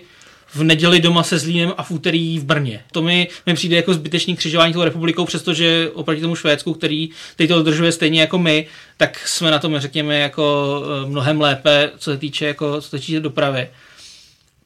v 0.54 0.62
neděli 0.62 1.00
doma 1.00 1.22
se 1.22 1.38
Zlínem 1.38 1.72
a 1.76 1.82
v 1.82 1.90
úterý 1.90 2.38
v 2.38 2.44
Brně. 2.44 2.80
To 2.92 3.02
mi, 3.02 3.28
mi 3.46 3.54
přijde 3.54 3.76
jako 3.76 3.94
zbytečný 3.94 4.36
křižování 4.36 4.72
tou 4.72 4.84
republikou, 4.84 5.24
přestože 5.24 5.90
oproti 5.94 6.20
tomu 6.20 6.34
Švédsku, 6.34 6.74
který 6.74 7.08
teď 7.36 7.48
to 7.48 7.54
dodržuje 7.54 7.92
stejně 7.92 8.20
jako 8.20 8.38
my, 8.38 8.66
tak 8.96 9.28
jsme 9.28 9.50
na 9.50 9.58
tom, 9.58 9.78
řekněme, 9.78 10.18
jako 10.18 10.82
eh, 10.84 11.08
mnohem 11.08 11.40
lépe, 11.40 11.90
co 11.98 12.10
se 12.10 12.16
týče, 12.16 12.46
jako, 12.46 12.80
co 12.80 12.88
se 12.88 12.98
týče 12.98 13.20
dopravy. 13.20 13.68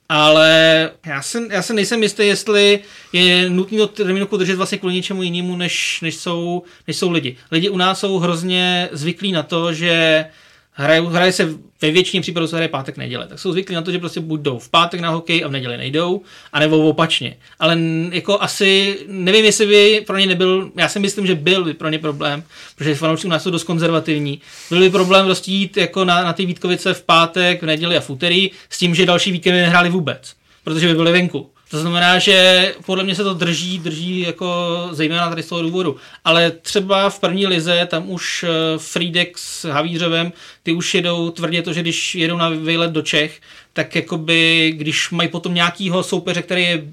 Ale 0.08 0.90
já 1.06 1.22
se, 1.22 1.42
já 1.50 1.62
se 1.62 1.74
nejsem 1.74 2.02
jistý, 2.02 2.26
jestli 2.26 2.80
je 3.12 3.50
nutné 3.50 3.78
to 3.78 3.86
termínovku 3.86 4.36
držet 4.36 4.56
vlastně 4.56 4.78
kvůli 4.78 4.94
něčemu 4.94 5.22
jinému, 5.22 5.56
než, 5.56 6.00
než, 6.00 6.16
jsou, 6.16 6.62
než 6.86 6.96
jsou 6.96 7.10
lidi. 7.10 7.36
Lidi 7.50 7.68
u 7.68 7.76
nás 7.76 8.00
jsou 8.00 8.18
hrozně 8.18 8.88
zvyklí 8.92 9.32
na 9.32 9.42
to, 9.42 9.72
že 9.72 10.24
hraje, 10.72 11.00
hraje 11.00 11.32
se 11.32 11.48
ve 11.82 11.90
většině 11.90 12.20
případů 12.20 12.46
se 12.46 12.56
hraje 12.56 12.68
pátek, 12.68 12.96
neděle. 12.96 13.26
Tak 13.26 13.38
jsou 13.38 13.52
zvyklí 13.52 13.74
na 13.74 13.82
to, 13.82 13.92
že 13.92 13.98
prostě 13.98 14.20
buď 14.20 14.40
jdou 14.40 14.58
v 14.58 14.68
pátek 14.68 15.00
na 15.00 15.10
hokej 15.10 15.44
a 15.44 15.48
v 15.48 15.50
neděli 15.50 15.76
nejdou, 15.76 16.20
anebo 16.52 16.78
opačně. 16.78 17.36
Ale 17.58 17.78
jako 18.10 18.40
asi, 18.40 18.98
nevím, 19.06 19.44
jestli 19.44 19.66
by 19.66 20.04
pro 20.06 20.18
ně 20.18 20.26
nebyl, 20.26 20.70
já 20.76 20.88
si 20.88 20.98
myslím, 21.00 21.26
že 21.26 21.34
byl 21.34 21.64
by 21.64 21.74
pro 21.74 21.88
ně 21.88 21.98
problém, 21.98 22.42
protože 22.76 22.94
fanoušci 22.94 23.26
u 23.26 23.30
nás 23.30 23.42
jsou 23.42 23.50
dost 23.50 23.64
konzervativní. 23.64 24.40
Byl 24.70 24.80
by 24.80 24.90
problém 24.90 25.24
prostě 25.24 25.50
jít 25.50 25.76
jako 25.76 26.04
na, 26.04 26.24
na 26.24 26.32
ty 26.32 26.46
Vítkovice 26.46 26.94
v 26.94 27.02
pátek, 27.02 27.62
v 27.62 27.66
neděli 27.66 27.96
a 27.96 28.00
v 28.00 28.10
úterý 28.10 28.50
s 28.70 28.78
tím, 28.78 28.94
že 28.94 29.06
další 29.06 29.32
víkendy 29.32 29.60
nehráli 29.60 29.90
vůbec, 29.90 30.34
protože 30.64 30.88
by 30.88 30.94
byli 30.94 31.12
venku. 31.12 31.51
To 31.72 31.78
znamená, 31.78 32.18
že 32.18 32.74
podle 32.86 33.04
mě 33.04 33.14
se 33.14 33.24
to 33.24 33.34
drží, 33.34 33.78
drží 33.78 34.20
jako 34.20 34.88
zejména 34.90 35.28
tady 35.28 35.42
z 35.42 35.48
toho 35.48 35.62
důvodu. 35.62 35.96
Ale 36.24 36.50
třeba 36.50 37.10
v 37.10 37.20
první 37.20 37.46
lize, 37.46 37.86
tam 37.90 38.10
už 38.10 38.44
eh, 38.44 38.48
Friedek 38.78 39.38
s 39.38 39.64
Havířovem, 39.64 40.32
ty 40.62 40.72
už 40.72 40.94
jedou 40.94 41.30
tvrdě 41.30 41.62
to, 41.62 41.72
že 41.72 41.80
když 41.80 42.14
jedou 42.14 42.36
na 42.36 42.48
výlet 42.48 42.90
do 42.90 43.02
Čech, 43.02 43.40
tak 43.72 43.94
jakoby, 43.94 44.72
když 44.76 45.10
mají 45.10 45.28
potom 45.28 45.54
nějakýho 45.54 46.02
soupeře, 46.02 46.42
který 46.42 46.62
je 46.62 46.84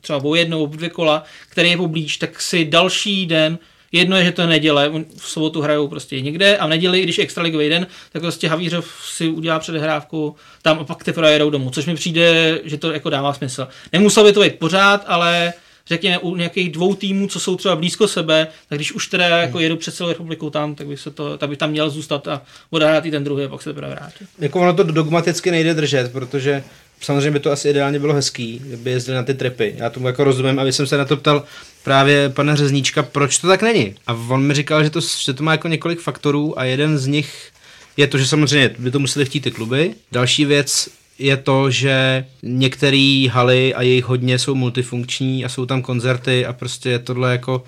třeba 0.00 0.24
o 0.24 0.34
jednou, 0.34 0.66
dvě 0.66 0.88
kola, 0.88 1.24
který 1.48 1.70
je 1.70 1.76
poblíž, 1.76 2.16
tak 2.16 2.40
si 2.40 2.64
další 2.64 3.26
den 3.26 3.58
Jedno 3.96 4.16
je, 4.16 4.24
že 4.24 4.32
to 4.32 4.42
je 4.42 4.48
neděle, 4.48 4.92
v 5.16 5.28
sobotu 5.28 5.60
hrajou 5.60 5.88
prostě 5.88 6.20
někde 6.20 6.56
a 6.56 6.66
v 6.66 6.68
neděli, 6.68 7.02
když 7.02 7.18
je 7.18 7.24
extraligový 7.24 7.68
den, 7.68 7.86
tak 8.12 8.22
prostě 8.22 8.48
Havířov 8.48 8.86
si 9.04 9.28
udělá 9.28 9.58
předhrávku 9.58 10.36
tam 10.62 10.78
a 10.78 10.84
pak 10.84 11.04
teprve 11.04 11.32
jedou 11.32 11.50
domů, 11.50 11.70
což 11.70 11.86
mi 11.86 11.94
přijde, 11.94 12.58
že 12.64 12.76
to 12.76 12.92
jako 12.92 13.10
dává 13.10 13.32
smysl. 13.32 13.68
Nemusel 13.92 14.24
by 14.24 14.32
to 14.32 14.40
být 14.40 14.58
pořád, 14.58 15.04
ale 15.06 15.52
řekněme 15.86 16.18
u 16.18 16.36
nějakých 16.36 16.70
dvou 16.70 16.94
týmů, 16.94 17.28
co 17.28 17.40
jsou 17.40 17.56
třeba 17.56 17.76
blízko 17.76 18.08
sebe, 18.08 18.46
tak 18.68 18.78
když 18.78 18.92
už 18.92 19.06
teda 19.06 19.26
jako 19.26 19.60
jedu 19.60 19.76
přes 19.76 19.94
celou 19.94 20.08
republiku 20.08 20.50
tam, 20.50 20.74
tak 20.74 20.86
by, 20.86 20.96
se 20.96 21.10
to, 21.10 21.38
tak 21.38 21.48
by 21.50 21.56
tam 21.56 21.70
měl 21.70 21.90
zůstat 21.90 22.28
a 22.28 22.42
odehrát 22.70 23.06
i 23.06 23.10
ten 23.10 23.24
druhý 23.24 23.44
a 23.44 23.48
pak 23.48 23.62
se 23.62 23.70
teprve 23.70 23.90
vrátit. 23.90 24.28
Jako 24.38 24.60
ono 24.60 24.74
to 24.74 24.82
dogmaticky 24.82 25.50
nejde 25.50 25.74
držet, 25.74 26.12
protože 26.12 26.64
samozřejmě 27.00 27.30
by 27.30 27.40
to 27.40 27.52
asi 27.52 27.68
ideálně 27.68 27.98
bylo 27.98 28.14
hezký, 28.14 28.62
kdyby 28.64 28.90
jezdili 28.90 29.16
na 29.16 29.22
ty 29.22 29.34
trepy. 29.34 29.74
Já 29.76 29.90
tomu 29.90 30.06
jako 30.06 30.24
rozumím, 30.24 30.58
aby 30.58 30.72
jsem 30.72 30.86
se 30.86 30.98
na 30.98 31.04
to 31.04 31.16
ptal 31.16 31.44
právě 31.86 32.28
pana 32.28 32.56
Řezníčka, 32.56 33.02
proč 33.02 33.38
to 33.38 33.48
tak 33.48 33.62
není. 33.62 33.94
A 34.06 34.12
on 34.12 34.42
mi 34.42 34.54
říkal, 34.54 34.84
že 34.84 34.90
to, 34.90 35.00
že 35.00 35.32
to 35.32 35.42
má 35.42 35.52
jako 35.52 35.68
několik 35.68 36.00
faktorů 36.00 36.58
a 36.58 36.64
jeden 36.64 36.98
z 36.98 37.06
nich 37.06 37.50
je 37.96 38.06
to, 38.06 38.18
že 38.18 38.26
samozřejmě 38.26 38.70
by 38.78 38.90
to 38.90 38.98
museli 38.98 39.24
chtít 39.24 39.40
ty 39.40 39.50
kluby. 39.50 39.94
Další 40.12 40.44
věc 40.44 40.88
je 41.18 41.36
to, 41.36 41.70
že 41.70 42.24
některé 42.42 43.26
haly 43.30 43.74
a 43.74 43.82
jejich 43.82 44.04
hodně 44.04 44.38
jsou 44.38 44.54
multifunkční 44.54 45.44
a 45.44 45.48
jsou 45.48 45.66
tam 45.66 45.82
koncerty 45.82 46.46
a 46.46 46.52
prostě 46.52 46.90
je 46.90 46.98
tohle 46.98 47.32
jako 47.32 47.64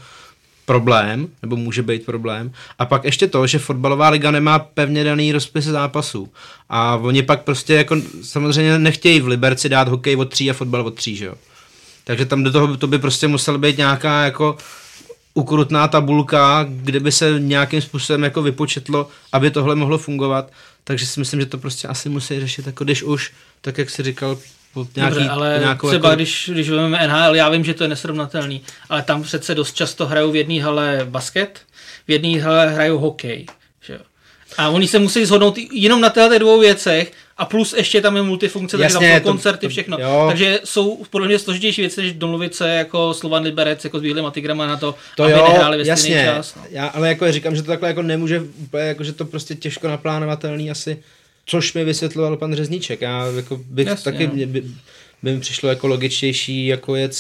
problém, 0.67 1.29
nebo 1.43 1.57
může 1.57 1.83
být 1.83 2.07
problém. 2.07 2.53
A 2.79 2.87
pak 2.87 3.05
ještě 3.05 3.27
to, 3.27 3.47
že 3.47 3.59
fotbalová 3.59 4.09
liga 4.09 4.31
nemá 4.31 4.59
pevně 4.59 5.05
daný 5.05 5.33
rozpis 5.33 5.65
zápasů. 5.65 6.29
A 6.69 6.97
oni 6.97 7.23
pak 7.23 7.43
prostě 7.43 7.75
jako 7.75 7.97
samozřejmě 8.23 8.79
nechtějí 8.79 9.21
v 9.21 9.29
Liberci 9.29 9.69
dát 9.69 9.89
hokej 9.89 10.17
od 10.17 10.31
tří 10.31 10.51
a 10.51 10.55
fotbal 10.55 10.87
od 10.87 10.95
tří, 10.95 11.17
že 11.17 11.25
jo. 11.25 11.35
Takže 12.09 12.27
tam 12.27 12.43
do 12.43 12.53
toho 12.53 12.77
to 12.77 12.87
by 12.87 12.99
prostě 12.99 13.29
musel 13.29 13.59
být 13.59 13.77
nějaká 13.77 14.25
jako 14.25 14.57
ukrutná 15.35 15.89
tabulka, 15.89 16.67
kde 16.69 17.01
by 17.01 17.13
se 17.13 17.35
nějakým 17.39 17.81
způsobem 17.81 18.25
jako 18.25 18.43
vypočetlo, 18.43 19.09
aby 19.33 19.51
tohle 19.51 19.75
mohlo 19.75 19.99
fungovat. 19.99 20.53
Takže 20.85 21.07
si 21.07 21.21
myslím, 21.21 21.41
že 21.41 21.47
to 21.47 21.59
prostě 21.59 21.89
asi 21.89 22.09
musí 22.09 22.41
řešit, 22.41 22.67
jako 22.67 22.85
když 22.85 23.03
už, 23.03 23.33
tak 23.61 23.79
jak 23.79 23.91
si 23.91 24.03
říkal, 24.03 24.39
Nějaký, 24.97 25.15
Dobře, 25.15 25.29
ale 25.29 25.57
nějakou 25.61 25.89
třeba 25.89 26.09
jako... 26.09 26.17
když, 26.17 26.51
když 26.53 26.71
vezmeme 26.71 27.09
NHL, 27.09 27.35
já 27.35 27.49
vím, 27.49 27.65
že 27.65 27.75
to 27.75 27.85
je 27.85 27.89
nesrovnatelný, 27.89 28.63
ale 28.89 29.03
tam 29.03 29.23
přece 29.23 29.55
dost 29.55 29.75
často 29.75 30.07
hrajou 30.07 30.33
v 30.33 30.37
jedné 30.37 30.63
hale 30.63 31.01
basket, 31.05 31.61
v 32.09 32.11
jedné 32.11 32.43
hale 32.43 32.71
hrajou 32.71 32.99
hokej. 32.99 33.47
Že 33.83 33.99
A 34.59 34.69
oni 34.69 34.89
se 34.89 34.99
musí 34.99 35.25
shodnout 35.25 35.59
jenom 35.73 36.01
na 36.01 36.09
těchto 36.09 36.39
dvou 36.39 36.61
věcech 36.61 37.13
a 37.39 37.45
plus 37.45 37.73
ještě 37.73 38.01
tam 38.01 38.17
je 38.17 38.23
multifunkce, 38.23 38.79
takže 38.79 38.95
tam 38.95 39.03
jsou 39.03 39.21
koncerty, 39.21 39.69
všechno. 39.69 39.99
Jo. 40.01 40.25
Takže 40.29 40.61
jsou 40.65 41.05
podle 41.11 41.29
mě 41.29 41.39
složitější 41.39 41.81
věci, 41.81 42.03
než 42.03 42.13
domluvit 42.13 42.55
se 42.55 42.69
jako 42.69 43.15
Slovan 43.15 43.43
Liberec, 43.43 43.85
jako 43.85 43.99
s 43.99 44.03
Bílým 44.03 44.25
Matigrama 44.25 44.67
na 44.67 44.77
to, 44.77 44.95
to 45.17 45.23
aby 45.23 45.33
jo, 45.33 45.49
nehráli 45.49 45.79
ve 45.79 45.87
jasně. 45.87 46.33
čas. 46.37 46.55
No. 46.55 46.63
Já, 46.71 46.87
ale 46.87 47.09
jako 47.09 47.33
říkám, 47.33 47.57
že 47.57 47.63
to 47.63 47.69
takhle 47.69 47.89
jako 47.89 48.03
nemůže 48.03 48.41
úplně, 48.41 48.85
jako, 48.85 49.05
že 49.05 49.13
to 49.13 49.25
prostě 49.25 49.55
těžko 49.55 49.89
naplánovatelný 49.89 50.71
asi 50.71 51.03
což 51.49 51.75
mi 51.75 51.85
vysvětloval 51.85 52.37
pan 52.37 52.55
Řezníček. 52.55 53.01
Já 53.01 53.27
jako 53.27 53.61
bych 53.71 53.87
Jasně, 53.87 54.13
taky, 54.13 54.27
mě 54.27 54.47
by, 54.47 54.65
by 55.23 55.35
mi 55.35 55.41
přišlo 55.41 55.69
jako 55.69 55.87
logičtější 55.87 56.67
jako 56.67 56.97
jet 56.97 57.13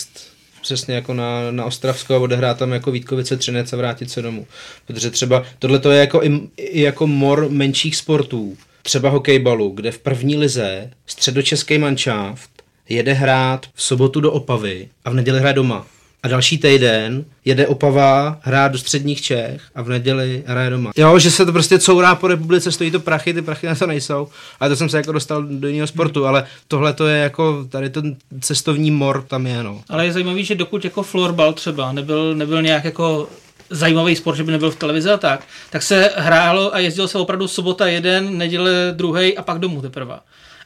přesně 0.63 0.95
jako 0.95 1.15
na, 1.15 1.51
na 1.51 1.65
Ostravsko 1.65 2.15
a 2.15 2.19
odehrát 2.19 2.59
tam 2.59 2.73
jako 2.73 2.91
Vítkovice 2.91 3.37
Třinec 3.37 3.73
a 3.73 3.77
vrátit 3.77 4.11
se 4.11 4.23
domů. 4.23 4.47
Protože 4.87 5.11
třeba 5.11 5.45
tohle 5.59 5.79
to 5.79 5.91
je 5.91 6.01
jako 6.01 6.23
i, 6.23 6.41
i 6.57 6.81
jako 6.81 7.07
mor 7.07 7.49
menších 7.51 7.97
sportů. 7.97 8.57
Třeba 8.89 9.11
hokejbalu, 9.11 9.71
kde 9.71 9.93
v 9.93 9.99
první 9.99 10.37
lize 10.37 10.91
středočeský 11.07 11.79
manšaft 11.79 12.51
jede 12.89 13.13
hrát 13.13 13.67
v 13.75 13.83
sobotu 13.83 14.21
do 14.21 14.33
Opavy 14.33 14.89
a 15.05 15.11
v 15.11 15.15
neděli 15.15 15.41
hraje 15.41 15.55
doma 15.55 15.87
a 16.23 16.29
další 16.29 16.59
týden 16.59 17.25
jede 17.45 17.67
Opava 17.67 18.39
hrát 18.43 18.73
do 18.73 18.79
středních 18.79 19.23
Čech 19.23 19.63
a 19.75 19.83
v 19.83 19.89
neděli 19.89 20.43
hraje 20.47 20.71
doma. 20.71 20.91
Jo, 20.97 21.19
že 21.19 21.31
se 21.31 21.47
to 21.47 21.53
prostě 21.53 21.79
courá 21.79 22.15
po 22.15 22.29
republice, 22.29 22.73
stojí 22.73 22.91
to 22.91 23.01
prachy, 23.01 23.35
ty 23.35 23.43
prachy 23.43 23.67
na 23.67 23.75
to 23.75 23.87
nejsou. 23.87 24.29
Ale 24.61 24.71
to 24.71 24.77
jsem 24.77 24.89
se 24.89 24.97
jako 24.97 25.13
dostal 25.13 25.43
do 25.43 25.69
jiného 25.69 25.87
sportu, 25.87 26.27
ale 26.27 26.47
tohle 26.69 26.93
to 26.93 27.07
je 27.07 27.19
jako, 27.19 27.67
tady 27.69 27.91
ten 27.91 28.17
cestovní 28.41 28.91
mor 28.91 29.25
tam 29.29 29.47
je, 29.47 29.63
no. 29.63 29.83
Ale 29.89 30.05
je 30.05 30.13
zajímavý, 30.13 30.45
že 30.45 30.55
dokud 30.55 30.85
jako 30.85 31.03
florbal 31.03 31.53
třeba 31.53 31.93
nebyl, 31.93 32.35
nebyl 32.35 32.63
nějak 32.63 32.85
jako 32.85 33.29
zajímavý 33.71 34.17
sport, 34.17 34.37
že 34.37 34.45
by 34.45 34.53
nebyl 34.53 34.71
v 34.71 34.77
televizi 34.77 35.11
a 35.11 35.17
tak, 35.17 35.41
tak 35.71 35.83
se 35.83 36.11
hrálo 36.17 36.75
a 36.75 36.79
jezdilo 36.79 37.09
se 37.09 37.19
opravdu 37.19 37.49
sobota 37.49 37.87
jeden, 37.87 38.39
neděle 38.39 38.73
druhý 38.93 39.37
a 39.37 39.43
pak 39.43 39.59
domů 39.59 39.83
teprve 39.83 40.19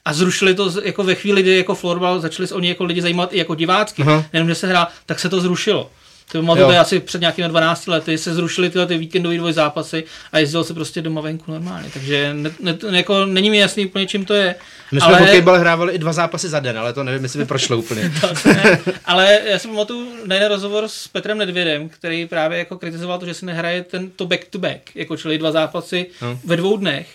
a 0.04 0.12
zrušili 0.12 0.54
to 0.54 0.72
jako 0.84 1.04
ve 1.04 1.14
chvíli, 1.14 1.42
kdy 1.42 1.56
jako 1.56 1.74
florbal 1.74 2.20
začali 2.20 2.48
se 2.48 2.54
oni 2.54 2.68
jako 2.68 2.84
lidi 2.84 3.02
zajímat 3.02 3.32
i 3.32 3.38
jako 3.38 3.54
divácky, 3.54 4.02
uh-huh. 4.02 4.24
nejenom, 4.32 4.48
že 4.48 4.54
se 4.54 4.66
hrá, 4.66 4.88
tak 5.06 5.18
se 5.18 5.28
to 5.28 5.40
zrušilo. 5.40 5.90
To 6.32 6.42
bylo 6.42 6.56
to 6.56 6.68
asi 6.68 7.00
před 7.00 7.20
nějakými 7.20 7.48
12 7.48 7.86
lety, 7.86 8.18
se 8.18 8.34
zrušily 8.34 8.70
tyhle 8.70 8.86
ty 8.86 8.98
víkendové 8.98 9.36
dvoj 9.36 9.52
zápasy 9.52 10.04
a 10.32 10.38
jezdilo 10.38 10.64
se 10.64 10.74
prostě 10.74 11.02
doma 11.02 11.20
venku 11.20 11.52
normálně. 11.52 11.90
Takže 11.92 12.34
ne, 12.34 12.50
ne, 12.60 12.76
jako 12.90 13.26
není 13.26 13.50
mi 13.50 13.58
jasný 13.58 13.86
úplně, 13.86 14.06
čím 14.06 14.24
to 14.24 14.34
je. 14.34 14.54
My 14.92 15.00
jsme 15.00 15.08
ale... 15.08 15.20
hokejbal 15.20 15.58
hrávali 15.58 15.92
i 15.92 15.98
dva 15.98 16.12
zápasy 16.12 16.48
za 16.48 16.60
den, 16.60 16.78
ale 16.78 16.92
to 16.92 17.04
nevím, 17.04 17.22
jestli 17.22 17.38
by 17.38 17.44
prošlo 17.44 17.78
úplně. 17.78 18.12
ne, 18.46 18.78
ale 19.04 19.40
já 19.44 19.58
jsem 19.58 19.70
pamatuju 19.70 20.08
na 20.26 20.48
rozhovor 20.48 20.84
s 20.88 21.08
Petrem 21.08 21.38
Nedvědem, 21.38 21.88
který 21.88 22.26
právě 22.26 22.58
jako 22.58 22.78
kritizoval 22.78 23.18
to, 23.18 23.26
že 23.26 23.34
si 23.34 23.46
nehraje 23.46 23.82
ten 23.82 24.10
to 24.10 24.26
back 24.26 24.44
to 24.44 24.58
back, 24.58 24.96
jako 24.96 25.16
čili 25.16 25.38
dva 25.38 25.52
zápasy 25.52 26.06
no. 26.22 26.40
ve 26.44 26.56
dvou 26.56 26.76
dnech 26.76 27.08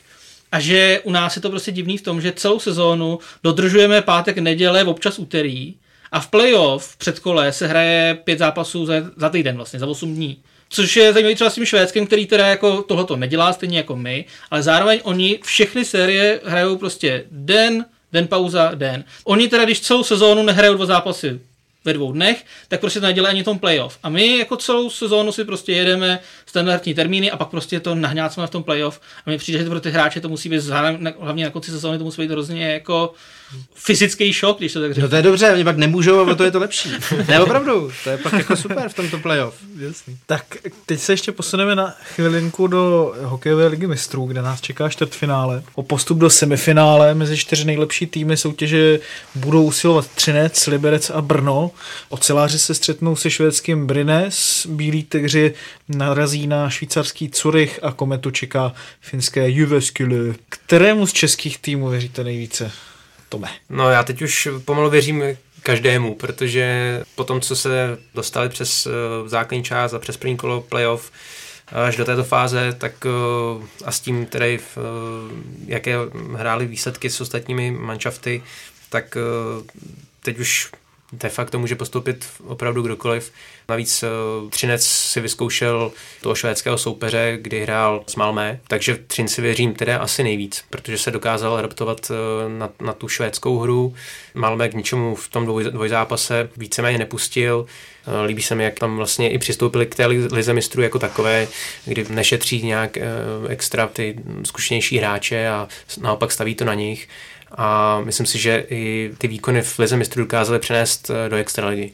a 0.51 0.59
že 0.59 0.99
u 1.03 1.11
nás 1.11 1.35
je 1.35 1.41
to 1.41 1.49
prostě 1.49 1.71
divný 1.71 1.97
v 1.97 2.01
tom, 2.01 2.21
že 2.21 2.31
celou 2.31 2.59
sezónu 2.59 3.19
dodržujeme 3.43 4.01
pátek, 4.01 4.37
neděle, 4.37 4.83
občas 4.83 5.19
úterý 5.19 5.75
a 6.11 6.19
v 6.19 6.27
playoff 6.27 6.85
v 6.85 6.97
předkole 6.97 7.51
se 7.51 7.67
hraje 7.67 8.17
pět 8.23 8.39
zápasů 8.39 8.85
za, 8.85 8.93
za 9.15 9.29
týden 9.29 9.55
vlastně, 9.55 9.79
za 9.79 9.87
8 9.87 10.15
dní. 10.15 10.37
Což 10.69 10.97
je 10.97 11.13
zajímavé 11.13 11.35
třeba 11.35 11.49
s 11.49 11.55
tím 11.55 11.65
švédským, 11.65 12.07
který 12.07 12.25
teda 12.25 12.47
jako 12.47 12.81
tohoto 12.81 13.15
nedělá 13.15 13.53
stejně 13.53 13.77
jako 13.77 13.95
my, 13.95 14.25
ale 14.51 14.63
zároveň 14.63 14.99
oni 15.03 15.39
všechny 15.43 15.85
série 15.85 16.39
hrajou 16.45 16.77
prostě 16.77 17.25
den, 17.31 17.85
den 18.11 18.27
pauza, 18.27 18.71
den. 18.75 19.03
Oni 19.23 19.47
teda, 19.47 19.65
když 19.65 19.79
celou 19.79 20.03
sezónu 20.03 20.43
nehrajou 20.43 20.73
dva 20.73 20.85
zápasy 20.85 21.39
ve 21.87 21.93
dvou 21.93 22.11
dnech, 22.11 22.45
tak 22.67 22.79
prostě 22.79 22.99
to 22.99 23.05
nedělají 23.05 23.35
ani 23.35 23.43
tom 23.43 23.59
playoff. 23.59 23.97
A 24.03 24.09
my 24.09 24.37
jako 24.37 24.57
celou 24.57 24.89
sezónu 24.89 25.31
si 25.31 25.43
prostě 25.45 25.71
jedeme 25.71 26.19
standardní 26.45 26.93
termíny 26.93 27.31
a 27.31 27.37
pak 27.37 27.47
prostě 27.47 27.79
to 27.79 27.95
nahňácíme 27.95 28.47
v 28.47 28.49
tom 28.49 28.63
playoff. 28.63 29.01
A 29.25 29.29
mi 29.29 29.37
přijde, 29.37 29.59
že 29.59 29.65
to 29.65 29.69
pro 29.71 29.79
ty 29.79 29.91
hráče 29.91 30.21
to 30.21 30.29
musí 30.29 30.49
být, 30.49 30.63
hlavně 31.19 31.45
na 31.45 31.51
konci 31.51 31.71
sezóny 31.71 31.97
to 31.97 32.03
musí 32.03 32.21
být 32.21 32.31
hrozně 32.31 32.71
jako 32.73 33.13
fyzický 33.75 34.33
šok, 34.33 34.57
když 34.57 34.73
to 34.73 34.81
tak 34.81 34.93
řeknu. 34.93 35.01
No 35.03 35.09
to 35.09 35.15
je 35.15 35.21
dobře, 35.21 35.51
oni 35.53 35.63
pak 35.63 35.77
nemůžou 35.77 36.29
a 36.29 36.35
to 36.35 36.43
je 36.43 36.51
to 36.51 36.59
lepší. 36.59 36.91
ne, 37.27 37.39
opravdu, 37.39 37.91
to 38.03 38.09
je 38.09 38.17
pak 38.17 38.33
jako 38.33 38.55
super 38.55 38.89
v 38.89 38.93
tomto 38.93 39.19
playoff. 39.19 39.55
Jasný. 39.79 40.17
Tak 40.25 40.45
teď 40.85 40.99
se 40.99 41.13
ještě 41.13 41.31
posuneme 41.31 41.75
na 41.75 41.95
chvilinku 42.15 42.67
do 42.67 43.13
hokejové 43.23 43.67
ligy 43.67 43.87
mistrů, 43.87 44.25
kde 44.25 44.41
nás 44.41 44.61
čeká 44.61 44.89
čtvrtfinále. 44.89 45.63
O 45.75 45.83
postup 45.83 46.17
do 46.17 46.29
semifinále 46.29 47.13
mezi 47.13 47.37
čtyři 47.37 47.65
nejlepší 47.65 48.07
týmy 48.07 48.37
soutěže 48.37 48.99
budou 49.35 49.63
usilovat 49.63 50.07
Třinec, 50.07 50.67
Liberec 50.67 51.09
a 51.09 51.21
Brno. 51.21 51.71
Oceláři 52.09 52.59
se 52.59 52.73
střetnou 52.73 53.15
se 53.15 53.29
švédským 53.29 53.87
Brines, 53.87 54.67
Bílí 54.69 55.03
tygři 55.03 55.53
narazí 55.89 56.47
na 56.47 56.69
švýcarský 56.69 57.31
Zurich 57.35 57.79
a 57.83 57.91
Kometu 57.91 58.31
čeká 58.31 58.73
finské 59.01 59.49
Jyväskylä. 59.49 60.35
Kterému 60.49 61.07
z 61.07 61.13
českých 61.13 61.57
týmů 61.57 61.89
věříte 61.89 62.23
nejvíce? 62.23 62.71
Tome. 63.29 63.49
No 63.69 63.89
já 63.89 64.03
teď 64.03 64.21
už 64.21 64.47
pomalu 64.65 64.89
věřím 64.89 65.23
každému, 65.63 66.15
protože 66.15 67.01
po 67.15 67.23
tom, 67.23 67.41
co 67.41 67.55
se 67.55 67.97
dostali 68.15 68.49
přes 68.49 68.87
základní 69.25 69.63
část 69.63 69.93
a 69.93 69.99
přes 69.99 70.17
první 70.17 70.37
kolo 70.37 70.61
playoff, 70.61 71.11
až 71.71 71.95
do 71.95 72.05
této 72.05 72.23
fáze, 72.23 72.75
tak 72.77 72.93
a 73.85 73.91
s 73.91 73.99
tím 73.99 74.25
tedy, 74.25 74.59
jaké 75.65 75.95
hrály 76.35 76.65
výsledky 76.65 77.09
s 77.09 77.21
ostatními 77.21 77.71
manšafty, 77.71 78.43
tak 78.89 79.17
teď 80.23 80.39
už 80.39 80.71
de 81.11 81.29
facto 81.29 81.59
může 81.59 81.75
postoupit 81.75 82.25
opravdu 82.43 82.81
kdokoliv. 82.81 83.31
Navíc 83.69 84.03
uh, 84.03 84.49
Třinec 84.49 84.85
si 84.85 85.21
vyzkoušel 85.21 85.91
toho 86.21 86.35
švédského 86.35 86.77
soupeře, 86.77 87.37
kdy 87.41 87.61
hrál 87.61 88.03
s 88.07 88.15
Malmé, 88.15 88.59
takže 88.67 88.97
Třin 89.07 89.27
si 89.27 89.41
věřím 89.41 89.73
teda 89.73 89.97
asi 89.97 90.23
nejvíc, 90.23 90.63
protože 90.69 90.97
se 90.97 91.11
dokázal 91.11 91.57
adaptovat 91.57 92.09
uh, 92.09 92.51
na, 92.59 92.69
na 92.81 92.93
tu 92.93 93.07
švédskou 93.07 93.59
hru. 93.59 93.93
Malmé 94.33 94.69
k 94.69 94.73
ničemu 94.73 95.15
v 95.15 95.27
tom 95.27 95.45
dvoj, 95.45 95.63
dvojzápase 95.63 96.49
víceméně 96.57 96.97
nepustil. 96.97 97.65
Uh, 98.07 98.25
líbí 98.25 98.41
se 98.41 98.55
mi, 98.55 98.63
jak 98.63 98.79
tam 98.79 98.97
vlastně 98.97 99.29
i 99.29 99.37
přistoupili 99.37 99.85
k 99.85 99.95
té 99.95 100.05
lize 100.05 100.53
mistrů 100.53 100.81
jako 100.81 100.99
takové, 100.99 101.47
kdy 101.85 102.05
nešetří 102.09 102.65
nějak 102.65 102.97
extra 103.47 103.87
ty 103.87 104.15
zkušenější 104.43 104.97
hráče 104.97 105.49
a 105.49 105.67
naopak 106.01 106.31
staví 106.31 106.55
to 106.55 106.65
na 106.65 106.73
nich 106.73 107.07
a 107.57 107.99
myslím 108.03 108.25
si, 108.25 108.39
že 108.39 108.65
i 108.69 109.11
ty 109.17 109.27
výkony 109.27 109.61
v 109.61 109.79
Lize 109.79 109.97
mistrů 109.97 110.23
dokázali 110.23 110.59
přenést 110.59 111.09
eh, 111.09 111.29
do 111.29 111.35
extraligy. 111.35 111.91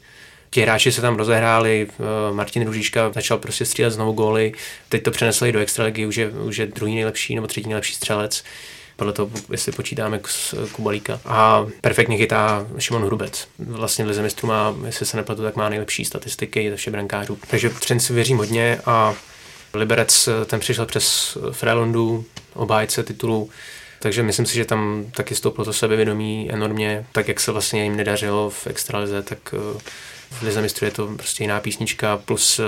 Ti 0.49 0.61
hráči 0.61 0.91
se 0.91 1.01
tam 1.01 1.15
rozehráli, 1.15 1.87
eh, 1.89 2.33
Martin 2.33 2.65
Ružička 2.65 3.11
začal 3.11 3.37
prostě 3.37 3.65
střílet 3.65 3.91
znovu 3.91 4.11
góly, 4.11 4.53
teď 4.89 5.03
to 5.03 5.11
přenesli 5.11 5.51
do 5.51 5.59
extraligy, 5.59 6.05
už 6.05 6.15
je, 6.17 6.29
už 6.29 6.57
je 6.57 6.65
druhý 6.65 6.95
nejlepší 6.95 7.35
nebo 7.35 7.47
třetí 7.47 7.67
nejlepší 7.67 7.95
střelec 7.95 8.43
podle 8.95 9.13
toho, 9.13 9.29
jestli 9.51 9.71
počítáme 9.71 10.19
Kubalíka. 10.71 11.19
A 11.25 11.65
perfektně 11.81 12.17
chytá 12.17 12.67
Šimon 12.79 13.05
Hrubec. 13.05 13.47
Vlastně 13.59 14.05
Lize 14.05 14.21
mistrů 14.21 14.47
má, 14.47 14.75
jestli 14.85 15.05
se 15.05 15.17
nepletu, 15.17 15.43
tak 15.43 15.55
má 15.55 15.69
nejlepší 15.69 16.05
statistiky 16.05 16.69
ze 16.69 16.75
všech 16.75 16.91
brankářů. 16.91 17.37
Takže 17.47 17.69
Třin 17.69 17.99
si 17.99 18.13
věřím 18.13 18.37
hodně 18.37 18.79
a 18.85 19.15
Liberec 19.73 20.27
eh, 20.27 20.45
ten 20.45 20.59
přišel 20.59 20.85
přes 20.85 21.37
Frelundu, 21.51 22.25
obhájce 22.53 23.03
titulu, 23.03 23.49
takže 24.03 24.23
myslím 24.23 24.45
si, 24.45 24.55
že 24.55 24.65
tam 24.65 25.05
taky 25.11 25.35
stouplo 25.35 25.65
to 25.65 25.73
sebevědomí 25.73 26.49
enormně, 26.51 27.05
tak 27.11 27.27
jak 27.27 27.39
se 27.39 27.51
vlastně 27.51 27.83
jim 27.83 27.95
nedařilo 27.95 28.49
v 28.49 28.67
extralize, 28.67 29.21
tak 29.21 29.37
eh, 29.53 29.79
v 30.31 30.41
Lize 30.41 30.61
mistrů 30.61 30.85
je 30.85 30.91
to 30.91 31.07
prostě 31.07 31.43
jiná 31.43 31.59
písnička 31.59 32.17
plus 32.17 32.59
eh, 32.59 32.63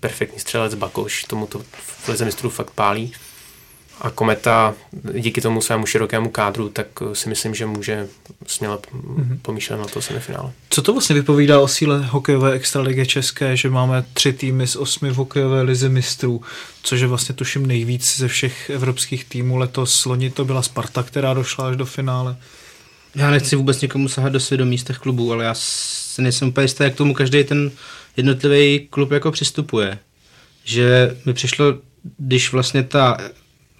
perfektní 0.00 0.40
střelec 0.40 0.74
Bakoš, 0.74 1.24
tomu 1.24 1.46
to 1.46 1.58
v 1.78 2.08
Lize 2.08 2.24
mistrů 2.24 2.50
fakt 2.50 2.70
pálí. 2.70 3.12
A 4.00 4.10
Kometa 4.10 4.74
díky 5.14 5.40
tomu 5.40 5.60
svému 5.60 5.86
širokému 5.86 6.30
kádru, 6.30 6.68
tak 6.68 6.86
si 7.12 7.28
myslím, 7.28 7.54
že 7.54 7.66
může 7.66 8.08
směle 8.46 8.76
mm-hmm. 8.76 9.38
pomýšlet 9.42 9.76
na 9.76 9.84
to 9.84 10.02
semifinále. 10.02 10.52
Co 10.70 10.82
to 10.82 10.92
vlastně 10.92 11.14
vypovídá 11.14 11.60
o 11.60 11.68
síle 11.68 12.06
hokejové 12.06 12.52
extraligy 12.52 13.06
české, 13.06 13.56
že 13.56 13.70
máme 13.70 14.04
tři 14.14 14.32
týmy 14.32 14.66
z 14.66 14.76
osmi 14.76 15.10
v 15.10 15.14
hokejové 15.14 15.62
lize 15.62 15.88
mistrů, 15.88 16.42
což 16.82 17.00
je 17.00 17.06
vlastně 17.06 17.34
tuším 17.34 17.66
nejvíc 17.66 18.16
ze 18.16 18.28
všech 18.28 18.70
evropských 18.70 19.24
týmů. 19.24 19.56
Letos 19.56 20.04
loni 20.04 20.30
to 20.30 20.44
byla 20.44 20.62
Sparta, 20.62 21.02
která 21.02 21.34
došla 21.34 21.68
až 21.68 21.76
do 21.76 21.86
finále. 21.86 22.36
Já 23.14 23.30
nechci 23.30 23.56
vůbec 23.56 23.80
někomu 23.80 24.08
sahat 24.08 24.32
do 24.32 24.40
svědomí 24.40 24.78
z 24.78 24.84
těch 24.84 24.98
klubů, 24.98 25.32
ale 25.32 25.44
já 25.44 25.54
si 25.54 26.22
nejsem 26.22 26.48
úplně 26.48 26.64
jistý, 26.64 26.84
jak 26.84 26.94
tomu 26.94 27.14
každý 27.14 27.44
ten 27.44 27.70
jednotlivý 28.16 28.86
klub 28.90 29.10
jako 29.10 29.30
přistupuje. 29.30 29.98
Že 30.64 31.16
mi 31.24 31.34
přišlo, 31.34 31.66
když 32.18 32.52
vlastně 32.52 32.82
ta 32.82 33.18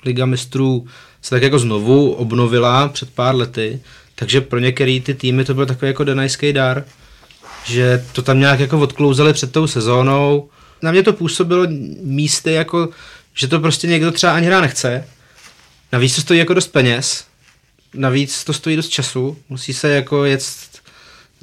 Liga 0.04 0.26
mistrů 0.26 0.86
se 1.22 1.30
tak 1.30 1.42
jako 1.42 1.58
znovu 1.58 2.12
obnovila 2.12 2.88
před 2.88 3.10
pár 3.10 3.34
lety, 3.34 3.80
takže 4.14 4.40
pro 4.40 4.58
některé 4.58 5.00
ty 5.00 5.14
týmy 5.14 5.44
to 5.44 5.54
byl 5.54 5.66
takový 5.66 5.88
jako 5.88 6.04
denajský 6.04 6.52
dar, 6.52 6.84
že 7.64 8.04
to 8.12 8.22
tam 8.22 8.40
nějak 8.40 8.60
jako 8.60 8.80
odklouzali 8.80 9.32
před 9.32 9.52
tou 9.52 9.66
sezónou. 9.66 10.48
Na 10.82 10.92
mě 10.92 11.02
to 11.02 11.12
působilo 11.12 11.66
místy 12.02 12.52
jako, 12.52 12.88
že 13.34 13.48
to 13.48 13.60
prostě 13.60 13.86
někdo 13.86 14.12
třeba 14.12 14.32
ani 14.32 14.46
hrát 14.46 14.60
nechce. 14.60 15.04
Navíc 15.92 16.14
to 16.14 16.20
stojí 16.20 16.38
jako 16.38 16.54
dost 16.54 16.68
peněz, 16.68 17.24
navíc 17.94 18.44
to 18.44 18.52
stojí 18.52 18.76
dost 18.76 18.88
času, 18.88 19.36
musí 19.48 19.72
se 19.72 19.88
jako 19.88 20.24
jet 20.24 20.42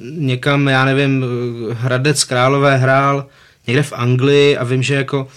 někam, 0.00 0.68
já 0.68 0.84
nevím, 0.84 1.24
Hradec 1.72 2.24
Králové 2.24 2.76
hrál 2.76 3.26
někde 3.66 3.82
v 3.82 3.92
Anglii 3.92 4.56
a 4.56 4.64
vím, 4.64 4.82
že 4.82 4.94
jako 4.94 5.28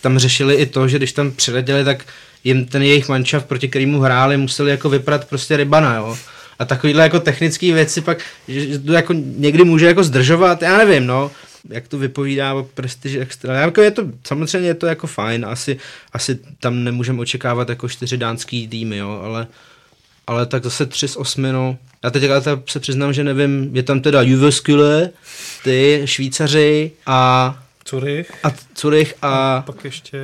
tam 0.00 0.18
řešili 0.18 0.54
i 0.54 0.66
to, 0.66 0.88
že 0.88 0.96
když 0.96 1.12
tam 1.12 1.30
přiletěli, 1.30 1.84
tak 1.84 2.04
jim 2.44 2.66
ten 2.66 2.82
jejich 2.82 3.08
manšaft, 3.08 3.46
proti 3.46 3.68
kterému 3.68 4.00
hráli, 4.00 4.36
museli 4.36 4.70
jako 4.70 4.88
vyprat 4.88 5.28
prostě 5.28 5.56
rybana, 5.56 5.94
jo. 5.94 6.18
A 6.58 6.64
takovýhle 6.64 7.02
jako 7.02 7.20
technické 7.20 7.72
věci 7.72 8.00
pak, 8.00 8.18
že 8.48 8.78
to 8.78 8.92
jako 8.92 9.12
někdy 9.16 9.64
může 9.64 9.86
jako 9.86 10.04
zdržovat, 10.04 10.62
já 10.62 10.78
nevím, 10.78 11.06
no 11.06 11.30
jak 11.68 11.88
to 11.88 11.98
vypovídá 11.98 12.54
o 12.54 12.62
prestiži 12.62 13.18
extra. 13.18 13.60
Jako 13.60 13.82
je 13.82 13.90
to, 13.90 14.02
samozřejmě 14.26 14.68
je 14.68 14.74
to 14.74 14.86
jako 14.86 15.06
fajn, 15.06 15.46
asi, 15.46 15.78
asi 16.12 16.38
tam 16.60 16.84
nemůžeme 16.84 17.20
očekávat 17.20 17.68
jako 17.68 17.88
čtyři 17.88 18.16
dánský 18.16 18.68
týmy, 18.68 18.96
jo, 18.96 19.20
ale, 19.24 19.46
ale 20.26 20.46
tak 20.46 20.64
zase 20.64 20.86
tři 20.86 21.08
z 21.08 21.16
osmi, 21.16 21.52
no. 21.52 21.78
Já 22.04 22.10
teď 22.10 22.22
se 22.66 22.80
přiznám, 22.80 23.12
že 23.12 23.24
nevím, 23.24 23.76
je 23.76 23.82
tam 23.82 24.00
teda 24.00 24.22
Juveskule, 24.22 25.10
ty 25.64 26.02
Švýcaři 26.04 26.92
a 27.06 27.62
Curych. 27.84 28.32
A 28.44 28.52
Curych 28.74 29.14
a... 29.22 29.56
a 29.56 29.62
pak 29.62 29.84
ještě... 29.84 30.18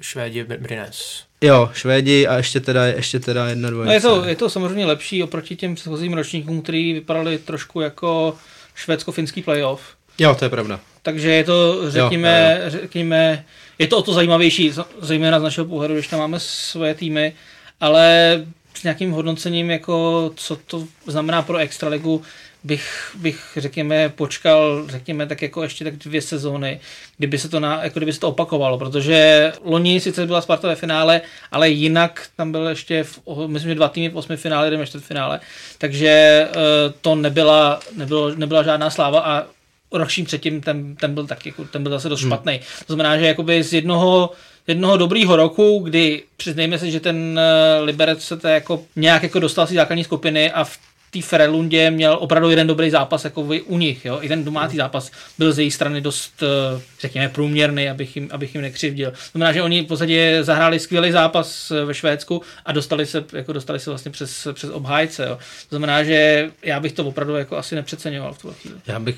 Švédi 0.00 0.44
Brines. 0.44 1.29
Jo, 1.40 1.70
Švédi 1.72 2.26
a 2.26 2.36
ještě 2.36 2.60
teda, 2.60 2.86
ještě 2.86 3.20
teda 3.20 3.48
jedna 3.48 3.70
dvojice. 3.70 3.88
No 3.88 3.92
je, 3.92 4.00
to, 4.00 4.24
je 4.28 4.36
to 4.36 4.50
samozřejmě 4.50 4.86
lepší 4.86 5.22
oproti 5.22 5.56
těm 5.56 5.74
předchozím 5.74 6.12
ročníkům, 6.12 6.62
který 6.62 6.92
vypadali 6.92 7.38
trošku 7.38 7.80
jako 7.80 8.36
švédsko-finský 8.74 9.42
playoff. 9.42 9.82
Jo, 10.18 10.34
to 10.34 10.44
je 10.44 10.48
pravda. 10.48 10.80
Takže 11.02 11.30
je 11.30 11.44
to, 11.44 11.90
řekněme, 11.90 12.58
jo, 12.58 12.64
jo. 12.64 12.70
řekněme, 12.70 13.44
je 13.78 13.86
to 13.86 13.98
o 13.98 14.02
to 14.02 14.12
zajímavější, 14.12 14.72
zejména 15.00 15.40
z 15.40 15.42
našeho 15.42 15.66
pohledu, 15.66 15.94
když 15.94 16.08
tam 16.08 16.20
máme 16.20 16.40
svoje 16.40 16.94
týmy, 16.94 17.32
ale 17.80 18.40
s 18.74 18.82
nějakým 18.82 19.10
hodnocením, 19.10 19.70
jako 19.70 20.30
co 20.36 20.56
to 20.56 20.84
znamená 21.06 21.42
pro 21.42 21.58
Extraligu, 21.58 22.22
bych, 22.64 23.16
bych, 23.18 23.52
řekněme, 23.56 24.08
počkal, 24.08 24.84
řekněme, 24.88 25.26
tak 25.26 25.42
jako 25.42 25.62
ještě 25.62 25.84
tak 25.84 25.96
dvě 25.96 26.22
sezóny, 26.22 26.80
kdyby 27.18 27.38
se 27.38 27.48
to, 27.48 27.60
na, 27.60 27.84
jako 27.84 27.98
kdyby 27.98 28.12
se 28.12 28.20
to 28.20 28.28
opakovalo, 28.28 28.78
protože 28.78 29.52
loni 29.64 30.00
sice 30.00 30.26
byla 30.26 30.40
Sparta 30.40 30.68
ve 30.68 30.74
finále, 30.74 31.20
ale 31.50 31.70
jinak 31.70 32.28
tam 32.36 32.52
byl 32.52 32.68
ještě, 32.68 33.04
v, 33.04 33.18
myslím, 33.46 33.70
že 33.70 33.74
dva 33.74 33.88
týmy 33.88 34.08
v 34.08 34.16
osmi 34.16 34.36
finále, 34.36 34.66
jeden 34.66 34.80
ve 34.80 34.86
finále, 34.86 35.40
takže 35.78 36.46
uh, 36.48 36.92
to 37.00 37.14
nebyla, 37.14 37.80
nebylo, 37.96 38.34
nebyla 38.34 38.62
žádná 38.62 38.90
sláva 38.90 39.20
a 39.20 39.44
ročním 39.92 40.26
předtím 40.26 40.60
ten, 40.60 40.96
ten 40.96 41.14
byl 41.14 41.26
tak, 41.26 41.46
jako, 41.46 41.64
ten 41.64 41.82
byl 41.82 41.92
zase 41.92 42.08
dost 42.08 42.20
hmm. 42.20 42.30
špatný. 42.30 42.60
To 42.86 42.94
znamená, 42.94 43.18
že 43.18 43.26
jakoby 43.26 43.62
z 43.62 43.72
jednoho 43.72 44.30
jednoho 44.66 44.96
dobrýho 44.96 45.36
roku, 45.36 45.78
kdy 45.84 46.22
přiznejme 46.36 46.78
si, 46.78 46.90
že 46.90 47.00
ten 47.00 47.38
eh, 47.38 47.80
Liberec 47.80 48.24
se 48.24 48.36
to 48.36 48.48
jako 48.48 48.82
nějak 48.96 49.22
jako 49.22 49.38
dostal 49.38 49.66
si 49.66 49.74
základní 49.74 50.04
skupiny 50.04 50.52
a 50.52 50.64
v 50.64 50.78
té 51.10 51.22
Frelundě 51.22 51.90
měl 51.90 52.16
opravdu 52.20 52.50
jeden 52.50 52.66
dobrý 52.66 52.90
zápas 52.90 53.24
jako 53.24 53.40
u 53.64 53.78
nich. 53.78 54.04
Jo? 54.04 54.18
I 54.22 54.28
ten 54.28 54.44
domácí 54.44 54.76
zápas 54.76 55.10
byl 55.38 55.52
z 55.52 55.58
její 55.58 55.70
strany 55.70 56.00
dost, 56.00 56.42
eh, 56.42 56.80
řekněme, 57.00 57.28
průměrný, 57.28 57.88
abych 57.88 58.16
jim, 58.16 58.28
abych 58.32 58.54
jim 58.54 58.62
nekřivdil. 58.62 59.10
To 59.10 59.16
znamená, 59.32 59.52
že 59.52 59.62
oni 59.62 59.82
v 59.82 59.86
podstatě 59.86 60.38
zahráli 60.42 60.80
skvělý 60.80 61.12
zápas 61.12 61.70
eh, 61.70 61.84
ve 61.84 61.94
Švédsku 61.94 62.42
a 62.64 62.72
dostali 62.72 63.06
se, 63.06 63.24
jako 63.32 63.52
dostali 63.52 63.80
se 63.80 63.90
vlastně 63.90 64.10
přes, 64.10 64.48
přes 64.52 64.70
obhájce. 64.70 65.26
Jo? 65.26 65.38
To 65.68 65.76
znamená, 65.76 66.04
že 66.04 66.50
já 66.62 66.80
bych 66.80 66.92
to 66.92 67.04
opravdu 67.04 67.36
jako 67.36 67.56
asi 67.56 67.74
nepřeceňoval 67.74 68.34
v 68.34 68.38
tuhle 68.38 68.56
chvíli. 68.56 68.76
Já 68.86 68.98
bych 68.98 69.16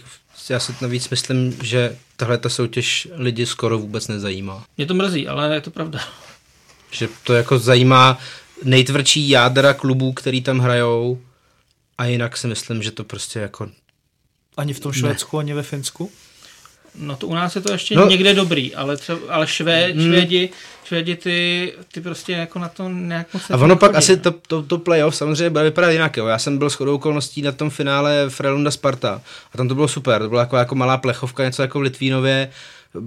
já 0.50 0.60
si 0.60 0.74
navíc 0.82 1.08
myslím, 1.08 1.58
že 1.62 1.96
tahle 2.16 2.38
ta 2.38 2.48
soutěž 2.48 3.08
lidi 3.14 3.46
skoro 3.46 3.78
vůbec 3.78 4.08
nezajímá. 4.08 4.64
Mě 4.76 4.86
to 4.86 4.94
mrzí, 4.94 5.28
ale 5.28 5.54
je 5.54 5.60
to 5.60 5.70
pravda. 5.70 6.00
Že 6.90 7.08
to 7.24 7.34
jako 7.34 7.58
zajímá 7.58 8.18
nejtvrdší 8.64 9.28
jádra 9.28 9.74
klubů, 9.74 10.12
který 10.12 10.42
tam 10.42 10.58
hrajou, 10.58 11.20
a 11.98 12.04
jinak 12.04 12.36
si 12.36 12.46
myslím, 12.46 12.82
že 12.82 12.90
to 12.90 13.04
prostě 13.04 13.38
jako... 13.38 13.68
Ani 14.56 14.74
v 14.74 14.80
tom 14.80 14.92
Švédsku, 14.92 15.36
ne. 15.36 15.40
ani 15.40 15.54
ve 15.54 15.62
Finsku? 15.62 16.10
No 16.94 17.16
to 17.16 17.26
u 17.26 17.34
nás 17.34 17.56
je 17.56 17.62
to 17.62 17.72
ještě 17.72 17.94
no, 17.94 18.08
někde 18.08 18.34
dobrý, 18.34 18.74
ale, 18.74 18.96
třeba, 18.96 19.20
ale 19.28 19.46
švé, 19.46 19.92
mm, 19.92 20.00
švédi, 20.00 20.50
švédi 20.84 21.16
ty, 21.16 21.72
ty 21.92 22.00
prostě 22.00 22.32
jako 22.32 22.58
na 22.58 22.68
to 22.68 22.88
nějak 22.88 23.34
moc 23.34 23.42
A 23.50 23.56
ono 23.56 23.76
pak 23.76 23.94
asi 23.94 24.16
to, 24.16 24.30
to, 24.30 24.62
to 24.62 24.78
playoff 24.78 25.16
samozřejmě 25.16 25.50
bude 25.50 25.64
vypadat 25.64 25.90
jinak. 25.90 26.16
Jo. 26.16 26.26
Já 26.26 26.38
jsem 26.38 26.58
byl 26.58 26.68
shodou 26.68 26.94
okolností 26.94 27.42
na 27.42 27.52
tom 27.52 27.70
finále 27.70 28.24
Frelunda 28.28 28.70
Sparta 28.70 29.22
a 29.54 29.56
tam 29.56 29.68
to 29.68 29.74
bylo 29.74 29.88
super. 29.88 30.22
To 30.22 30.28
byla 30.28 30.40
jako, 30.40 30.56
jako 30.56 30.74
malá 30.74 30.96
plechovka, 30.96 31.44
něco 31.44 31.62
jako 31.62 31.78
v 31.78 31.82
Litvínově, 31.82 32.50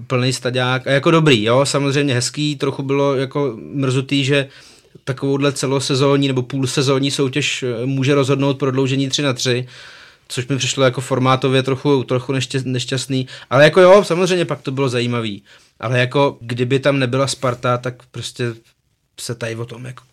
plný 0.08 0.34
staďák 0.34 0.88
a 0.88 0.92
jako 0.92 1.12
dobrý, 1.12 1.44
jo, 1.44 1.66
samozřejmě 1.66 2.14
hezký, 2.14 2.56
trochu 2.56 2.84
bylo 2.84 3.16
jako 3.16 3.54
mrzutý, 3.58 4.26
že 4.26 4.48
takovouhle 5.04 5.52
celosezónní 5.52 6.28
nebo 6.28 6.42
půlsezónní 6.42 7.12
soutěž 7.12 7.64
eh, 7.64 7.86
může 7.86 8.16
rozhodnout 8.16 8.60
prodloužení 8.60 9.10
3 9.10 9.22
na 9.22 9.34
3, 9.34 9.68
což 10.28 10.48
mi 10.48 10.58
přišlo 10.58 10.84
jako 10.84 11.02
formátově 11.02 11.64
trochu, 11.64 12.04
trochu 12.04 12.34
nešťastný, 12.66 13.28
ale 13.50 13.64
jako 13.64 13.82
jo, 13.82 14.04
samozřejmě 14.04 14.46
pak 14.46 14.62
to 14.62 14.72
bylo 14.72 14.90
zajímavý, 14.90 15.44
ale 15.80 16.00
jako 16.00 16.38
kdyby 16.42 16.80
tam 16.80 17.00
nebyla 17.00 17.28
Sparta, 17.28 17.78
tak 17.78 17.96
prostě 18.12 18.54
se 19.20 19.36
tady 19.36 19.56
o 19.56 19.66
tom 19.66 19.86
jako 19.86 20.04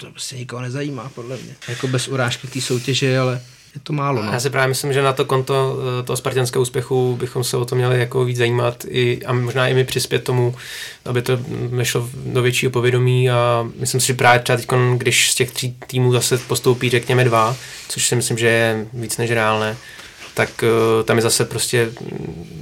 to 0.00 0.10
prostě 0.10 0.36
nikoho 0.36 0.62
nezajímá, 0.62 1.08
podle 1.14 1.36
mě. 1.36 1.56
Jako 1.68 1.88
bez 1.88 2.08
urážky 2.08 2.46
té 2.46 2.60
soutěže, 2.60 3.18
ale 3.18 3.42
je 3.74 3.80
to 3.82 3.92
málo. 3.92 4.22
No. 4.22 4.32
Já 4.32 4.40
si 4.40 4.50
právě 4.50 4.68
myslím, 4.68 4.92
že 4.92 5.02
na 5.02 5.12
to 5.12 5.24
konto 5.24 5.78
eh, 6.00 6.02
toho 6.02 6.16
spartianského 6.16 6.62
úspěchu 6.62 7.16
bychom 7.16 7.44
se 7.44 7.56
o 7.56 7.64
to 7.64 7.76
měli 7.76 7.98
jako 7.98 8.24
víc 8.24 8.38
zajímat 8.38 8.84
i, 8.88 9.20
a 9.26 9.32
možná 9.32 9.68
i 9.68 9.74
mi 9.74 9.84
přispět 9.84 10.24
tomu, 10.24 10.54
aby 11.04 11.22
to 11.22 11.38
nešlo 11.70 12.08
do 12.26 12.42
většího 12.42 12.72
povědomí 12.72 13.30
a 13.30 13.68
myslím 13.76 14.00
si, 14.00 14.06
že 14.06 14.14
právě 14.14 14.40
třeba 14.40 14.56
teď, 14.56 14.68
když 14.96 15.32
z 15.32 15.34
těch 15.34 15.50
tří 15.50 15.76
týmů 15.86 16.12
zase 16.12 16.38
postoupí, 16.38 16.90
řekněme 16.90 17.24
dva, 17.24 17.56
což 17.88 18.06
si 18.06 18.16
myslím, 18.16 18.38
že 18.38 18.46
je 18.46 18.86
víc 18.92 19.16
než 19.16 19.30
reálné, 19.30 19.76
tak 20.34 20.50
uh, 20.62 21.04
tam 21.04 21.16
je 21.16 21.22
zase 21.22 21.44
prostě 21.44 21.90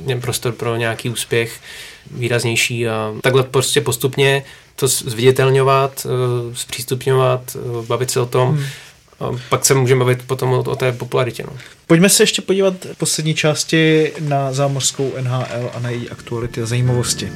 mm, 0.07 0.21
prostor 0.21 0.53
pro 0.53 0.77
nějaký 0.77 1.11
úspěch 1.11 1.61
výraznější 2.11 2.89
a 2.89 3.15
takhle 3.23 3.43
prostě 3.43 3.81
postupně 3.81 4.45
to 4.77 4.89
zviditelňovat, 4.89 6.07
uh, 6.07 6.55
zpřístupňovat, 6.55 7.57
bavit 7.87 8.11
se 8.11 8.21
o 8.21 8.27
tom, 8.27 8.49
hmm 8.49 8.67
a 9.21 9.31
pak 9.49 9.65
se 9.65 9.75
můžeme 9.75 9.99
bavit 9.99 10.27
potom 10.27 10.53
o, 10.53 10.59
o 10.59 10.77
té 10.77 10.93
popularitě. 10.93 11.45
No. 11.47 11.53
Pojďme 11.87 12.09
se 12.09 12.23
ještě 12.23 12.43
podívat 12.43 12.75
v 12.93 12.99
poslední 12.99 13.35
části 13.35 14.13
na 14.21 14.53
zámořskou 14.53 15.13
NHL 15.21 15.71
a 15.75 15.79
na 15.81 15.91
její 15.91 16.11
aktuality 16.11 16.63
a 16.63 16.67
zajímavosti. 16.67 17.33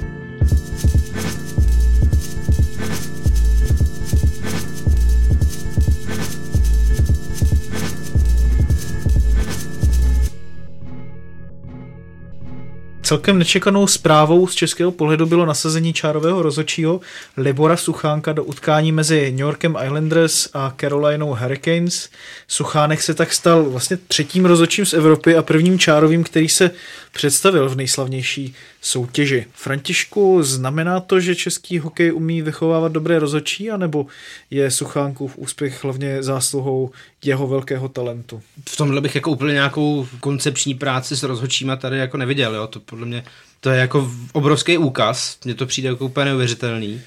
Celkem 13.12 13.38
nečekanou 13.38 13.86
zprávou 13.86 14.46
z 14.46 14.54
českého 14.54 14.92
pohledu 14.92 15.26
bylo 15.26 15.46
nasazení 15.46 15.92
čárového 15.92 16.42
rozočího 16.42 17.00
Libora 17.36 17.76
Suchánka 17.76 18.32
do 18.32 18.44
utkání 18.44 18.92
mezi 18.92 19.30
New 19.30 19.40
Yorkem 19.40 19.76
Islanders 19.84 20.48
a 20.54 20.74
Carolinou 20.80 21.34
Hurricanes. 21.34 22.10
Suchánek 22.48 23.02
se 23.02 23.14
tak 23.14 23.32
stal 23.32 23.64
vlastně 23.64 23.96
třetím 24.08 24.44
rozočím 24.44 24.86
z 24.86 24.92
Evropy 24.92 25.36
a 25.36 25.42
prvním 25.42 25.78
čárovým, 25.78 26.24
který 26.24 26.48
se 26.48 26.70
představil 27.12 27.68
v 27.68 27.76
nejslavnější 27.76 28.54
soutěži. 28.84 29.46
Františku, 29.54 30.42
znamená 30.42 31.00
to, 31.00 31.20
že 31.20 31.34
český 31.34 31.78
hokej 31.78 32.12
umí 32.12 32.42
vychovávat 32.42 32.92
dobré 32.92 33.18
rozočí, 33.18 33.70
anebo 33.70 34.06
je 34.50 34.70
Suchánkův 34.70 35.38
úspěch 35.38 35.84
hlavně 35.84 36.22
zásluhou 36.22 36.90
jeho 37.24 37.46
velkého 37.46 37.88
talentu? 37.88 38.42
V 38.68 38.76
tomhle 38.76 39.00
bych 39.00 39.14
jako 39.14 39.30
úplně 39.30 39.52
nějakou 39.52 40.08
koncepční 40.20 40.74
práci 40.74 41.16
s 41.16 41.22
rozhodčíma 41.22 41.76
tady 41.76 41.98
jako 41.98 42.16
neviděl, 42.16 42.54
jo? 42.54 42.66
to 42.66 42.80
podle 42.80 43.06
mě 43.06 43.24
to 43.60 43.70
je 43.70 43.80
jako 43.80 44.10
obrovský 44.32 44.78
úkaz, 44.78 45.38
mně 45.44 45.54
to 45.54 45.66
přijde 45.66 45.88
jako 45.88 46.04
úplně 46.04 46.24
neuvěřitelný, 46.24 47.00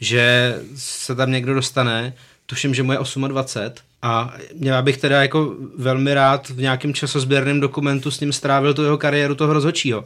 že 0.00 0.54
se 0.76 1.14
tam 1.14 1.32
někdo 1.32 1.54
dostane, 1.54 2.14
tuším, 2.46 2.74
že 2.74 2.82
mu 2.82 2.92
je 2.92 2.98
28 3.28 3.86
a 4.02 4.34
já 4.60 4.82
bych 4.82 4.96
teda 4.96 5.22
jako 5.22 5.54
velmi 5.78 6.14
rád 6.14 6.48
v 6.48 6.60
nějakém 6.60 6.94
časozběrném 6.94 7.60
dokumentu 7.60 8.10
s 8.10 8.20
ním 8.20 8.32
strávil 8.32 8.74
tu 8.74 8.82
jeho 8.82 8.98
kariéru 8.98 9.34
toho 9.34 9.52
rozhodčího, 9.52 10.04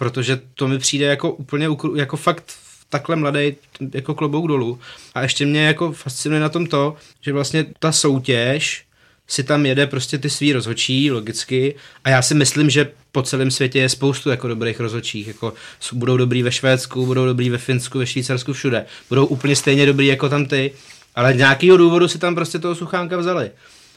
protože 0.00 0.40
to 0.54 0.68
mi 0.68 0.78
přijde 0.78 1.06
jako 1.06 1.32
úplně 1.32 1.68
jako 1.96 2.16
fakt 2.16 2.44
takhle 2.88 3.16
mladý 3.16 3.56
jako 3.94 4.14
klobouk 4.14 4.48
dolů. 4.48 4.78
A 5.14 5.22
ještě 5.22 5.46
mě 5.46 5.66
jako 5.66 5.92
fascinuje 5.92 6.40
na 6.40 6.48
tom 6.48 6.66
to, 6.66 6.96
že 7.20 7.32
vlastně 7.32 7.66
ta 7.78 7.92
soutěž 7.92 8.84
si 9.26 9.44
tam 9.44 9.66
jede 9.66 9.86
prostě 9.86 10.18
ty 10.18 10.30
svý 10.30 10.52
rozhodčí, 10.52 11.10
logicky. 11.10 11.74
A 12.04 12.10
já 12.10 12.22
si 12.22 12.34
myslím, 12.34 12.70
že 12.70 12.92
po 13.12 13.22
celém 13.22 13.50
světě 13.50 13.78
je 13.78 13.88
spoustu 13.88 14.30
jako 14.30 14.48
dobrých 14.48 14.80
rozhodčích. 14.80 15.26
Jako 15.26 15.52
budou 15.92 16.16
dobrý 16.16 16.42
ve 16.42 16.52
Švédsku, 16.52 17.06
budou 17.06 17.26
dobrý 17.26 17.50
ve 17.50 17.58
Finsku, 17.58 17.98
ve 17.98 18.06
Švýcarsku, 18.06 18.52
všude. 18.52 18.86
Budou 19.08 19.26
úplně 19.26 19.56
stejně 19.56 19.86
dobrý 19.86 20.06
jako 20.06 20.28
tam 20.28 20.46
ty. 20.46 20.72
Ale 21.14 21.34
z 21.34 21.36
nějakého 21.36 21.76
důvodu 21.76 22.08
si 22.08 22.18
tam 22.18 22.34
prostě 22.34 22.58
toho 22.58 22.74
suchánka 22.74 23.16
vzali. 23.16 23.50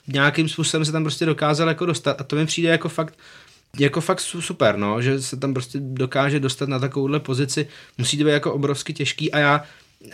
Nějakým 0.07 0.49
způsobem 0.49 0.85
se 0.85 0.91
tam 0.91 1.03
prostě 1.03 1.25
dokázal 1.25 1.67
jako 1.67 1.85
dostat 1.85 2.21
a 2.21 2.23
to 2.23 2.35
mi 2.35 2.45
přijde 2.45 2.69
jako 2.69 2.89
fakt 2.89 3.13
jako 3.79 4.01
fakt 4.01 4.19
super, 4.19 4.77
no, 4.77 5.01
že 5.01 5.21
se 5.21 5.37
tam 5.37 5.53
prostě 5.53 5.79
dokáže 5.81 6.39
dostat 6.39 6.69
na 6.69 6.79
takovouhle 6.79 7.19
pozici, 7.19 7.67
musí 7.97 8.17
to 8.17 8.23
být 8.23 8.31
jako 8.31 8.53
obrovsky 8.53 8.93
těžký 8.93 9.31
a 9.31 9.39
já, 9.39 9.63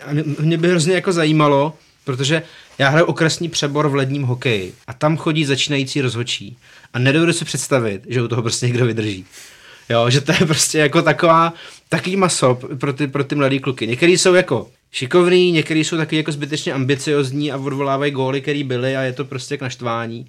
a 0.04 0.12
mě, 0.40 0.58
by 0.58 0.68
hrozně 0.68 0.94
jako 0.94 1.12
zajímalo, 1.12 1.76
protože 2.04 2.42
já 2.78 2.88
hraju 2.88 3.06
okresní 3.06 3.48
přebor 3.48 3.88
v 3.88 3.94
ledním 3.94 4.22
hokeji 4.22 4.74
a 4.86 4.92
tam 4.92 5.16
chodí 5.16 5.44
začínající 5.44 6.00
rozhodčí 6.00 6.56
a 6.92 6.98
nedovedu 6.98 7.32
si 7.32 7.44
představit, 7.44 8.02
že 8.08 8.22
u 8.22 8.28
toho 8.28 8.42
prostě 8.42 8.66
někdo 8.66 8.86
vydrží. 8.86 9.26
Jo, 9.88 10.10
že 10.10 10.20
to 10.20 10.32
je 10.32 10.46
prostě 10.46 10.78
jako 10.78 11.02
taková, 11.02 11.52
taký 11.88 12.16
maso 12.16 12.54
pro 12.54 12.92
ty, 12.92 13.06
pro 13.06 13.24
ty 13.24 13.34
mladý 13.34 13.60
kluky. 13.60 13.86
Některý 13.86 14.18
jsou 14.18 14.34
jako 14.34 14.70
šikovný, 14.90 15.52
některý 15.52 15.84
jsou 15.84 15.96
taky 15.96 16.16
jako 16.16 16.32
zbytečně 16.32 16.72
ambiciozní 16.72 17.52
a 17.52 17.56
odvolávají 17.56 18.12
góly, 18.12 18.40
který 18.40 18.64
byly 18.64 18.96
a 18.96 19.02
je 19.02 19.12
to 19.12 19.24
prostě 19.24 19.56
k 19.56 19.60
naštvání. 19.62 20.26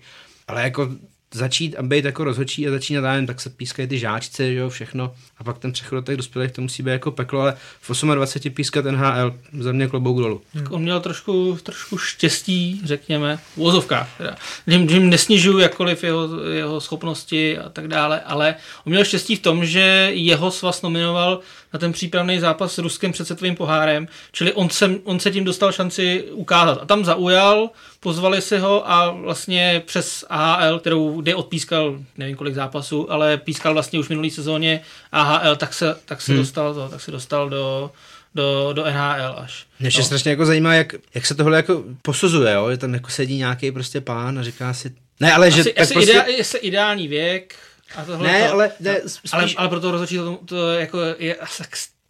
Ale 0.48 0.64
jako 0.64 0.90
začít 1.34 1.76
a 1.76 1.84
být 1.84 2.06
jako 2.06 2.24
rozhodčí 2.24 2.68
a 2.68 2.72
začínat, 2.72 3.02
nevím, 3.02 3.28
tak 3.28 3.42
se 3.42 3.50
pískají 3.50 3.88
ty 3.88 4.00
žáčce, 4.00 4.54
že 4.54 4.60
jo, 4.60 4.70
všechno. 4.70 5.14
A 5.38 5.44
pak 5.44 5.58
ten 5.58 5.72
přechod 5.72 5.96
do 5.96 6.02
těch 6.02 6.18
dospělých, 6.18 6.52
to 6.52 6.62
musí 6.62 6.84
být 6.84 6.92
jako 6.92 7.12
peklo, 7.12 7.42
ale 7.42 7.58
v 7.82 8.04
28 8.04 8.54
pískat 8.54 8.86
NHL 8.86 9.36
za 9.60 9.72
mě 9.72 9.88
klobouk 9.88 10.20
dolů. 10.20 10.42
Tak 10.54 10.72
on 10.72 10.82
měl 10.82 11.00
trošku, 11.00 11.58
trošku 11.64 11.98
štěstí, 11.98 12.82
řekněme, 12.86 13.38
v 13.38 13.58
úvozovkách. 13.58 14.22
Jim, 14.68 14.90
jim 14.90 15.10
nesnižuju 15.10 15.60
jakkoliv 15.60 16.04
jeho, 16.04 16.44
jeho 16.50 16.82
schopnosti 16.82 17.58
a 17.58 17.70
tak 17.70 17.88
dále, 17.88 18.22
ale 18.22 18.56
on 18.86 18.92
měl 18.92 19.06
štěstí 19.06 19.36
v 19.36 19.42
tom, 19.42 19.66
že 19.66 20.10
jeho 20.14 20.52
svaz 20.52 20.82
nominoval 20.82 21.40
na 21.74 21.80
ten 21.80 21.91
přípravný 21.91 22.39
zápas 22.39 22.74
s 22.74 22.78
Ruskem 22.78 23.11
před 23.11 23.26
světovým 23.26 23.55
pohárem, 23.55 24.07
čili 24.32 24.53
on 24.53 24.69
se, 24.69 24.91
on 25.03 25.19
se 25.19 25.32
tím 25.32 25.43
dostal 25.43 25.72
šanci 25.72 26.24
ukázat. 26.32 26.80
A 26.82 26.86
tam 26.86 27.05
zaujal, 27.05 27.69
pozvali 27.99 28.41
si 28.41 28.57
ho 28.57 28.91
a 28.91 29.11
vlastně 29.11 29.84
přes 29.86 30.26
AHL, 30.30 30.80
kterou 30.80 31.22
kde 31.22 31.36
odpískal 31.36 31.99
nevím 32.17 32.36
kolik 32.36 32.55
zápasů, 32.55 33.11
ale 33.11 33.38
pískal 33.38 33.74
vlastně 33.74 33.99
už 33.99 34.05
v 34.05 34.09
minulý 34.09 34.32
sezóně 34.32 34.82
AHL, 35.11 35.55
tak 35.55 35.74
se, 35.74 35.95
tak 36.05 36.22
se 36.22 36.32
hmm. 36.32 36.41
dostal 36.41 36.74
to, 36.74 36.89
tak 36.89 37.01
se 37.01 37.11
dostal 37.11 37.49
do, 37.49 37.91
do, 38.36 38.69
do 38.74 38.86
NHL 38.86 39.36
až. 39.38 39.65
Mě 39.80 39.89
no. 39.97 40.03
strašně 40.03 40.32
jako 40.32 40.45
zajímá, 40.45 40.74
jak, 40.74 40.95
jak 41.15 41.26
se 41.26 41.36
tohle 41.36 41.57
jako 41.57 41.84
posuzuje, 42.01 42.53
jo? 42.53 42.72
že 42.72 42.78
tam 42.78 42.93
jako 42.93 43.09
sedí 43.09 43.38
nějaký 43.38 43.72
prostě 43.72 44.01
pán 44.01 44.39
a 44.39 44.43
říká 44.43 44.74
si, 44.74 44.91
ne, 45.19 45.34
ale 45.34 45.51
že... 45.51 45.61
Asi, 45.61 45.74
tak 45.74 45.84
asi 45.84 45.93
prostě... 45.93 46.11
idea, 46.11 46.45
ideální 46.61 47.07
věk, 47.07 47.55
a 47.96 48.06
tohle 48.06 48.28
ne, 48.28 48.48
to, 48.48 48.54
ale, 48.54 48.72
ne, 48.80 49.02
spíš... 49.08 49.34
ale, 49.34 49.48
ale 49.58 49.70
pro 49.70 49.80
toho 49.80 49.92
rozhodčí 49.92 50.16
to, 50.18 50.39
to 50.46 50.74
jako 50.74 51.00
je 51.18 51.36
asi 51.36 51.64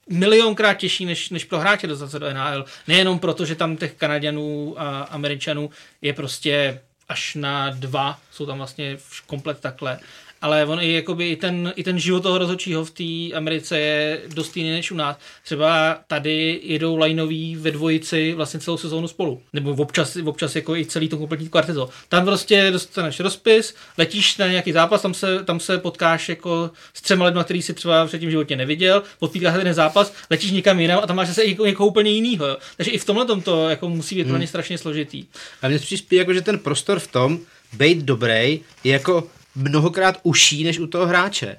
milionkrát 0.09 0.77
těžší, 0.77 1.05
než, 1.05 1.29
než 1.29 1.43
pro 1.43 1.59
hráče 1.59 1.87
dostat 1.87 2.11
se 2.11 2.19
do 2.19 2.33
NHL. 2.33 2.65
Nejenom 2.87 3.19
proto, 3.19 3.45
že 3.45 3.55
tam 3.55 3.77
těch 3.77 3.93
Kanaděnů 3.93 4.75
a 4.77 5.01
Američanů 5.01 5.69
je 6.01 6.13
prostě 6.13 6.81
až 7.09 7.35
na 7.35 7.69
dva, 7.69 8.19
jsou 8.31 8.45
tam 8.45 8.57
vlastně 8.57 8.97
komplet 9.27 9.59
takhle, 9.59 9.99
ale 10.41 10.65
on 10.65 10.81
i, 10.81 10.93
jakoby, 10.93 11.29
i, 11.29 11.35
ten, 11.35 11.73
i 11.75 11.83
ten 11.83 11.99
život 11.99 12.23
toho 12.23 12.37
rozhodčího 12.37 12.85
v 12.85 12.91
té 12.91 13.35
Americe 13.37 13.79
je 13.79 14.21
dost 14.27 14.57
jiný 14.57 14.71
než 14.71 14.91
u 14.91 14.95
nás. 14.95 15.17
Třeba 15.43 15.99
tady 16.07 16.59
jedou 16.63 16.97
lajnoví 16.97 17.55
ve 17.55 17.71
dvojici 17.71 18.33
vlastně 18.33 18.59
celou 18.59 18.77
sezónu 18.77 19.07
spolu. 19.07 19.41
Nebo 19.53 19.71
občas, 19.71 20.17
občas 20.25 20.55
jako 20.55 20.75
i 20.75 20.85
celý 20.85 21.09
to 21.09 21.17
kompletní 21.17 21.49
kvarteto. 21.49 21.89
Tam 22.09 22.25
prostě 22.25 22.71
dostaneš 22.71 23.19
rozpis, 23.19 23.75
letíš 23.97 24.37
na 24.37 24.47
nějaký 24.47 24.71
zápas, 24.71 25.01
tam 25.01 25.13
se, 25.13 25.43
tam 25.43 25.59
se 25.59 25.77
potkáš 25.77 26.29
jako 26.29 26.71
s 26.93 27.01
třema 27.01 27.25
lidmi, 27.25 27.41
který 27.43 27.61
si 27.61 27.73
třeba 27.73 28.05
předtím 28.05 28.27
v 28.27 28.31
životě 28.31 28.55
neviděl, 28.55 29.03
podpíkáš 29.19 29.63
ten 29.63 29.73
zápas, 29.73 30.13
letíš 30.29 30.51
někam 30.51 30.79
jinam 30.79 30.99
a 31.03 31.07
tam 31.07 31.15
máš 31.15 31.27
zase 31.27 31.45
jako 31.45 31.65
někoho 31.65 31.89
úplně 31.89 32.11
jiného. 32.11 32.57
Takže 32.77 32.91
i 32.91 32.97
v 32.97 33.05
tomhle 33.05 33.25
tom 33.25 33.41
to 33.41 33.69
jako 33.69 33.89
musí 33.89 34.15
být 34.15 34.27
hmm. 34.27 34.47
strašně 34.47 34.77
složitý. 34.77 35.25
A 35.61 35.67
mně 35.67 35.79
přispí 35.79 36.15
jako, 36.15 36.33
že 36.33 36.41
ten 36.41 36.59
prostor 36.59 36.99
v 36.99 37.07
tom, 37.07 37.39
být 37.73 37.97
dobrý, 37.97 38.59
je 38.83 38.93
jako 38.93 39.27
mnohokrát 39.55 40.19
uší 40.23 40.63
než 40.63 40.79
u 40.79 40.87
toho 40.87 41.05
hráče. 41.05 41.57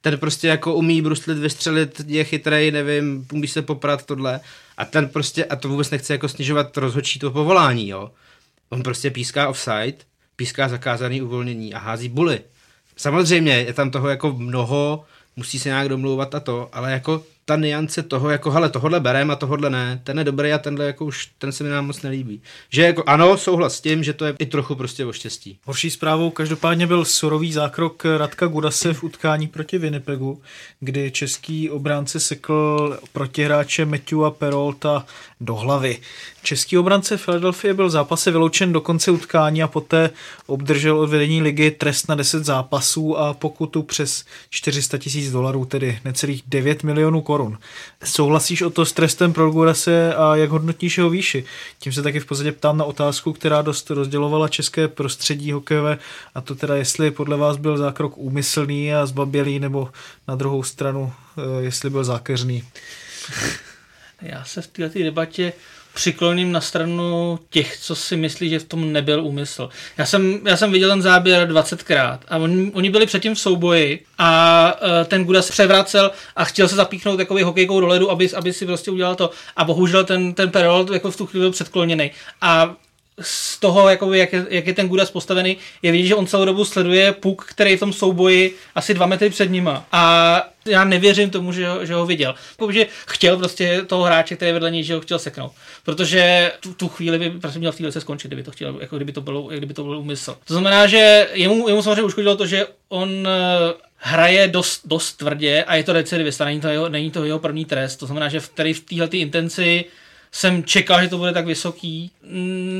Ten 0.00 0.18
prostě 0.18 0.48
jako 0.48 0.74
umí 0.74 1.02
bruslit, 1.02 1.38
vystřelit, 1.38 2.00
je 2.06 2.24
chytrý, 2.24 2.70
nevím, 2.70 3.26
umí 3.32 3.48
se 3.48 3.62
poprat 3.62 4.06
tohle. 4.06 4.40
A 4.76 4.84
ten 4.84 5.08
prostě, 5.08 5.44
a 5.44 5.56
to 5.56 5.68
vůbec 5.68 5.90
nechce 5.90 6.12
jako 6.14 6.28
snižovat 6.28 6.76
rozhodčí 6.76 7.18
to 7.18 7.30
povolání, 7.30 7.88
jo. 7.88 8.10
On 8.68 8.82
prostě 8.82 9.10
píská 9.10 9.48
offside, 9.48 9.96
píská 10.36 10.68
zakázaný 10.68 11.22
uvolnění 11.22 11.74
a 11.74 11.78
hází 11.78 12.08
buly. 12.08 12.40
Samozřejmě 12.96 13.52
je 13.52 13.72
tam 13.72 13.90
toho 13.90 14.08
jako 14.08 14.32
mnoho, 14.32 15.04
musí 15.36 15.58
se 15.58 15.68
nějak 15.68 15.88
domlouvat 15.88 16.34
a 16.34 16.40
to, 16.40 16.68
ale 16.72 16.92
jako 16.92 17.24
ta 17.44 17.56
niance 17.56 18.02
toho, 18.02 18.30
jako 18.30 18.50
hele, 18.50 18.70
tohle 18.70 19.00
berem 19.00 19.30
a 19.30 19.36
tohle 19.36 19.70
ne, 19.70 20.00
ten 20.04 20.18
je 20.18 20.24
dobrý 20.24 20.52
a 20.52 20.58
tenhle 20.58 20.84
jako 20.84 21.04
už, 21.04 21.28
ten 21.38 21.52
se 21.52 21.64
mi 21.64 21.70
nám 21.70 21.86
moc 21.86 22.02
nelíbí. 22.02 22.42
Že 22.70 22.82
jako 22.82 23.02
ano, 23.06 23.36
souhlas 23.36 23.76
s 23.76 23.80
tím, 23.80 24.04
že 24.04 24.12
to 24.12 24.24
je 24.24 24.34
i 24.38 24.46
trochu 24.46 24.74
prostě 24.74 25.06
o 25.06 25.12
štěstí. 25.12 25.58
Horší 25.64 25.90
zprávou 25.90 26.30
každopádně 26.30 26.86
byl 26.86 27.04
surový 27.04 27.52
zákrok 27.52 28.04
Radka 28.16 28.46
Gudase 28.46 28.94
v 28.94 29.02
utkání 29.02 29.48
proti 29.48 29.78
Winnipegu, 29.78 30.42
kdy 30.80 31.10
český 31.10 31.70
obránce 31.70 32.20
sekl 32.20 32.98
protihráče 33.12 33.84
Matthewa 33.84 34.30
Perolta 34.30 35.06
do 35.40 35.54
hlavy. 35.54 35.98
Český 36.42 36.78
obránce 36.78 37.16
Philadelphia 37.16 37.74
byl 37.74 37.88
v 37.88 37.90
zápase 37.90 38.30
vyloučen 38.30 38.72
do 38.72 38.80
konce 38.80 39.10
utkání 39.10 39.62
a 39.62 39.68
poté 39.68 40.10
obdržel 40.46 41.00
od 41.00 41.10
vedení 41.10 41.42
ligy 41.42 41.70
trest 41.70 42.08
na 42.08 42.14
10 42.14 42.44
zápasů 42.44 43.18
a 43.18 43.34
pokutu 43.34 43.82
přes 43.82 44.24
400 44.50 44.98
tisíc 44.98 45.32
dolarů, 45.32 45.64
tedy 45.64 45.98
necelých 46.04 46.42
9 46.46 46.82
milionů 46.82 47.22
korun 47.22 47.33
korun. 47.34 47.58
Souhlasíš 48.04 48.62
o 48.62 48.70
to 48.70 48.86
s 48.86 48.92
trestem 48.92 49.32
pro 49.32 49.50
Gurase 49.50 50.14
a 50.14 50.36
jak 50.36 50.50
hodnotíš 50.50 50.98
jeho 50.98 51.10
výši? 51.10 51.44
Tím 51.78 51.92
se 51.92 52.02
taky 52.02 52.20
v 52.20 52.26
podstatě 52.26 52.52
ptám 52.52 52.76
na 52.78 52.84
otázku, 52.84 53.32
která 53.32 53.62
dost 53.62 53.90
rozdělovala 53.90 54.48
české 54.48 54.88
prostředí 54.88 55.52
hokejové 55.52 55.98
a 56.34 56.40
to 56.40 56.54
teda, 56.54 56.76
jestli 56.76 57.10
podle 57.10 57.36
vás 57.36 57.56
byl 57.56 57.78
zákrok 57.78 58.18
úmyslný 58.18 58.94
a 58.94 59.06
zbabělý, 59.06 59.58
nebo 59.58 59.90
na 60.28 60.34
druhou 60.34 60.62
stranu, 60.62 61.12
eh, 61.12 61.62
jestli 61.62 61.90
byl 61.90 62.04
zákeřný. 62.04 62.64
Já 64.22 64.44
se 64.44 64.62
v 64.62 64.66
této 64.66 64.98
debatě 64.98 65.52
přikloním 65.94 66.52
na 66.52 66.60
stranu 66.60 67.38
těch, 67.50 67.78
co 67.78 67.94
si 67.94 68.16
myslí, 68.16 68.50
že 68.50 68.58
v 68.58 68.64
tom 68.64 68.92
nebyl 68.92 69.24
úmysl. 69.24 69.68
Já 69.98 70.06
jsem, 70.06 70.40
já 70.44 70.56
jsem 70.56 70.72
viděl 70.72 70.90
ten 70.90 71.02
záběr 71.02 71.48
20krát 71.48 72.18
a 72.28 72.36
oni, 72.36 72.72
oni 72.74 72.90
byli 72.90 73.06
předtím 73.06 73.34
v 73.34 73.40
souboji 73.40 74.04
a 74.18 74.72
uh, 74.82 75.06
ten 75.06 75.24
Gudas 75.24 75.50
převracel 75.50 76.10
a 76.36 76.44
chtěl 76.44 76.68
se 76.68 76.76
zapíchnout 76.76 77.16
takový 77.16 77.42
hokejkou 77.42 77.80
do 77.80 77.86
ledu, 77.86 78.10
aby, 78.10 78.30
aby 78.32 78.52
si 78.52 78.66
prostě 78.66 78.90
udělal 78.90 79.14
to. 79.14 79.30
A 79.56 79.64
bohužel 79.64 80.04
ten, 80.04 80.34
ten 80.34 80.50
Perol 80.50 80.86
jako 80.92 81.10
v 81.10 81.16
tu 81.16 81.26
chvíli 81.26 81.44
byl 81.44 81.52
předkloněný. 81.52 82.10
A 82.40 82.76
z 83.20 83.60
toho, 83.60 83.88
jakoby, 83.88 84.18
jak, 84.18 84.32
je, 84.32 84.46
jak 84.50 84.66
je 84.66 84.74
ten 84.74 84.88
Gudas 84.88 85.10
postavený, 85.10 85.56
je 85.82 85.92
vidět, 85.92 86.06
že 86.06 86.14
on 86.14 86.26
celou 86.26 86.44
dobu 86.44 86.64
sleduje 86.64 87.12
puk, 87.12 87.44
který 87.44 87.70
je 87.70 87.76
v 87.76 87.80
tom 87.80 87.92
souboji 87.92 88.56
asi 88.74 88.94
dva 88.94 89.06
metry 89.06 89.30
před 89.30 89.50
nima. 89.50 89.86
A 89.92 90.42
já 90.66 90.84
nevěřím 90.84 91.30
tomu, 91.30 91.52
že 91.52 91.68
ho, 91.68 91.86
že 91.86 91.94
ho 91.94 92.06
viděl. 92.06 92.34
Protože 92.56 92.86
chtěl 93.06 93.36
prostě 93.36 93.82
toho 93.86 94.02
hráče, 94.02 94.36
který 94.36 94.48
je 94.48 94.52
vedle 94.52 94.70
něj, 94.70 94.82
že 94.82 94.94
ho 94.94 95.00
chtěl 95.00 95.18
seknout. 95.18 95.52
Protože 95.84 96.52
tu, 96.60 96.74
tu 96.74 96.88
chvíli 96.88 97.18
by 97.18 97.30
prostě 97.30 97.58
měl 97.58 97.72
v 97.72 97.76
téhle 97.76 97.92
se 97.92 98.00
skončit, 98.00 98.28
kdyby 98.28 98.42
to 98.42 98.50
chtěl, 98.50 98.78
jako 98.80 98.96
kdyby 98.96 99.12
to 99.12 99.20
bylo, 99.20 99.50
jak 99.50 99.60
kdyby 99.60 99.74
to 99.74 99.84
byl 99.84 99.98
úmysl. 99.98 100.36
To 100.44 100.54
znamená, 100.54 100.86
že 100.86 101.28
jemu, 101.32 101.68
jemu 101.68 101.82
samozřejmě 101.82 102.02
uškodilo 102.02 102.36
to, 102.36 102.46
že 102.46 102.66
on 102.88 103.28
eh, 103.28 103.74
hraje 103.96 104.48
dost, 104.48 104.80
dost 104.84 105.12
tvrdě 105.12 105.64
a 105.64 105.74
je 105.74 105.84
to 105.84 105.92
recidivista, 105.92 106.44
není 106.44 106.60
to 106.60 106.68
jeho, 106.68 106.88
není 106.88 107.10
to 107.10 107.24
jeho 107.24 107.38
první 107.38 107.64
trest. 107.64 107.96
To 107.96 108.06
znamená, 108.06 108.28
že 108.28 108.40
v, 108.40 108.48
tady 108.48 108.74
v 108.74 108.80
téhle 108.80 109.06
intenci 109.06 109.84
jsem 110.34 110.64
čekal, 110.64 111.02
že 111.02 111.08
to 111.08 111.18
bude 111.18 111.32
tak 111.32 111.46
vysoký. 111.46 112.10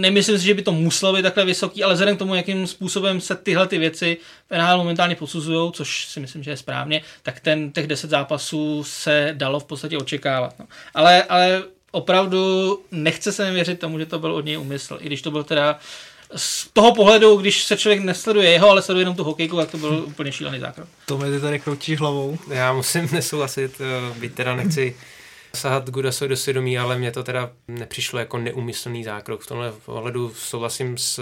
Nemyslím 0.01 0.39
si, 0.39 0.45
že 0.45 0.55
by 0.55 0.63
to 0.63 0.73
muselo 0.73 1.13
být 1.13 1.23
takhle 1.23 1.45
vysoký, 1.45 1.85
ale 1.85 1.95
vzhledem 1.95 2.17
k 2.17 2.19
tomu, 2.19 2.35
jakým 2.35 2.67
způsobem 2.67 3.21
se 3.21 3.35
tyhle 3.35 3.67
ty 3.67 3.79
věci 3.79 4.17
v 4.51 4.59
NHL 4.59 4.79
momentálně 4.79 5.17
posuzují, 5.17 5.73
což 5.73 6.07
si 6.07 6.21
myslím, 6.21 6.43
že 6.43 6.51
je 6.51 6.57
správně, 6.57 7.03
tak 7.23 7.41
ten 7.41 7.73
těch 7.73 7.87
10 7.87 8.11
zápasů 8.11 8.85
se 8.85 9.31
dalo 9.33 9.61
v 9.61 9.65
podstatě 9.65 9.99
očekávat. 9.99 10.55
No. 10.59 10.67
Ale, 10.95 11.23
ale 11.23 11.63
opravdu 11.91 12.81
nechce 12.91 13.33
se 13.33 13.47
mi 13.47 13.55
věřit 13.55 13.81
tomu, 13.81 13.99
že 13.99 14.07
to 14.07 14.19
byl 14.19 14.35
od 14.35 14.45
něj 14.45 14.59
úmysl, 14.59 14.99
i 15.01 15.07
když 15.07 15.23
to 15.23 15.31
byl 15.31 15.45
teda 15.45 15.79
z 16.37 16.69
toho 16.73 16.95
pohledu, 16.95 17.37
když 17.37 17.65
se 17.65 17.77
člověk 17.77 18.01
nesleduje 18.01 18.51
jeho, 18.51 18.71
ale 18.71 18.83
sleduje 18.83 19.03
jenom 19.03 19.17
tu 19.17 19.25
hokejku, 19.25 19.57
tak 19.57 19.71
to 19.71 19.79
byl 19.79 20.05
úplně 20.07 20.33
šílený 20.33 20.61
zákrok. 20.61 20.89
To 21.07 21.19
mi 21.19 21.31
ty 21.31 21.41
tady 21.41 21.59
kroutíš 21.61 22.01
hlavou. 22.01 22.39
Já 22.49 22.73
musím 22.73 23.09
nesouhlasit, 23.13 23.81
eh, 23.81 24.19
byť 24.21 24.35
teda 24.35 24.57
nechci 24.57 24.97
sahat 25.55 25.91
Gudasovi 25.91 26.29
do 26.29 26.37
svědomí, 26.37 26.79
ale 26.79 26.99
mně 26.99 27.13
to 27.13 27.23
teda 27.23 27.51
nepřišlo 27.69 28.19
jako 28.19 28.39
neumyslný 28.39 29.05
zákrok. 29.05 29.41
V 29.41 29.47
tomhle 29.47 29.73
ohledu 29.87 30.33
souhlasím 30.35 30.99
s, 30.99 31.21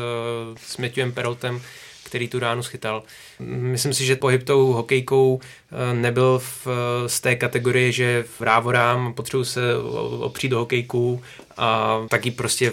s 0.57 0.76
Matthewem 0.76 1.12
Peraltem, 1.12 1.62
který 2.05 2.28
tu 2.28 2.39
ránu 2.39 2.62
schytal. 2.62 3.03
Myslím 3.41 3.95
si, 3.95 4.05
že 4.05 4.16
pohyb 4.16 4.43
tou 4.43 4.72
hokejkou 4.72 5.41
nebyl 5.93 6.39
v, 6.39 6.68
z 7.07 7.20
té 7.20 7.37
kategorie, 7.37 7.93
že 7.93 8.25
v 8.39 8.41
rávorám 8.41 9.12
potřebuji 9.14 9.45
se 9.45 9.61
opřít 10.20 10.49
do 10.49 10.59
hokejku 10.59 11.23
a 11.57 12.01
taky 12.09 12.31
prostě 12.31 12.73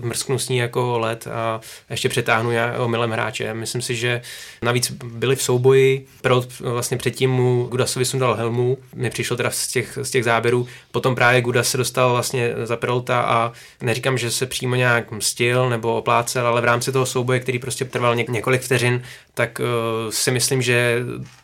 mrsknu 0.00 0.38
s 0.38 0.48
ní 0.48 0.56
jako 0.56 0.98
led 0.98 1.26
a 1.26 1.60
ještě 1.90 2.08
přetáhnu 2.08 2.50
já 2.50 2.86
milem 2.86 3.10
hráče. 3.10 3.54
Myslím 3.54 3.82
si, 3.82 3.96
že 3.96 4.22
navíc 4.62 4.90
byli 5.04 5.36
v 5.36 5.42
souboji, 5.42 6.06
pro 6.20 6.42
vlastně 6.60 6.96
předtím 6.96 7.30
mu 7.30 7.66
Gudasovi 7.70 8.04
sundal 8.04 8.34
helmu, 8.34 8.78
mi 8.94 9.10
přišlo 9.10 9.36
teda 9.36 9.50
z 9.50 9.68
těch, 9.68 9.98
z 10.02 10.10
těch 10.10 10.24
záběrů, 10.24 10.66
potom 10.90 11.14
právě 11.14 11.40
Gudas 11.40 11.68
se 11.68 11.76
dostal 11.76 12.12
vlastně 12.12 12.54
za 12.64 12.76
Perolta 12.76 13.20
a 13.20 13.52
neříkám, 13.82 14.18
že 14.18 14.30
se 14.30 14.46
přímo 14.46 14.74
nějak 14.74 15.10
mstil 15.10 15.70
nebo 15.70 15.96
oplácel, 15.96 16.46
ale 16.46 16.60
v 16.60 16.64
rámci 16.64 16.92
toho 16.92 17.06
souboje, 17.06 17.40
který 17.40 17.58
prostě 17.58 17.84
trval 17.84 18.14
něk- 18.14 18.30
několik 18.30 18.62
vteřin, 18.62 19.02
tak 19.34 19.60
uh, 19.60 20.10
si 20.10 20.30
myslím, 20.30 20.62
že 20.62 20.98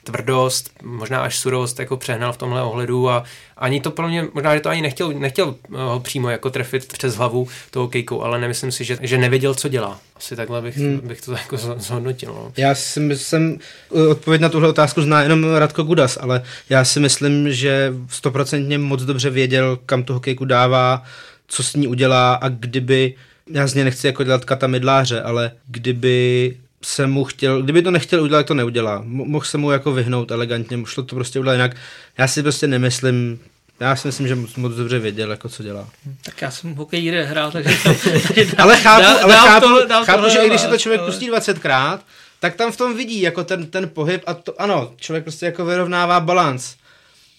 tvrdost, 0.04 0.70
možná 0.96 1.20
až 1.20 1.38
surovost 1.38 1.78
jako 1.78 1.96
přehnal 1.96 2.32
v 2.32 2.36
tomhle 2.36 2.62
ohledu 2.62 3.10
a 3.10 3.24
ani 3.56 3.80
to 3.80 3.90
pro 3.90 4.08
mě, 4.08 4.28
možná, 4.34 4.54
že 4.54 4.60
to 4.60 4.68
ani 4.68 4.82
nechtěl, 4.82 5.12
nechtěl 5.12 5.54
eh, 5.64 5.76
ho 5.76 6.00
přímo 6.00 6.30
jako 6.30 6.50
trefit 6.50 6.92
přes 6.92 7.16
hlavu 7.16 7.48
toho 7.70 7.88
kejkou, 7.88 8.22
ale 8.22 8.40
nemyslím 8.40 8.72
si, 8.72 8.84
že, 8.84 8.98
že 9.02 9.18
nevěděl, 9.18 9.54
co 9.54 9.68
dělá. 9.68 9.98
Asi 10.16 10.36
takhle 10.36 10.62
bych, 10.62 10.76
hmm. 10.76 11.00
bych 11.04 11.20
to 11.20 11.32
jako 11.32 11.56
zhodnotil. 11.56 12.32
No. 12.32 12.52
Já 12.56 12.74
si 12.74 13.00
myslím, 13.00 13.58
odpověď 14.10 14.40
na 14.40 14.48
tuhle 14.48 14.68
otázku 14.68 15.02
zná 15.02 15.22
jenom 15.22 15.44
Radko 15.54 15.82
Gudas, 15.82 16.18
ale 16.20 16.42
já 16.68 16.84
si 16.84 17.00
myslím, 17.00 17.52
že 17.52 17.94
stoprocentně 18.08 18.78
moc 18.78 19.02
dobře 19.02 19.30
věděl, 19.30 19.78
kam 19.86 20.02
tu 20.02 20.12
hokejku 20.12 20.44
dává, 20.44 21.02
co 21.46 21.62
s 21.62 21.74
ní 21.74 21.86
udělá 21.86 22.34
a 22.34 22.48
kdyby, 22.48 23.14
já 23.50 23.66
z 23.66 23.74
něj 23.74 23.84
nechci 23.84 24.06
jako 24.06 24.24
dělat 24.24 24.44
kata 24.44 24.66
mydláře, 24.66 25.22
ale 25.22 25.50
kdyby 25.66 26.56
se 26.86 27.06
mu 27.06 27.24
chtěl, 27.24 27.62
kdyby 27.62 27.82
to 27.82 27.90
nechtěl 27.90 28.22
udělat, 28.22 28.46
to 28.46 28.54
neudělá. 28.54 29.02
Mohl 29.04 29.44
se 29.44 29.58
mu 29.58 29.70
jako 29.70 29.92
vyhnout 29.92 30.30
elegantně, 30.30 30.78
šlo 30.86 31.02
to 31.02 31.14
prostě 31.14 31.40
udělat 31.40 31.54
jinak. 31.54 31.76
Já 32.18 32.28
si 32.28 32.42
prostě 32.42 32.66
nemyslím, 32.66 33.40
já 33.80 33.96
si 33.96 34.08
myslím, 34.08 34.28
že 34.28 34.34
moc, 34.34 34.54
moc 34.54 34.72
dobře 34.72 34.98
věděl, 34.98 35.30
jako 35.30 35.48
co 35.48 35.62
dělá. 35.62 35.88
Tak 36.24 36.42
já 36.42 36.50
jsem 36.50 36.74
hokej 36.74 37.10
hrál, 37.10 37.52
takže... 37.52 37.70
ale 38.58 38.76
chápu, 38.76 39.02
dá, 39.02 39.22
ale 39.22 39.34
chápu, 39.34 39.66
to, 39.66 40.04
chápu 40.04 40.22
to 40.22 40.30
že 40.30 40.38
i 40.38 40.48
když 40.48 40.60
se 40.60 40.68
to 40.68 40.78
člověk 40.78 41.00
ale... 41.00 41.10
pustí 41.10 41.30
20krát, 41.30 41.98
tak 42.40 42.56
tam 42.56 42.72
v 42.72 42.76
tom 42.76 42.96
vidí 42.96 43.20
jako 43.20 43.44
ten, 43.44 43.66
ten 43.66 43.88
pohyb 43.88 44.22
a 44.26 44.34
to, 44.34 44.60
ano, 44.60 44.92
člověk 44.96 45.24
prostě 45.24 45.46
jako 45.46 45.64
vyrovnává 45.64 46.20
balans. 46.20 46.74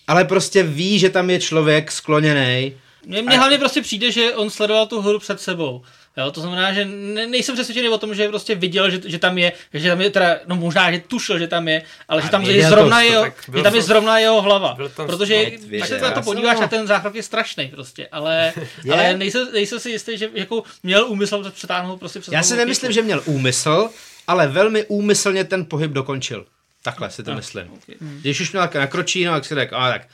Ale 0.07 0.25
prostě 0.25 0.63
ví, 0.63 0.99
že 0.99 1.09
tam 1.09 1.29
je 1.29 1.39
člověk 1.39 1.91
skloněný. 1.91 2.73
Mně, 3.05 3.21
mně 3.21 3.37
hlavně 3.37 3.57
prostě 3.57 3.81
přijde, 3.81 4.11
že 4.11 4.33
on 4.35 4.49
sledoval 4.49 4.87
tu 4.87 5.01
hru 5.01 5.19
před 5.19 5.41
sebou. 5.41 5.81
Jo, 6.17 6.31
to 6.31 6.41
znamená, 6.41 6.73
že 6.73 6.85
ne, 6.85 7.27
nejsem 7.27 7.55
přesvědčený 7.55 7.89
o 7.89 7.97
tom, 7.97 8.15
že 8.15 8.27
prostě 8.27 8.55
viděl, 8.55 8.89
že, 8.89 9.01
že 9.05 9.19
tam 9.19 9.37
je, 9.37 9.53
že 9.73 9.89
tam 9.89 10.01
je 10.01 10.09
teda, 10.09 10.39
no 10.47 10.55
možná, 10.55 10.91
že 10.91 10.99
tušil, 11.07 11.39
že 11.39 11.47
tam 11.47 11.67
je, 11.67 11.83
ale 12.07 12.21
a 12.21 12.25
že 12.25 12.31
tam 12.31 12.41
je 12.41 12.67
zrovna, 12.67 12.97
to, 12.97 13.05
jeho, 13.05 13.25
že 13.55 13.63
tam 13.63 13.75
je 13.75 13.81
zrovna 13.81 14.19
jeho 14.19 14.41
hlava. 14.41 14.77
Protože 14.95 15.45
když 15.45 15.87
se 15.87 16.01
na 16.01 16.11
to 16.11 16.21
podíváš, 16.21 16.59
na 16.59 16.67
ten 16.67 16.87
zákrok 16.87 17.15
je 17.15 17.23
strašný 17.23 17.67
prostě, 17.67 18.07
ale, 18.11 18.53
ale 18.91 19.17
nejsem, 19.17 19.47
nejsem 19.53 19.79
si 19.79 19.89
jistý, 19.89 20.17
že 20.17 20.29
jako 20.33 20.63
měl 20.83 21.05
úmysl 21.07 21.51
přetáhnout 21.51 21.99
prostě 21.99 22.19
přes 22.19 22.31
Já 22.31 22.43
si 22.43 22.55
nemyslím, 22.55 22.91
že 22.91 23.01
měl 23.01 23.21
úmysl, 23.25 23.89
ale 24.27 24.47
velmi 24.47 24.85
úmyslně 24.85 25.43
ten 25.43 25.65
pohyb 25.65 25.91
dokončil. 25.91 26.45
Takhle 26.83 27.09
si 27.09 27.23
to 27.23 27.31
no, 27.31 27.37
myslím. 27.37 27.71
Okay. 27.73 27.95
Když 27.99 28.41
už 28.41 28.51
měl 28.51 28.69
nakročí, 28.75 29.25
no, 29.25 29.31
tak 29.31 29.45
si 29.45 29.55
řekl, 29.55 29.75
a 29.75 29.89
tak 29.89 30.07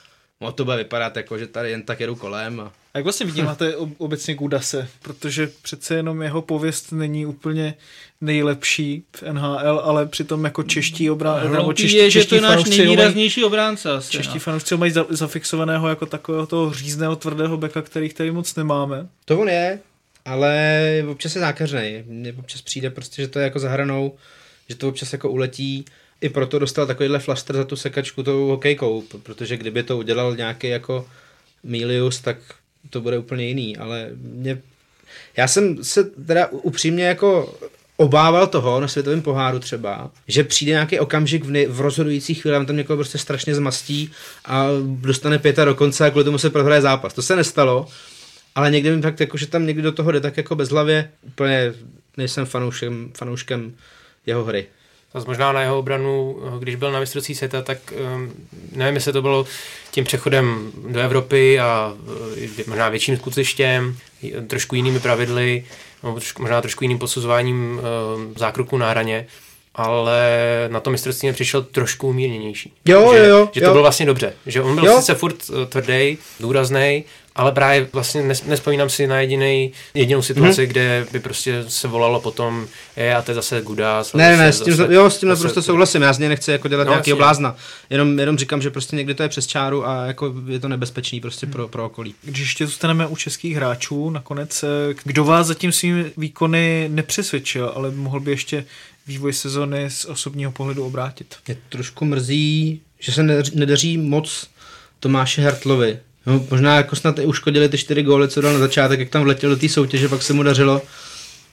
no, 0.43 0.51
to 0.51 0.65
bude 0.65 0.77
vypadat 0.77 1.17
jako, 1.17 1.37
že 1.37 1.47
tady 1.47 1.71
jen 1.71 1.83
tak 1.83 1.99
jedu 1.99 2.15
kolem. 2.15 2.59
A... 2.59 2.71
A 2.93 2.97
jak 2.97 3.03
vlastně 3.03 3.25
vnímáte 3.25 3.75
obecně 3.97 4.35
Gudase? 4.35 4.87
Protože 5.01 5.49
přece 5.61 5.95
jenom 5.95 6.21
jeho 6.21 6.41
pověst 6.41 6.91
není 6.91 7.25
úplně 7.25 7.73
nejlepší 8.21 9.03
v 9.15 9.23
NHL, 9.23 9.81
ale 9.83 10.05
přitom 10.05 10.43
jako 10.45 10.63
čeští 10.63 11.09
obránci, 11.09 11.49
nebo 11.49 11.73
čeští, 11.73 11.97
je, 11.97 12.11
že 12.11 12.25
to 12.25 12.35
je 12.35 12.41
náš 12.41 12.63
nejvýraznější 12.63 13.43
obránce 13.43 13.91
asi. 13.91 14.11
Čeští 14.11 14.33
no. 14.33 14.39
fanoušci 14.39 14.77
mají 14.77 14.93
zafixovaného 15.09 15.87
jako 15.89 16.05
takového 16.05 16.45
toho 16.45 16.73
řízného 16.73 17.15
tvrdého 17.15 17.57
beka, 17.57 17.81
který 17.81 18.09
tady 18.09 18.31
moc 18.31 18.55
nemáme. 18.55 19.07
To 19.25 19.39
on 19.39 19.49
je, 19.49 19.79
ale 20.25 21.03
občas 21.07 21.35
je 21.35 21.41
zákeřnej. 21.41 22.03
Mně 22.07 22.33
občas 22.39 22.61
přijde 22.61 22.89
prostě, 22.89 23.21
že 23.21 23.27
to 23.27 23.39
je 23.39 23.43
jako 23.43 23.59
zahranou, 23.59 24.15
že 24.69 24.75
to 24.75 24.89
občas 24.89 25.13
jako 25.13 25.29
uletí 25.29 25.85
i 26.23 26.29
proto 26.29 26.59
dostal 26.59 26.87
takovýhle 26.87 27.19
flaster 27.19 27.55
za 27.55 27.63
tu 27.63 27.75
sekačku 27.75 28.23
tou 28.23 28.47
hokejkou, 28.47 29.03
protože 29.23 29.57
kdyby 29.57 29.83
to 29.83 29.97
udělal 29.97 30.35
nějaký 30.35 30.67
jako 30.67 31.07
Milius, 31.63 32.19
tak 32.19 32.37
to 32.89 33.01
bude 33.01 33.17
úplně 33.17 33.47
jiný, 33.47 33.77
ale 33.77 34.09
mě, 34.15 34.61
já 35.37 35.47
jsem 35.47 35.83
se 35.83 36.03
teda 36.03 36.47
upřímně 36.47 37.03
jako 37.03 37.55
obával 37.97 38.47
toho 38.47 38.79
na 38.79 38.87
světovém 38.87 39.21
poháru 39.21 39.59
třeba, 39.59 40.11
že 40.27 40.43
přijde 40.43 40.71
nějaký 40.71 40.99
okamžik 40.99 41.45
v, 41.45 41.51
ne, 41.51 41.67
v 41.67 41.81
rozhodující 41.81 42.33
chvíli, 42.33 42.65
tam 42.65 42.77
někoho 42.77 42.97
prostě 42.97 43.17
strašně 43.17 43.55
zmastí 43.55 44.11
a 44.45 44.67
dostane 44.83 45.39
pěta 45.39 45.65
do 45.65 45.75
konce 45.75 46.05
a 46.05 46.09
kvůli 46.09 46.25
tomu 46.25 46.37
se 46.37 46.49
prohraje 46.49 46.81
zápas. 46.81 47.13
To 47.13 47.21
se 47.21 47.35
nestalo, 47.35 47.87
ale 48.55 48.71
někdy 48.71 48.95
mi 48.95 49.01
fakt 49.01 49.19
jako, 49.19 49.37
že 49.37 49.47
tam 49.47 49.65
někdy 49.65 49.81
do 49.81 49.91
toho 49.91 50.11
jde 50.11 50.19
tak 50.19 50.37
jako 50.37 50.55
bezhlavě, 50.55 51.09
úplně 51.23 51.73
nejsem 52.17 52.45
fanouškem, 52.45 53.11
fanouškem 53.17 53.73
jeho 54.25 54.43
hry. 54.43 54.67
Zase 55.13 55.27
možná 55.27 55.51
na 55.51 55.61
jeho 55.61 55.79
obranu, 55.79 56.37
když 56.59 56.75
byl 56.75 56.91
na 56.91 56.99
mistrovství 56.99 57.35
světa, 57.35 57.61
tak 57.61 57.77
um, 58.15 58.33
nevím, 58.71 58.95
jestli 58.95 59.13
to 59.13 59.21
bylo 59.21 59.45
tím 59.91 60.05
přechodem 60.05 60.71
do 60.87 60.99
Evropy 60.99 61.59
a 61.59 61.93
uh, 62.07 62.67
možná 62.67 62.89
větším 62.89 63.17
skutečtěm, 63.17 63.97
trošku 64.47 64.75
jinými 64.75 64.99
pravidly, 64.99 65.65
možná 66.39 66.61
trošku 66.61 66.83
jiným 66.83 66.99
posuzováním 66.99 67.79
uh, 67.79 68.33
zákroků 68.37 68.77
na 68.77 68.89
hraně, 68.89 69.27
ale 69.75 70.21
na 70.67 70.79
to 70.79 70.89
mistrovství 70.89 71.27
mi 71.27 71.33
přišel 71.33 71.63
trošku 71.63 72.07
umírněnější. 72.07 72.73
Jo, 72.85 73.13
že, 73.13 73.19
jo, 73.19 73.25
jo. 73.25 73.49
Že 73.53 73.61
to 73.61 73.67
jo. 73.67 73.71
bylo 73.71 73.81
vlastně 73.83 74.05
dobře. 74.05 74.33
Že 74.45 74.61
on 74.61 74.75
byl 74.75 74.85
jo. 74.85 74.99
sice 74.99 75.15
furt 75.15 75.37
tvrdý, 75.69 76.17
důrazný, 76.39 77.03
ale 77.35 77.51
právě 77.51 77.87
vlastně 77.93 78.21
nes, 78.21 78.43
nespomínám 78.43 78.89
si 78.89 79.07
na 79.07 79.19
jediný, 79.19 79.71
jedinou 79.93 80.21
situaci, 80.21 80.61
hmm. 80.61 80.69
kde 80.69 81.05
by 81.11 81.19
prostě 81.19 81.63
se 81.67 81.87
volalo 81.87 82.19
potom, 82.19 82.67
je 82.95 83.15
a 83.15 83.21
to 83.21 83.31
je 83.31 83.35
zase 83.35 83.61
Gudas. 83.61 84.13
Ne, 84.13 84.37
ne, 84.37 84.53
s 84.53 84.61
tím, 84.61 84.75
zase, 84.75 84.93
jo, 84.93 85.09
s 85.09 85.17
tím 85.17 85.29
naprosto 85.29 85.61
souhlasím, 85.61 86.01
já 86.01 86.13
z 86.13 86.19
něj 86.19 86.29
nechci 86.29 86.51
jako 86.51 86.67
dělat 86.67 86.83
no, 86.83 86.91
nějaký 86.91 87.13
blázna, 87.13 87.55
jenom, 87.89 88.19
jenom 88.19 88.37
říkám, 88.37 88.61
že 88.61 88.69
prostě 88.69 88.95
někdy 88.95 89.13
to 89.13 89.23
je 89.23 89.29
přes 89.29 89.47
čáru 89.47 89.87
a 89.87 90.05
jako 90.05 90.33
je 90.47 90.59
to 90.59 90.67
nebezpečný 90.67 91.21
prostě 91.21 91.45
pro, 91.45 91.67
pro 91.67 91.85
okolí. 91.85 92.15
Když 92.21 92.41
ještě 92.41 92.65
zůstaneme 92.65 93.07
u 93.07 93.15
českých 93.15 93.55
hráčů, 93.55 94.09
nakonec, 94.09 94.63
eh, 94.63 94.67
kdo 95.03 95.23
vás 95.23 95.47
zatím 95.47 95.71
svými 95.71 96.11
výkony 96.17 96.89
nepřesvědčil, 96.91 97.71
ale 97.75 97.91
mohl 97.91 98.19
by 98.19 98.31
ještě 98.31 98.65
vývoj 99.07 99.33
sezony 99.33 99.89
z 99.89 100.05
osobního 100.05 100.51
pohledu 100.51 100.85
obrátit? 100.85 101.35
Mě 101.47 101.57
trošku 101.69 102.05
mrzí, 102.05 102.81
že 102.99 103.11
se 103.11 103.23
nedaří 103.53 103.97
moc 103.97 104.47
Tomáše 104.99 105.41
Hertlovi. 105.41 105.99
No, 106.25 106.45
možná 106.51 106.75
jako 106.75 106.95
snad 106.95 107.19
i 107.19 107.25
uškodili 107.25 107.69
ty 107.69 107.77
čtyři 107.77 108.03
góly, 108.03 108.27
co 108.27 108.41
dal 108.41 108.53
na 108.53 108.59
začátek, 108.59 108.99
jak 108.99 109.09
tam 109.09 109.23
vletěl 109.23 109.49
do 109.49 109.55
té 109.55 109.69
soutěže, 109.69 110.09
pak 110.09 110.23
se 110.23 110.33
mu 110.33 110.43
dařilo. 110.43 110.81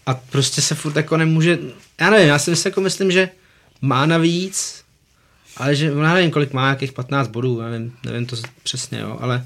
A 0.07 0.15
prostě 0.15 0.63
se 0.63 0.75
furt 0.75 0.97
jako 0.97 1.17
nemůže, 1.17 1.59
já 2.01 2.11
nevím, 2.11 2.29
já 2.29 2.39
si 2.39 2.51
myslím, 2.51 2.71
jako 2.71 2.81
myslím, 2.81 3.11
že 3.11 3.29
má 3.81 4.07
navíc, 4.07 4.85
ale 5.57 5.75
že, 5.75 5.87
já 5.87 6.15
nevím, 6.15 6.31
kolik 6.31 6.53
má, 6.53 6.69
jakých 6.69 6.93
15 6.93 7.29
bodů, 7.29 7.61
já 7.61 7.69
nevím, 7.69 7.93
nevím 8.07 8.27
to 8.27 8.37
přesně, 8.63 9.01
jo, 9.01 9.19
ale 9.21 9.45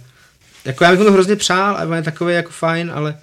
jako 0.65 0.85
já 0.85 0.91
bych 0.91 0.99
mu 0.99 1.05
to 1.05 1.13
hrozně 1.13 1.37
přál, 1.37 1.77
a 1.77 1.97
je 1.97 2.03
takový 2.03 2.35
jako 2.35 2.51
fajn, 2.51 2.93
ale 2.95 3.19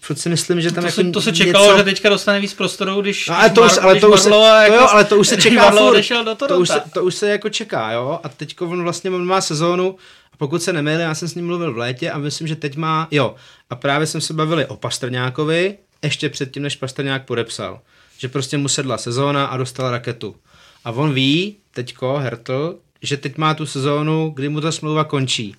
furt 0.00 0.16
si 0.16 0.28
myslím, 0.28 0.60
že 0.60 0.72
tam 0.72 0.84
to 0.84 0.88
jako 0.88 1.02
se, 1.02 1.10
to 1.10 1.20
se 1.20 1.32
čekalo, 1.32 1.64
něco... 1.64 1.78
že 1.78 1.84
teďka 1.84 2.08
dostane 2.08 2.40
víc 2.40 2.54
prostoru, 2.54 3.00
když, 3.00 3.28
no, 3.28 3.38
ale 3.38 3.50
to 3.50 3.62
už, 3.62 3.72
ale 3.80 4.00
to 4.00 4.10
už 4.10 4.20
se, 4.20 4.30
jako, 4.30 4.74
jo, 4.74 4.88
ale 4.90 5.04
to 5.04 5.16
už 5.16 5.28
se 5.28 5.36
čeká 5.36 5.70
furt, 5.70 6.24
do 6.24 6.34
to, 6.34 6.58
už 6.58 6.68
se, 6.68 6.82
to 6.94 7.04
už 7.04 7.14
se 7.14 7.28
jako 7.28 7.48
čeká, 7.48 7.92
jo, 7.92 8.20
a 8.22 8.28
teď 8.28 8.60
on 8.60 8.82
vlastně 8.82 9.10
má 9.10 9.40
sezónu, 9.40 9.96
pokud 10.36 10.62
se 10.62 10.72
nemýlím, 10.72 11.00
já 11.00 11.14
jsem 11.14 11.28
s 11.28 11.34
ním 11.34 11.46
mluvil 11.46 11.72
v 11.72 11.78
létě 11.78 12.10
a 12.10 12.18
myslím, 12.18 12.48
že 12.48 12.56
teď 12.56 12.76
má, 12.76 13.08
jo, 13.10 13.34
a 13.70 13.74
právě 13.74 14.06
jsem 14.06 14.20
se 14.20 14.34
bavili 14.34 14.66
o 14.66 14.76
Pastrňákovi, 14.76 15.78
ještě 16.02 16.28
předtím, 16.28 16.62
než 16.62 16.76
Pastrňák 16.76 17.24
podepsal, 17.24 17.80
že 18.18 18.28
prostě 18.28 18.58
mu 18.58 18.68
sedla 18.68 18.98
sezóna 18.98 19.46
a 19.46 19.56
dostal 19.56 19.90
raketu. 19.90 20.36
A 20.84 20.90
on 20.90 21.12
ví, 21.12 21.56
teďko, 21.74 22.16
Hertl, 22.16 22.78
že 23.02 23.16
teď 23.16 23.36
má 23.36 23.54
tu 23.54 23.66
sezónu, 23.66 24.32
kdy 24.34 24.48
mu 24.48 24.60
ta 24.60 24.72
smlouva 24.72 25.04
končí 25.04 25.56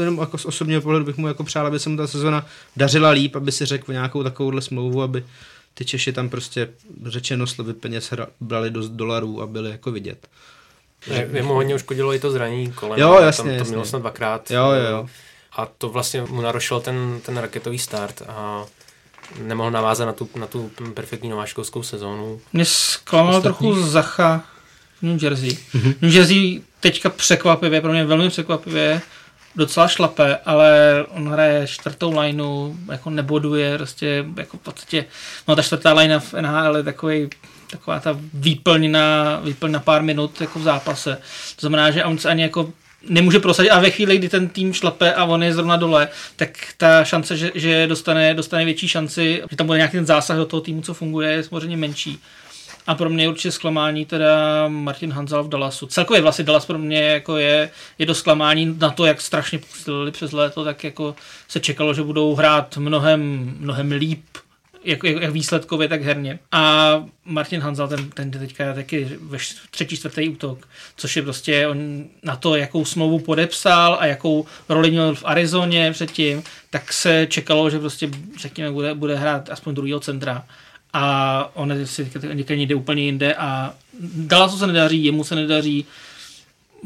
jenom 0.00 0.18
jako 0.18 0.38
z 0.38 0.46
osobního 0.46 0.80
pohledu 0.80 1.04
bych 1.04 1.16
mu 1.16 1.28
jako 1.28 1.44
přál, 1.44 1.66
aby 1.66 1.78
se 1.78 1.88
mu 1.88 1.96
ta 1.96 2.06
sezona 2.06 2.46
dařila 2.76 3.10
líp, 3.10 3.36
aby 3.36 3.52
si 3.52 3.66
řekl 3.66 3.92
nějakou 3.92 4.22
takovouhle 4.22 4.62
smlouvu, 4.62 5.02
aby 5.02 5.24
ty 5.74 5.84
Češi 5.84 6.12
tam 6.12 6.28
prostě 6.28 6.68
řečeno 7.04 7.46
slovy 7.46 7.72
peněz 7.72 8.12
brali 8.40 8.70
do 8.70 8.88
dolarů 8.88 9.42
a 9.42 9.46
byli 9.46 9.70
jako 9.70 9.92
vidět. 9.92 10.28
Je, 11.06 11.42
mu 11.42 11.54
hodně 11.54 11.74
uškodilo 11.74 12.14
i 12.14 12.18
to 12.18 12.30
zranění 12.30 12.72
kolem. 12.72 13.00
Jo, 13.00 13.18
jasně, 13.20 13.42
tam 13.42 13.50
to 13.52 13.58
jasně. 13.58 13.70
mělo 13.70 13.84
snad 13.84 13.98
dvakrát. 13.98 14.50
Jo, 14.50 14.70
jo, 14.70 14.90
jo. 14.90 15.06
A 15.56 15.66
to 15.78 15.88
vlastně 15.88 16.22
mu 16.22 16.40
narušilo 16.40 16.80
ten, 16.80 17.20
ten 17.22 17.36
raketový 17.36 17.78
start 17.78 18.22
a 18.28 18.64
nemohl 19.42 19.70
navázat 19.70 20.06
na 20.06 20.12
tu, 20.12 20.28
na 20.36 20.46
tu 20.46 20.70
perfektní 20.94 21.28
nováčkovskou 21.30 21.82
sezónu. 21.82 22.40
Mě 22.52 22.64
zklamal 22.64 23.42
trochu 23.42 23.82
Zacha 23.82 24.44
New 25.02 25.24
Jersey. 25.24 25.50
Mm-hmm. 25.50 25.94
New 26.00 26.14
Jersey 26.14 26.62
teďka 26.80 27.10
překvapivě, 27.10 27.80
pro 27.80 27.92
mě 27.92 28.04
velmi 28.04 28.30
překvapivě, 28.30 29.00
docela 29.56 29.88
šlape, 29.88 30.36
ale 30.36 31.04
on 31.08 31.28
hraje 31.28 31.66
čtvrtou 31.66 32.20
lineu, 32.20 32.74
jako 32.90 33.10
neboduje, 33.10 33.76
prostě 33.76 34.24
jako 34.36 34.56
v 34.56 34.60
podstatě, 34.60 35.04
no 35.48 35.56
ta 35.56 35.62
čtvrtá 35.62 35.92
linea 35.92 36.18
v 36.18 36.32
NHL 36.32 36.76
je 36.76 36.82
takový 36.82 37.30
taková 37.70 38.00
ta 38.00 38.18
výplň 38.34 38.90
na, 38.90 39.40
výplň 39.44 39.72
na 39.72 39.80
pár 39.80 40.02
minut 40.02 40.40
jako 40.40 40.58
v 40.58 40.62
zápase. 40.62 41.18
To 41.56 41.60
znamená, 41.60 41.90
že 41.90 42.04
on 42.04 42.18
se 42.18 42.28
ani 42.28 42.42
jako 42.42 42.72
nemůže 43.08 43.38
prosadit 43.38 43.70
a 43.70 43.80
ve 43.80 43.90
chvíli, 43.90 44.18
kdy 44.18 44.28
ten 44.28 44.48
tým 44.48 44.72
šlape 44.72 45.14
a 45.14 45.24
on 45.24 45.42
je 45.42 45.54
zrovna 45.54 45.76
dole, 45.76 46.08
tak 46.36 46.50
ta 46.76 47.04
šance, 47.04 47.36
že, 47.36 47.50
že 47.54 47.86
dostane, 47.86 48.34
dostane 48.34 48.64
větší 48.64 48.88
šanci, 48.88 49.42
že 49.50 49.56
tam 49.56 49.66
bude 49.66 49.78
nějaký 49.78 49.96
ten 49.96 50.06
zásah 50.06 50.36
do 50.36 50.46
toho 50.46 50.60
týmu, 50.60 50.82
co 50.82 50.94
funguje, 50.94 51.32
je 51.32 51.42
samozřejmě 51.42 51.76
menší. 51.76 52.18
A 52.86 52.94
pro 52.94 53.10
mě 53.10 53.24
je 53.24 53.28
určitě 53.28 53.52
zklamání 53.52 54.04
teda 54.04 54.64
Martin 54.68 55.12
Hanzal 55.12 55.44
v 55.44 55.48
Dallasu. 55.48 55.86
Celkově 55.86 56.22
vlastně 56.22 56.44
Dallas 56.44 56.66
pro 56.66 56.78
mě 56.78 57.02
jako 57.02 57.36
je, 57.36 57.70
je 57.98 58.06
do 58.06 58.14
zklamání 58.14 58.76
na 58.78 58.90
to, 58.90 59.06
jak 59.06 59.20
strašně 59.20 59.58
posílili 59.58 60.10
přes 60.10 60.32
léto, 60.32 60.64
tak 60.64 60.84
jako 60.84 61.14
se 61.48 61.60
čekalo, 61.60 61.94
že 61.94 62.02
budou 62.02 62.34
hrát 62.34 62.76
mnohem, 62.76 63.54
mnohem 63.58 63.92
líp 63.92 64.24
jak, 64.86 65.04
jak, 65.04 65.22
jak 65.22 65.32
výsledkově, 65.32 65.88
tak 65.88 66.02
herně. 66.02 66.38
A 66.52 67.04
Martin 67.24 67.60
Hanzal, 67.60 67.88
ten, 67.88 68.10
ten 68.10 68.30
teďka 68.30 68.74
taky 68.74 69.08
ve 69.20 69.38
třetí, 69.70 69.96
čtvrtý 69.96 70.28
útok, 70.28 70.68
což 70.96 71.16
je 71.16 71.22
prostě 71.22 71.66
on 71.66 72.04
na 72.22 72.36
to, 72.36 72.56
jakou 72.56 72.84
smlouvu 72.84 73.18
podepsal 73.18 73.96
a 74.00 74.06
jakou 74.06 74.46
roli 74.68 74.90
měl 74.90 75.14
v 75.14 75.24
Arizoně 75.24 75.92
předtím, 75.92 76.42
tak 76.70 76.92
se 76.92 77.26
čekalo, 77.30 77.70
že 77.70 77.78
prostě 77.78 78.10
řekněme 78.40 78.70
bude, 78.70 78.94
bude 78.94 79.16
hrát 79.16 79.50
aspoň 79.50 79.74
druhého 79.74 80.00
centra 80.00 80.44
a 80.92 81.50
on 81.54 81.74
si 81.84 82.10
někde 82.48 82.74
úplně 82.74 83.02
jinde 83.02 83.34
a 83.34 83.74
Dallasu 84.00 84.58
se 84.58 84.66
nedaří, 84.66 85.04
jemu 85.04 85.24
se 85.24 85.34
nedaří, 85.34 85.86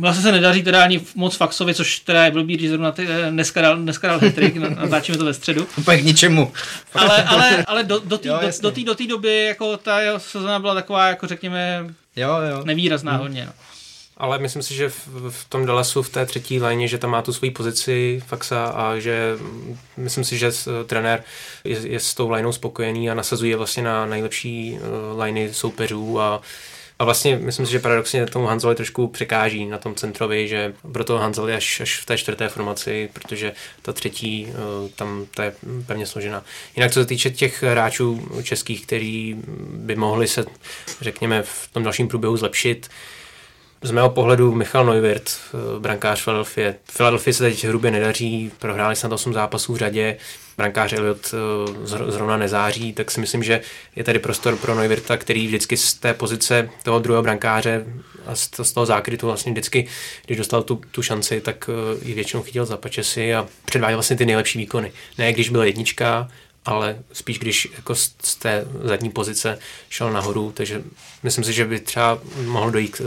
Vlastně 0.00 0.22
se 0.22 0.32
nedaří 0.32 0.62
teda 0.62 0.84
ani 0.84 1.00
moc 1.14 1.36
Faxovi, 1.36 1.74
což 1.74 1.98
teda 1.98 2.24
je 2.24 2.30
blbý, 2.30 2.58
že 2.58 2.68
zrovna 2.68 2.92
ty, 2.92 3.06
eh, 3.08 3.30
dneska 3.30 3.62
dal, 3.62 3.76
dneska 3.76 4.08
dal 4.08 4.18
hetrik, 4.18 4.56
natáčíme 4.56 5.18
to 5.18 5.24
ve 5.24 5.34
středu. 5.34 5.66
Úplně 5.78 5.98
k 5.98 6.04
ničemu. 6.04 6.52
Ale, 6.94 7.24
ale, 7.24 7.64
ale 7.66 7.84
do, 7.84 7.98
do 7.98 8.18
té 8.18 8.28
do, 8.28 8.38
do, 8.62 8.70
do, 8.70 8.94
do 8.94 9.06
doby 9.06 9.44
jako 9.44 9.76
ta 9.76 9.98
sezona 10.18 10.58
byla 10.58 10.74
taková, 10.74 11.08
jako 11.08 11.26
řekněme, 11.26 11.94
jo, 12.16 12.30
jo. 12.50 12.62
nevýrazná 12.64 13.12
hmm. 13.12 13.20
hodně. 13.20 13.44
No. 13.46 13.52
Ale 14.20 14.38
myslím 14.38 14.62
si, 14.62 14.74
že 14.74 14.88
v, 14.88 15.30
v 15.30 15.48
tom 15.48 15.66
Dallasu 15.66 16.02
v 16.02 16.08
té 16.08 16.26
třetí 16.26 16.60
léně, 16.60 16.88
že 16.88 16.98
tam 16.98 17.10
má 17.10 17.22
tu 17.22 17.32
svoji 17.32 17.50
pozici 17.50 18.22
Faxa 18.26 18.66
a 18.66 18.98
že 18.98 19.36
myslím 19.96 20.24
si, 20.24 20.38
že 20.38 20.50
trenér 20.86 21.22
je, 21.64 21.88
je 21.88 22.00
s 22.00 22.14
tou 22.14 22.30
lineou 22.30 22.52
spokojený 22.52 23.10
a 23.10 23.14
nasazuje 23.14 23.56
vlastně 23.56 23.82
na 23.82 24.06
nejlepší 24.06 24.78
uh, 25.12 25.22
liney 25.22 25.54
soupeřů 25.54 26.20
a 26.20 26.40
a 27.00 27.04
vlastně 27.04 27.36
myslím 27.36 27.66
si, 27.66 27.72
že 27.72 27.78
paradoxně 27.78 28.26
tomu 28.26 28.46
Hanzeli 28.46 28.74
trošku 28.74 29.08
překáží 29.08 29.66
na 29.66 29.78
tom 29.78 29.94
centrovi, 29.94 30.48
že 30.48 30.74
proto 30.92 31.18
Hanzel 31.18 31.48
je 31.48 31.56
až, 31.56 31.80
až 31.80 32.00
v 32.00 32.06
té 32.06 32.18
čtvrté 32.18 32.48
formaci, 32.48 33.08
protože 33.12 33.52
ta 33.82 33.92
třetí 33.92 34.46
uh, 34.46 34.88
tam 34.90 35.26
ta 35.34 35.44
je 35.44 35.52
pevně 35.86 36.06
složena. 36.06 36.44
Jinak 36.76 36.92
co 36.92 37.00
se 37.00 37.06
týče 37.06 37.30
těch 37.30 37.62
hráčů 37.62 38.28
českých, 38.42 38.86
kteří 38.86 39.36
by 39.72 39.96
mohli 39.96 40.28
se, 40.28 40.44
řekněme, 41.00 41.42
v 41.42 41.68
tom 41.72 41.82
dalším 41.82 42.08
průběhu 42.08 42.36
zlepšit, 42.36 42.88
z 43.82 43.90
mého 43.90 44.10
pohledu 44.10 44.54
Michal 44.54 44.86
Neuwirth, 44.86 45.30
eh, 45.30 45.80
brankář 45.80 46.24
Philadelphia. 46.24 46.74
Philadelphia 46.96 47.34
se 47.34 47.44
teď 47.44 47.64
hrubě 47.64 47.90
nedaří, 47.90 48.52
prohráli 48.58 48.96
snad 48.96 49.12
8 49.12 49.32
zápasů 49.32 49.72
v 49.72 49.76
řadě, 49.76 50.16
brankář 50.56 50.92
Elliot 50.92 51.34
eh, 51.34 52.10
zrovna 52.10 52.36
nezáří, 52.36 52.92
tak 52.92 53.10
si 53.10 53.20
myslím, 53.20 53.42
že 53.42 53.60
je 53.96 54.04
tady 54.04 54.18
prostor 54.18 54.56
pro 54.56 54.74
Neuwirta, 54.74 55.16
který 55.16 55.46
vždycky 55.46 55.76
z 55.76 55.94
té 55.94 56.14
pozice 56.14 56.70
toho 56.82 56.98
druhého 56.98 57.22
brankáře 57.22 57.84
a 58.26 58.34
z 58.34 58.72
toho 58.72 58.86
zákrytu 58.86 59.26
vlastně 59.26 59.52
vždycky, 59.52 59.86
když 60.26 60.38
dostal 60.38 60.62
tu, 60.62 60.80
tu 60.90 61.02
šanci, 61.02 61.40
tak 61.40 61.70
eh, 61.72 62.08
ji 62.08 62.14
většinou 62.14 62.42
chytil 62.42 62.66
za 62.66 62.76
pačesy 62.76 63.34
a 63.34 63.46
předváděl 63.64 63.96
vlastně 63.96 64.16
ty 64.16 64.26
nejlepší 64.26 64.58
výkony. 64.58 64.92
Ne 65.18 65.32
když 65.32 65.48
byl 65.48 65.62
jednička, 65.62 66.28
ale 66.64 66.98
spíš 67.12 67.38
když 67.38 67.68
jako 67.76 67.94
z 67.94 68.36
té 68.38 68.64
zadní 68.82 69.10
pozice 69.10 69.58
šel 69.88 70.12
nahoru, 70.12 70.52
takže 70.56 70.82
myslím 71.22 71.44
si, 71.44 71.52
že 71.52 71.64
by 71.64 71.80
třeba 71.80 72.18
mohlo 72.44 72.70
dojít 72.70 73.02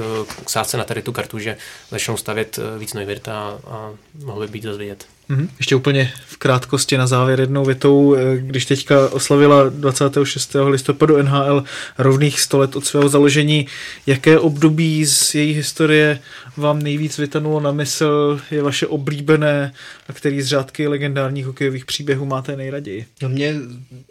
k 0.45 0.49
sádce 0.49 0.77
na 0.77 0.83
tady 0.83 1.01
tu 1.01 1.11
kartu, 1.11 1.39
že 1.39 1.57
začnou 1.89 2.17
stavět 2.17 2.59
eh, 2.59 2.79
víc 2.79 2.93
Neuwirta 2.93 3.33
a, 3.33 3.59
a 3.67 3.91
mohlo 4.23 4.41
by 4.41 4.47
být 4.47 4.63
zase 4.63 4.95
Mm-hmm. 5.29 5.47
Ještě 5.59 5.75
úplně 5.75 6.13
v 6.25 6.37
krátkosti 6.37 6.97
na 6.97 7.07
závěr 7.07 7.39
jednou 7.39 7.65
větou, 7.65 8.15
eh, 8.15 8.37
když 8.37 8.65
teďka 8.65 9.09
oslavila 9.09 9.69
26. 9.69 10.55
listopadu 10.67 11.23
NHL 11.23 11.63
rovných 11.97 12.41
100 12.41 12.57
let 12.57 12.75
od 12.75 12.85
svého 12.85 13.09
založení, 13.09 13.67
jaké 14.07 14.39
období 14.39 15.05
z 15.05 15.35
její 15.35 15.53
historie 15.53 16.19
vám 16.57 16.81
nejvíc 16.81 17.17
vytanulo 17.17 17.59
na 17.59 17.71
mysl, 17.71 18.41
je 18.51 18.63
vaše 18.63 18.87
oblíbené 18.87 19.73
a 20.07 20.13
který 20.13 20.41
z 20.41 20.47
řádky 20.47 20.87
legendárních 20.87 21.45
hokejových 21.45 21.85
příběhů 21.85 22.25
máte 22.25 22.55
nejraději? 22.55 23.05
No 23.21 23.29
mě, 23.29 23.55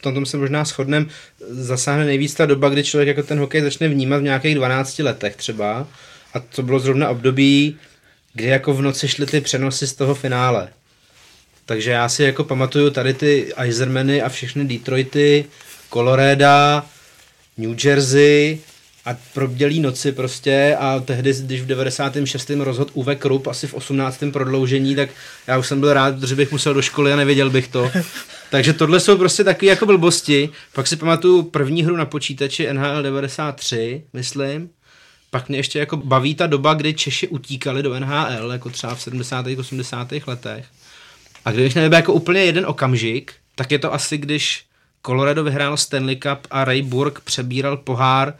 na 0.06 0.12
tom 0.12 0.26
se 0.26 0.36
možná 0.36 0.64
shodnem, 0.64 1.06
zasáhne 1.50 2.04
nejvíc 2.04 2.34
ta 2.34 2.46
doba, 2.46 2.68
kdy 2.68 2.84
člověk 2.84 3.08
jako 3.08 3.22
ten 3.22 3.38
hokej 3.38 3.60
začne 3.60 3.88
vnímat 3.88 4.18
v 4.18 4.22
nějakých 4.22 4.54
12 4.54 4.98
letech 4.98 5.36
třeba 5.36 5.86
a 6.34 6.40
to 6.40 6.62
bylo 6.62 6.78
zrovna 6.78 7.08
období, 7.08 7.76
kdy 8.34 8.44
jako 8.46 8.74
v 8.74 8.82
noci 8.82 9.08
šly 9.08 9.26
ty 9.26 9.40
přenosy 9.40 9.86
z 9.86 9.92
toho 9.92 10.14
finále 10.14 10.68
takže 11.72 11.90
já 11.90 12.08
si 12.08 12.22
jako 12.22 12.44
pamatuju 12.44 12.90
tady 12.90 13.14
ty 13.14 13.52
Eisermany 13.56 14.22
a 14.22 14.28
všechny 14.28 14.64
Detroity, 14.64 15.44
Colorado, 15.92 16.86
New 17.58 17.84
Jersey 17.84 18.58
a 19.04 19.16
probdělí 19.34 19.80
noci 19.80 20.12
prostě 20.12 20.76
a 20.80 21.00
tehdy, 21.00 21.34
když 21.40 21.60
v 21.60 21.66
96. 21.66 22.50
rozhod 22.50 22.90
Uwe 22.94 23.16
Krupp 23.16 23.46
asi 23.46 23.66
v 23.66 23.74
18. 23.74 24.24
prodloužení, 24.32 24.96
tak 24.96 25.10
já 25.46 25.58
už 25.58 25.66
jsem 25.66 25.80
byl 25.80 25.92
rád, 25.92 26.22
že 26.22 26.34
bych 26.34 26.52
musel 26.52 26.74
do 26.74 26.82
školy 26.82 27.12
a 27.12 27.16
nevěděl 27.16 27.50
bych 27.50 27.68
to. 27.68 27.90
Takže 28.50 28.72
tohle 28.72 29.00
jsou 29.00 29.16
prostě 29.18 29.44
takové 29.44 29.70
jako 29.70 29.86
blbosti. 29.86 30.48
Pak 30.72 30.86
si 30.86 30.96
pamatuju 30.96 31.42
první 31.42 31.82
hru 31.82 31.96
na 31.96 32.04
počítači 32.04 32.72
NHL 32.72 33.02
93, 33.02 34.02
myslím. 34.12 34.70
Pak 35.30 35.48
mě 35.48 35.58
ještě 35.58 35.78
jako 35.78 35.96
baví 35.96 36.34
ta 36.34 36.46
doba, 36.46 36.74
kdy 36.74 36.94
Češi 36.94 37.28
utíkali 37.28 37.82
do 37.82 38.00
NHL, 38.00 38.52
jako 38.52 38.70
třeba 38.70 38.94
v 38.94 39.02
70. 39.02 39.46
80. 39.58 40.12
letech 40.26 40.64
A 41.44 41.50
když 41.50 41.74
nevybe 41.74 41.96
jako 41.96 42.12
úplně 42.12 42.40
jeden 42.40 42.66
okamžik, 42.66 43.32
tak 43.54 43.72
je 43.72 43.78
to 43.78 43.94
asi, 43.94 44.18
když 44.18 44.64
Colorado 45.06 45.44
vyhrálo 45.44 45.76
Stanley 45.76 46.16
Cup 46.16 46.46
a 46.50 46.64
Ray 46.64 46.82
Burke 46.82 47.20
přebíral 47.24 47.76
pohár 47.76 48.34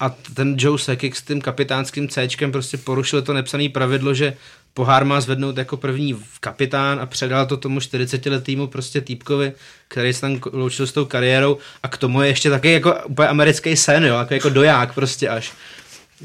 a 0.00 0.10
ten 0.34 0.56
Joe 0.58 0.78
Sakic 0.78 1.16
s 1.16 1.22
tím 1.22 1.40
kapitánským 1.40 2.08
C 2.08 2.28
prostě 2.52 2.76
porušil 2.76 3.22
to 3.22 3.32
nepsané 3.32 3.68
pravidlo, 3.68 4.14
že 4.14 4.36
pohár 4.74 5.04
má 5.04 5.20
zvednout 5.20 5.56
jako 5.56 5.76
první 5.76 6.18
kapitán 6.40 7.00
a 7.00 7.06
předal 7.06 7.46
to 7.46 7.56
tomu 7.56 7.78
40-letýmu 7.78 8.66
prostě 8.66 9.00
týpkovi, 9.00 9.52
který 9.88 10.12
se 10.12 10.20
tam 10.20 10.40
loučil 10.52 10.86
s 10.86 10.92
tou 10.92 11.04
kariérou. 11.04 11.58
A 11.82 11.88
k 11.88 11.96
tomu 11.96 12.22
je 12.22 12.28
ještě 12.28 12.50
taky 12.50 12.72
jako 12.72 12.94
úplně 13.04 13.28
americký 13.28 13.76
sen, 13.76 14.04
jo, 14.04 14.14
jako, 14.14 14.34
jako 14.34 14.48
doják 14.48 14.94
prostě 14.94 15.28
až 15.28 15.52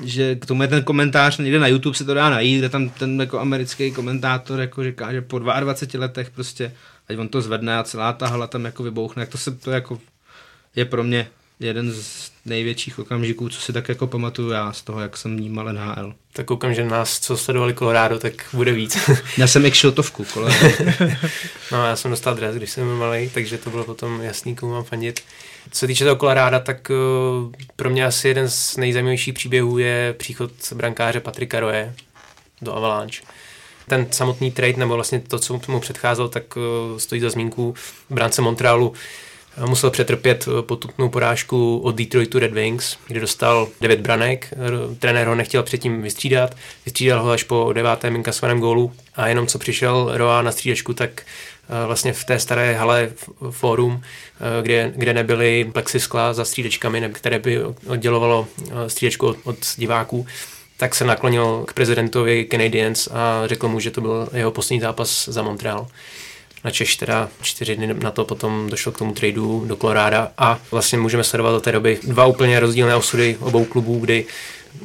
že 0.03 0.35
k 0.35 0.45
tomu 0.45 0.61
je 0.61 0.67
ten 0.67 0.83
komentář, 0.83 1.37
někde 1.37 1.59
na 1.59 1.67
YouTube 1.67 1.97
se 1.97 2.05
to 2.05 2.13
dá 2.13 2.29
najít, 2.29 2.59
kde 2.59 2.69
tam 2.69 2.89
ten 2.89 3.19
jako 3.19 3.39
americký 3.39 3.91
komentátor 3.91 4.59
jako 4.59 4.83
říká, 4.83 5.13
že 5.13 5.21
po 5.21 5.39
22 5.39 6.01
letech 6.01 6.29
prostě, 6.29 6.73
ať 7.09 7.17
on 7.17 7.27
to 7.27 7.41
zvedne 7.41 7.77
a 7.77 7.83
celá 7.83 8.13
ta 8.13 8.27
hala 8.27 8.47
tam 8.47 8.65
jako 8.65 8.83
vybouchne, 8.83 9.21
jak 9.21 9.29
to 9.29 9.37
se 9.37 9.51
to 9.51 9.71
jako 9.71 9.99
je 10.75 10.85
pro 10.85 11.03
mě 11.03 11.27
jeden 11.59 11.91
z 11.91 12.31
největších 12.45 12.99
okamžiků, 12.99 13.49
co 13.49 13.61
si 13.61 13.73
tak 13.73 13.89
jako 13.89 14.07
pamatuju 14.07 14.49
já 14.49 14.73
z 14.73 14.81
toho, 14.81 14.99
jak 14.99 15.17
jsem 15.17 15.37
vnímal 15.37 15.73
NHL. 15.73 16.13
Tak 16.33 16.45
koukám, 16.45 16.73
že 16.73 16.85
nás, 16.85 17.19
co 17.19 17.37
sledovali 17.37 17.73
Colorado, 17.73 18.19
tak 18.19 18.33
bude 18.53 18.71
víc. 18.71 18.97
já 19.37 19.47
jsem 19.47 19.65
jak 19.65 19.73
šiltovku, 19.73 20.25
Colorado. 20.25 20.67
no, 21.71 21.85
já 21.85 21.95
jsem 21.95 22.11
dostal 22.11 22.35
dres, 22.35 22.55
když 22.55 22.69
jsem 22.71 22.83
byl 22.83 22.95
malý, 22.95 23.29
takže 23.29 23.57
to 23.57 23.69
bylo 23.69 23.83
potom 23.83 24.21
jasný, 24.21 24.55
komu 24.55 24.71
mám 24.71 24.83
fandit. 24.83 25.21
Co 25.71 25.79
se 25.79 25.87
týče 25.87 26.03
toho 26.03 26.15
Colorado, 26.15 26.59
tak 26.59 26.89
uh, 26.89 27.51
pro 27.75 27.89
mě 27.89 28.05
asi 28.05 28.27
jeden 28.27 28.49
z 28.49 28.77
nejzajímavějších 28.77 29.33
příběhů 29.33 29.77
je 29.77 30.15
příchod 30.17 30.51
brankáře 30.73 31.19
Patrika 31.19 31.59
Roje 31.59 31.95
do 32.61 32.73
Avalanche. 32.75 33.21
Ten 33.87 34.07
samotný 34.11 34.51
trade, 34.51 34.77
nebo 34.77 34.93
vlastně 34.93 35.19
to, 35.19 35.39
co 35.39 35.59
mu 35.67 35.79
předcházelo, 35.79 36.29
tak 36.29 36.57
uh, 36.57 36.97
stojí 36.97 37.21
za 37.21 37.29
zmínku. 37.29 37.73
V 37.77 38.05
bránce 38.09 38.41
Montrealu 38.41 38.93
musel 39.65 39.91
přetrpět 39.91 40.47
eh, 40.47 40.61
potupnou 40.61 41.09
porážku 41.09 41.79
od 41.79 41.95
Detroitu 41.95 42.39
Red 42.39 42.51
Wings, 42.51 42.97
kde 43.07 43.19
dostal 43.19 43.67
9 43.81 43.99
branek. 43.99 44.53
Trenér 44.99 45.27
ho 45.27 45.35
nechtěl 45.35 45.63
předtím 45.63 46.01
vystřídat, 46.01 46.55
vystřídal 46.85 47.23
ho 47.23 47.31
až 47.31 47.43
po 47.43 47.73
devátém 47.73 48.15
inkasovaném 48.15 48.59
gólu. 48.59 48.93
A 49.15 49.27
jenom 49.27 49.47
co 49.47 49.59
přišel 49.59 50.11
Roa 50.13 50.41
na 50.41 50.51
střídečku, 50.51 50.93
tak 50.93 51.21
eh, 51.21 51.25
vlastně 51.87 52.13
v 52.13 52.23
té 52.23 52.39
staré 52.39 52.73
hale 52.73 53.11
fórum, 53.49 54.01
eh, 54.03 54.63
kde, 54.63 54.93
kde 54.95 55.13
nebyly 55.13 55.69
plexiskla 55.73 56.33
za 56.33 56.45
střídečkami, 56.45 57.09
které 57.13 57.39
by 57.39 57.63
oddělovalo 57.87 58.47
střídečku 58.87 59.27
od, 59.27 59.37
od 59.43 59.57
diváků, 59.77 60.25
tak 60.77 60.95
se 60.95 61.05
naklonil 61.05 61.63
k 61.67 61.73
prezidentovi 61.73 62.47
Canadiens 62.51 63.07
a 63.07 63.41
řekl 63.45 63.67
mu, 63.67 63.79
že 63.79 63.91
to 63.91 64.01
byl 64.01 64.29
jeho 64.33 64.51
poslední 64.51 64.81
zápas 64.81 65.29
za 65.29 65.41
Montreal. 65.41 65.87
Na 66.63 66.71
Češ 66.71 66.95
teda 66.95 67.29
čtyři 67.41 67.75
dny 67.75 67.93
na 67.93 68.11
to 68.11 68.25
potom 68.25 68.69
došlo 68.69 68.91
k 68.91 68.97
tomu 68.97 69.13
tradu 69.13 69.65
do 69.67 69.75
Koloráda 69.75 70.31
a 70.37 70.59
vlastně 70.71 70.97
můžeme 70.97 71.23
sledovat 71.23 71.51
do 71.51 71.61
té 71.61 71.71
doby 71.71 71.99
dva 72.03 72.25
úplně 72.25 72.59
rozdílné 72.59 72.95
osudy 72.95 73.37
obou 73.39 73.65
klubů, 73.65 73.99
kdy 73.99 74.25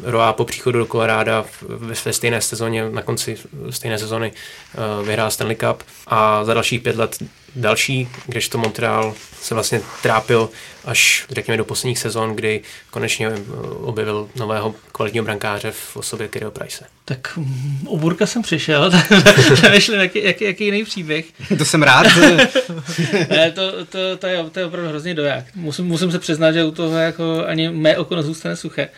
Roa 0.03 0.33
po 0.33 0.45
příchodu 0.45 0.79
do 0.79 0.87
Koloráda 0.87 1.45
ve, 1.69 2.13
stejné 2.13 2.41
sezóně, 2.41 2.91
na 2.91 3.03
konci 3.03 3.37
stejné 3.71 3.99
sezóny 3.99 4.33
uh, 4.33 5.07
vyhrál 5.07 5.31
Stanley 5.31 5.57
Cup 5.57 5.83
a 6.07 6.45
za 6.45 6.55
dalších 6.55 6.81
pět 6.81 6.97
let 6.97 7.19
další, 7.57 8.09
kdežto 8.27 8.59
Montreal 8.59 9.15
se 9.43 9.55
vlastně 9.55 9.81
trápil 10.03 10.51
až 10.85 11.27
řekněme 11.31 11.57
do 11.57 11.65
posledních 11.65 11.99
sezon, 11.99 12.37
kdy 12.37 12.61
konečně 12.91 13.27
eh, 13.27 13.41
objevil 13.81 14.29
nového 14.37 14.75
kvalitního 14.93 15.25
brankáře 15.25 15.71
v 15.71 15.97
osobě 15.97 16.29
Kyrio 16.29 16.51
Price. 16.51 16.85
Tak 17.05 17.37
mm, 17.37 17.87
o 17.89 17.97
Burka 17.97 18.27
jsem 18.27 18.43
přišel, 18.43 18.91
nešli 19.63 19.97
jaký, 19.97 20.25
jaký, 20.25 20.45
jaký 20.45 20.65
jiný 20.65 20.85
příběh. 20.85 21.25
To 21.59 21.65
jsem 21.65 21.83
rád. 21.83 22.07
ne, 23.29 23.51
to, 23.51 23.85
to, 23.85 24.17
to, 24.17 24.27
je, 24.27 24.45
to 24.53 24.59
je 24.59 24.67
opravdu 24.67 24.89
hrozně 24.89 25.15
doják. 25.15 25.45
Musím, 25.55 25.85
musím 25.85 26.13
se 26.13 26.19
přiznat, 26.19 26.53
že 26.53 26.65
u 26.65 26.71
toho 26.71 26.97
jako 26.97 27.45
ani 27.47 27.71
mé 27.71 27.99
oko 27.99 28.17
nezůstane 28.17 28.57
suché. 28.57 28.89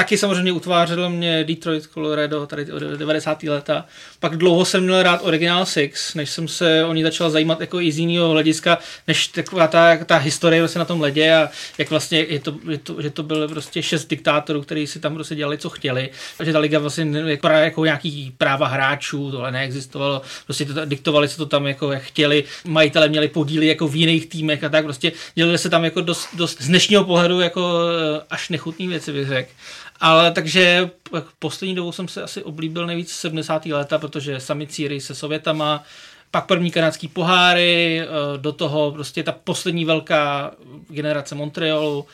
Taky 0.00 0.18
samozřejmě 0.18 0.52
utvářelo 0.52 1.10
mě 1.10 1.44
Detroit, 1.44 1.86
Colorado, 1.86 2.46
tady 2.46 2.72
od 2.72 2.82
90. 2.82 3.42
leta. 3.42 3.84
Pak 4.20 4.36
dlouho 4.36 4.64
jsem 4.64 4.82
měl 4.82 5.02
rád 5.02 5.20
Original 5.22 5.66
Six, 5.66 6.14
než 6.14 6.30
jsem 6.30 6.48
se 6.48 6.84
o 6.84 6.92
ní 6.92 7.02
začal 7.02 7.30
zajímat 7.30 7.60
jako 7.60 7.80
i 7.80 7.92
z 7.92 7.98
jiného 7.98 8.30
hlediska, 8.30 8.78
než 9.08 9.26
taková 9.26 9.66
ta, 9.66 9.96
ta 10.04 10.16
historie 10.16 10.62
vlastně 10.62 10.78
na 10.78 10.84
tom 10.84 11.00
ledě 11.00 11.34
a 11.34 11.48
jak 11.78 11.90
vlastně 11.90 12.18
je 12.18 12.40
to, 12.40 12.56
je 12.68 12.78
to, 12.78 13.02
že 13.02 13.10
to 13.10 13.22
bylo 13.22 13.48
prostě 13.48 13.82
šest 13.82 14.10
diktátorů, 14.10 14.62
kteří 14.62 14.86
si 14.86 15.00
tam 15.00 15.14
prostě 15.14 15.34
dělali, 15.34 15.58
co 15.58 15.70
chtěli. 15.70 16.10
A 16.38 16.44
že 16.44 16.52
ta 16.52 16.58
liga 16.58 16.78
vlastně 16.78 17.06
jako, 17.26 17.48
jako 17.48 17.84
nějaký 17.84 18.34
práva 18.38 18.66
hráčů, 18.66 19.30
tohle 19.30 19.52
neexistovalo. 19.52 20.22
Prostě 20.44 20.64
to, 20.64 20.84
diktovali 20.84 21.28
se 21.28 21.36
to 21.36 21.46
tam 21.46 21.66
jako 21.66 21.92
jak 21.92 22.02
chtěli. 22.02 22.44
Majitele 22.64 23.08
měli 23.08 23.28
podíly 23.28 23.66
jako 23.66 23.88
v 23.88 23.96
jiných 23.96 24.26
týmech 24.26 24.64
a 24.64 24.68
tak 24.68 24.84
prostě 24.84 25.12
dělali 25.34 25.58
se 25.58 25.70
tam 25.70 25.84
jako 25.84 26.00
dost, 26.00 26.28
dost 26.34 26.62
z 26.62 26.66
dnešního 26.66 27.04
pohledu 27.04 27.40
jako 27.40 27.80
eh, 28.18 28.22
až 28.30 28.48
nechutný 28.48 28.88
věci, 28.88 29.12
bych 29.12 29.28
řekl. 29.28 29.50
Ale 30.00 30.32
takže 30.32 30.90
poslední 31.38 31.74
dobou 31.74 31.92
jsem 31.92 32.08
se 32.08 32.22
asi 32.22 32.42
oblíbil 32.42 32.86
nejvíc 32.86 33.12
70. 33.12 33.66
léta, 33.66 33.98
protože 33.98 34.40
sami 34.40 34.66
círy 34.66 35.00
se 35.00 35.14
Sovětama, 35.14 35.84
pak 36.30 36.46
první 36.46 36.70
kanadský 36.70 37.08
poháry, 37.08 38.00
eh, 38.00 38.06
do 38.38 38.52
toho 38.52 38.92
prostě 38.92 39.22
ta 39.22 39.32
poslední 39.32 39.84
velká 39.84 40.50
generace 40.88 41.34
Montrealu, 41.34 42.06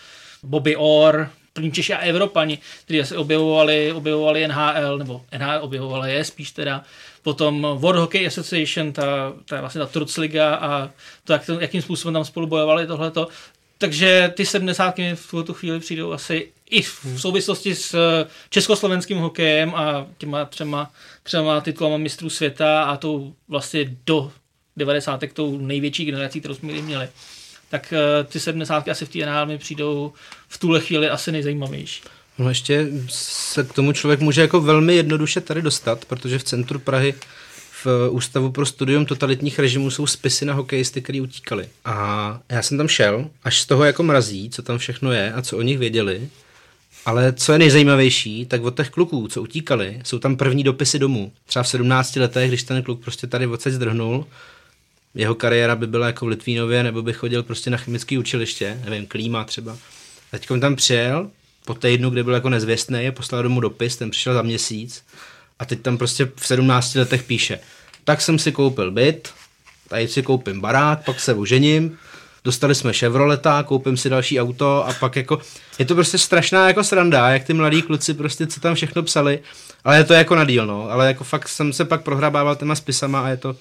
Bobby 0.42 0.76
Orr, 0.76 1.28
první 1.52 1.72
Češi 1.72 1.94
a 1.94 1.98
Evropani, 1.98 2.58
kteří 2.84 3.04
se 3.04 3.16
objevovali, 3.16 3.92
objevovali 3.92 4.48
NHL, 4.48 4.98
nebo 4.98 5.24
NHL 5.38 5.58
objevovali 5.60 6.14
je 6.14 6.24
spíš 6.24 6.50
teda, 6.52 6.82
potom 7.22 7.66
World 7.74 8.00
Hockey 8.00 8.26
Association, 8.26 8.92
ta, 8.92 9.32
ta 9.44 9.60
vlastně 9.60 9.78
ta 9.78 9.86
Trutzliga 9.86 10.54
a 10.54 10.90
to, 11.24 11.32
jak, 11.32 11.42
jakým 11.60 11.82
způsobem 11.82 12.14
tam 12.14 12.24
spolu 12.24 12.46
bojovali 12.46 12.86
tohleto, 12.86 13.28
takže 13.78 14.32
ty 14.36 14.46
70 14.46 14.94
v 15.14 15.30
tuto 15.30 15.54
chvíli 15.54 15.80
přijdou 15.80 16.12
asi 16.12 16.52
i 16.70 16.82
v 16.82 17.06
souvislosti 17.16 17.74
s 17.74 17.94
eh, 17.94 18.26
československým 18.50 19.18
hokejem 19.18 19.74
a 19.74 20.06
těma 20.18 20.44
třema, 20.44 20.90
třema 21.22 21.60
titulama 21.60 21.96
mistrů 21.96 22.30
světa 22.30 22.82
a 22.82 22.96
tou 22.96 23.34
vlastně 23.48 23.96
do 24.06 24.32
90. 24.76 25.24
tou 25.32 25.58
největší 25.58 26.04
generací, 26.04 26.40
kterou 26.40 26.54
jsme 26.54 26.72
měli. 26.72 27.08
Tak 27.68 27.92
eh, 27.92 28.24
ty 28.24 28.40
70 28.40 28.88
asi 28.88 29.06
v 29.06 29.08
té 29.08 29.26
NHL 29.26 29.46
mi 29.46 29.58
přijdou 29.58 30.12
v 30.48 30.58
tuhle 30.58 30.80
chvíli 30.80 31.08
asi 31.10 31.32
nejzajímavější. 31.32 32.02
No 32.38 32.48
ještě 32.48 32.86
se 33.08 33.64
k 33.64 33.72
tomu 33.72 33.92
člověk 33.92 34.20
může 34.20 34.40
jako 34.40 34.60
velmi 34.60 34.94
jednoduše 34.94 35.40
tady 35.40 35.62
dostat, 35.62 36.04
protože 36.04 36.38
v 36.38 36.44
centru 36.44 36.78
Prahy 36.78 37.14
v 37.86 38.08
Ústavu 38.10 38.50
pro 38.50 38.66
studium 38.66 39.06
totalitních 39.06 39.58
režimů 39.58 39.90
jsou 39.90 40.06
spisy 40.06 40.44
na 40.44 40.54
hokejisty, 40.54 41.02
který 41.02 41.20
utíkali. 41.20 41.68
A 41.84 42.40
já 42.48 42.62
jsem 42.62 42.78
tam 42.78 42.88
šel, 42.88 43.30
až 43.44 43.60
z 43.60 43.66
toho 43.66 43.84
jako 43.84 44.02
mrazí, 44.02 44.50
co 44.50 44.62
tam 44.62 44.78
všechno 44.78 45.12
je 45.12 45.32
a 45.32 45.42
co 45.42 45.58
o 45.58 45.62
nich 45.62 45.78
věděli. 45.78 46.28
Ale 47.06 47.32
co 47.32 47.52
je 47.52 47.58
nejzajímavější, 47.58 48.46
tak 48.46 48.62
od 48.62 48.76
těch 48.76 48.90
kluků, 48.90 49.28
co 49.28 49.42
utíkali, 49.42 50.00
jsou 50.04 50.18
tam 50.18 50.36
první 50.36 50.62
dopisy 50.62 50.98
domů. 50.98 51.32
Třeba 51.46 51.62
v 51.62 51.68
17 51.68 52.16
letech, 52.16 52.48
když 52.48 52.62
ten 52.62 52.82
kluk 52.82 53.02
prostě 53.02 53.26
tady 53.26 53.46
odsaď 53.46 53.72
zdrhnul, 53.72 54.26
jeho 55.14 55.34
kariéra 55.34 55.76
by 55.76 55.86
byla 55.86 56.06
jako 56.06 56.24
v 56.24 56.28
Litvínově, 56.28 56.82
nebo 56.82 57.02
by 57.02 57.12
chodil 57.12 57.42
prostě 57.42 57.70
na 57.70 57.76
chemické 57.76 58.18
učiliště, 58.18 58.80
nevím, 58.84 59.06
klíma 59.06 59.44
třeba. 59.44 59.76
Teď 60.30 60.48
tam 60.60 60.76
přijel, 60.76 61.30
po 61.64 61.74
týdnu, 61.74 62.10
kde 62.10 62.24
byl 62.24 62.34
jako 62.34 62.48
nezvěstný, 62.48 63.10
poslal 63.10 63.42
domů 63.42 63.60
dopis, 63.60 63.96
ten 63.96 64.10
přišel 64.10 64.34
za 64.34 64.42
měsíc 64.42 65.02
a 65.58 65.64
teď 65.64 65.80
tam 65.80 65.98
prostě 65.98 66.28
v 66.36 66.46
17 66.46 66.94
letech 66.94 67.22
píše, 67.22 67.58
tak 68.06 68.20
jsem 68.20 68.38
si 68.38 68.52
koupil 68.52 68.90
byt, 68.90 69.28
tady 69.88 70.08
si 70.08 70.22
koupím 70.22 70.60
barák, 70.60 71.04
pak 71.04 71.20
se 71.20 71.34
ožením, 71.34 71.98
dostali 72.44 72.74
jsme 72.74 72.92
Chevroleta, 72.92 73.62
koupím 73.62 73.96
si 73.96 74.10
další 74.10 74.40
auto 74.40 74.86
a 74.86 74.92
pak 74.92 75.16
jako, 75.16 75.38
je 75.78 75.84
to 75.84 75.94
prostě 75.94 76.18
strašná 76.18 76.68
jako 76.68 76.84
sranda, 76.84 77.28
jak 77.28 77.44
ty 77.44 77.52
mladí 77.52 77.82
kluci 77.82 78.14
prostě 78.14 78.46
co 78.46 78.60
tam 78.60 78.74
všechno 78.74 79.02
psali, 79.02 79.38
ale 79.84 79.96
je 79.96 80.04
to 80.04 80.14
jako 80.14 80.34
na 80.34 80.44
díl, 80.44 80.66
no, 80.66 80.90
ale 80.90 81.06
jako 81.06 81.24
fakt 81.24 81.48
jsem 81.48 81.72
se 81.72 81.84
pak 81.84 82.02
prohrabával 82.02 82.56
těma 82.56 82.74
spisama 82.74 83.20
a 83.20 83.28
je 83.28 83.36
to, 83.36 83.56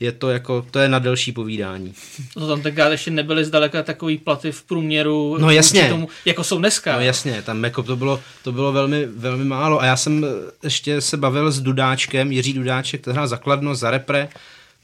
je 0.00 0.12
to 0.12 0.30
jako, 0.30 0.66
to 0.70 0.78
je 0.78 0.88
na 0.88 0.98
delší 0.98 1.32
povídání. 1.32 1.94
To 2.34 2.48
tam 2.48 2.62
tenkrát 2.62 2.88
ještě 2.88 3.10
nebyly 3.10 3.44
zdaleka 3.44 3.82
takový 3.82 4.18
platy 4.18 4.52
v 4.52 4.62
průměru, 4.62 5.36
no 5.40 5.50
jasně. 5.50 5.88
Tomu, 5.88 6.08
jako 6.24 6.44
jsou 6.44 6.58
dneska. 6.58 6.96
No 6.96 7.00
jasně, 7.00 7.42
tam 7.42 7.64
jako 7.64 7.82
to 7.82 7.96
bylo, 7.96 8.20
to 8.44 8.52
bylo 8.52 8.72
velmi, 8.72 9.06
velmi 9.06 9.44
málo 9.44 9.80
a 9.80 9.84
já 9.84 9.96
jsem 9.96 10.26
ještě 10.62 11.00
se 11.00 11.16
bavil 11.16 11.50
s 11.50 11.60
Dudáčkem, 11.60 12.32
Jiří 12.32 12.52
Dudáček, 12.52 13.04
to 13.04 13.12
hrál 13.12 13.28
zakladno 13.28 13.74
za 13.74 13.90
repre, 13.90 14.28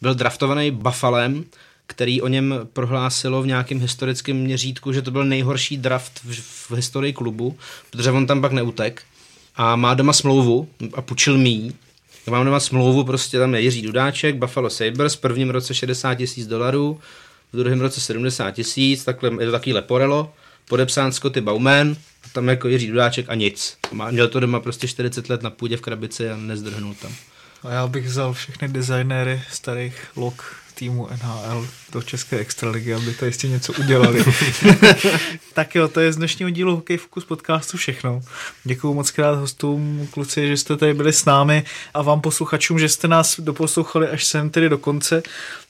byl 0.00 0.14
draftovaný 0.14 0.70
Buffalem, 0.70 1.44
který 1.86 2.22
o 2.22 2.28
něm 2.28 2.54
prohlásilo 2.72 3.42
v 3.42 3.46
nějakém 3.46 3.80
historickém 3.80 4.36
měřítku, 4.36 4.92
že 4.92 5.02
to 5.02 5.10
byl 5.10 5.24
nejhorší 5.24 5.76
draft 5.76 6.20
v, 6.24 6.70
v 6.70 6.70
historii 6.70 7.12
klubu, 7.12 7.56
protože 7.90 8.10
on 8.10 8.26
tam 8.26 8.40
pak 8.40 8.52
neutek 8.52 9.02
a 9.56 9.76
má 9.76 9.94
doma 9.94 10.12
smlouvu 10.12 10.68
a 10.94 11.02
půjčil 11.02 11.38
mý 11.38 11.72
já 11.72 11.81
mám 12.30 12.44
doma 12.44 12.60
smlouvu, 12.60 13.04
prostě 13.04 13.38
tam 13.38 13.54
je 13.54 13.60
Jiří 13.60 13.82
Dudáček, 13.82 14.36
Buffalo 14.36 14.70
Sabres, 14.70 15.14
v 15.14 15.20
prvním 15.20 15.50
roce 15.50 15.74
60 15.74 16.14
tisíc 16.14 16.46
dolarů, 16.46 17.00
v 17.52 17.56
druhém 17.56 17.80
roce 17.80 18.00
70 18.00 18.50
tisíc, 18.50 19.04
takhle 19.04 19.30
je 19.40 19.46
to 19.46 19.52
takový 19.52 19.72
leporelo, 19.72 20.32
podepsán 20.68 21.12
Scotty 21.12 21.40
Bauman, 21.40 21.96
tam 22.32 22.48
jako 22.48 22.68
Jiří 22.68 22.86
Dudáček 22.86 23.26
a 23.28 23.34
nic. 23.34 23.78
Má, 23.92 24.10
měl 24.10 24.28
to 24.28 24.40
doma 24.40 24.60
prostě 24.60 24.88
40 24.88 25.28
let 25.28 25.42
na 25.42 25.50
půdě 25.50 25.76
v 25.76 25.80
krabici 25.80 26.30
a 26.30 26.36
nezdrhnul 26.36 26.94
tam. 26.94 27.12
A 27.62 27.72
já 27.72 27.86
bych 27.86 28.06
vzal 28.06 28.32
všechny 28.32 28.68
designéry 28.68 29.42
starých 29.50 30.06
log 30.16 30.61
týmu 30.82 31.08
NHL 31.22 31.66
do 31.92 32.02
České 32.02 32.38
extraligy, 32.38 32.94
aby 32.94 33.14
to 33.14 33.24
jistě 33.24 33.48
něco 33.48 33.72
udělali. 33.72 34.24
tak 35.54 35.74
jo, 35.74 35.88
to 35.88 36.00
je 36.00 36.12
z 36.12 36.16
dnešního 36.16 36.50
dílu 36.50 36.76
Hokej 36.76 36.96
Focus 36.96 37.24
podcastu 37.24 37.76
všechno. 37.76 38.20
Děkuji 38.64 38.94
moc 38.94 39.10
krát 39.10 39.34
hostům, 39.34 40.08
kluci, 40.10 40.48
že 40.48 40.56
jste 40.56 40.76
tady 40.76 40.94
byli 40.94 41.12
s 41.12 41.24
námi 41.24 41.64
a 41.94 42.02
vám 42.02 42.20
posluchačům, 42.20 42.78
že 42.78 42.88
jste 42.88 43.08
nás 43.08 43.40
doposlouchali 43.40 44.08
až 44.08 44.24
sem 44.24 44.50
tedy 44.50 44.68
do 44.68 44.78
konce. 44.78 45.22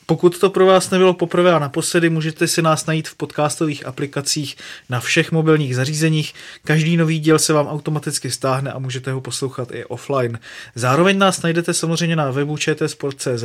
Pokud 0.07 0.39
to 0.39 0.51
pro 0.51 0.67
vás 0.67 0.91
nebylo 0.91 1.15
poprvé 1.15 1.53
a 1.53 1.59
naposledy, 1.59 2.11
můžete 2.11 2.47
si 2.47 2.63
nás 2.63 2.87
najít 2.87 3.09
v 3.09 3.15
podcastových 3.15 3.87
aplikacích 3.87 4.57
na 4.89 5.01
všech 5.01 5.33
mobilních 5.33 5.77
zařízeních. 5.77 6.35
Každý 6.65 6.97
nový 6.97 7.19
díl 7.19 7.39
se 7.39 7.53
vám 7.53 7.67
automaticky 7.67 8.31
stáhne 8.31 8.73
a 8.73 8.79
můžete 8.79 9.13
ho 9.13 9.21
poslouchat 9.21 9.69
i 9.73 9.85
offline. 9.85 10.39
Zároveň 10.75 11.19
nás 11.19 11.43
najdete 11.43 11.75
samozřejmě 11.75 12.17
na 12.17 12.31
webu 12.31 12.57
čtsport.cz, 12.57 13.45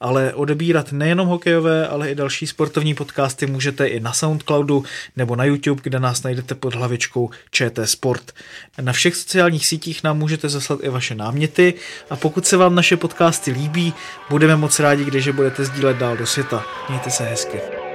ale 0.00 0.34
odebírat 0.34 0.92
nejenom 0.92 1.28
hokejové, 1.28 1.88
ale 1.88 2.10
i 2.10 2.14
další 2.14 2.46
sportovní 2.46 2.94
podcasty 2.94 3.46
můžete 3.46 3.86
i 3.86 4.00
na 4.00 4.12
Soundcloudu 4.12 4.84
nebo 5.16 5.36
na 5.36 5.44
YouTube, 5.44 5.80
kde 5.84 6.00
nás 6.00 6.22
najdete 6.22 6.54
pod 6.54 6.74
hlavičkou 6.74 7.30
ČT 7.50 7.88
Sport. 7.88 8.32
Na 8.80 8.92
všech 8.92 9.16
sociálních 9.16 9.66
sítích 9.66 10.04
nám 10.04 10.18
můžete 10.18 10.48
zaslat 10.48 10.80
i 10.82 10.88
vaše 10.88 11.14
náměty 11.14 11.74
a 12.10 12.16
pokud 12.16 12.46
se 12.46 12.56
vám 12.56 12.74
naše 12.74 12.96
podcasty 12.96 13.50
líbí, 13.50 13.94
budeme 14.30 14.56
moc 14.56 14.80
rádi, 14.80 15.04
když 15.04 15.24
je 15.24 15.32
budete 15.32 15.64
sdílet 15.64 15.85
dál 15.94 16.16
do 16.16 16.26
světa. 16.26 16.64
Mějte 16.88 17.10
se 17.10 17.24
hezky. 17.24 17.85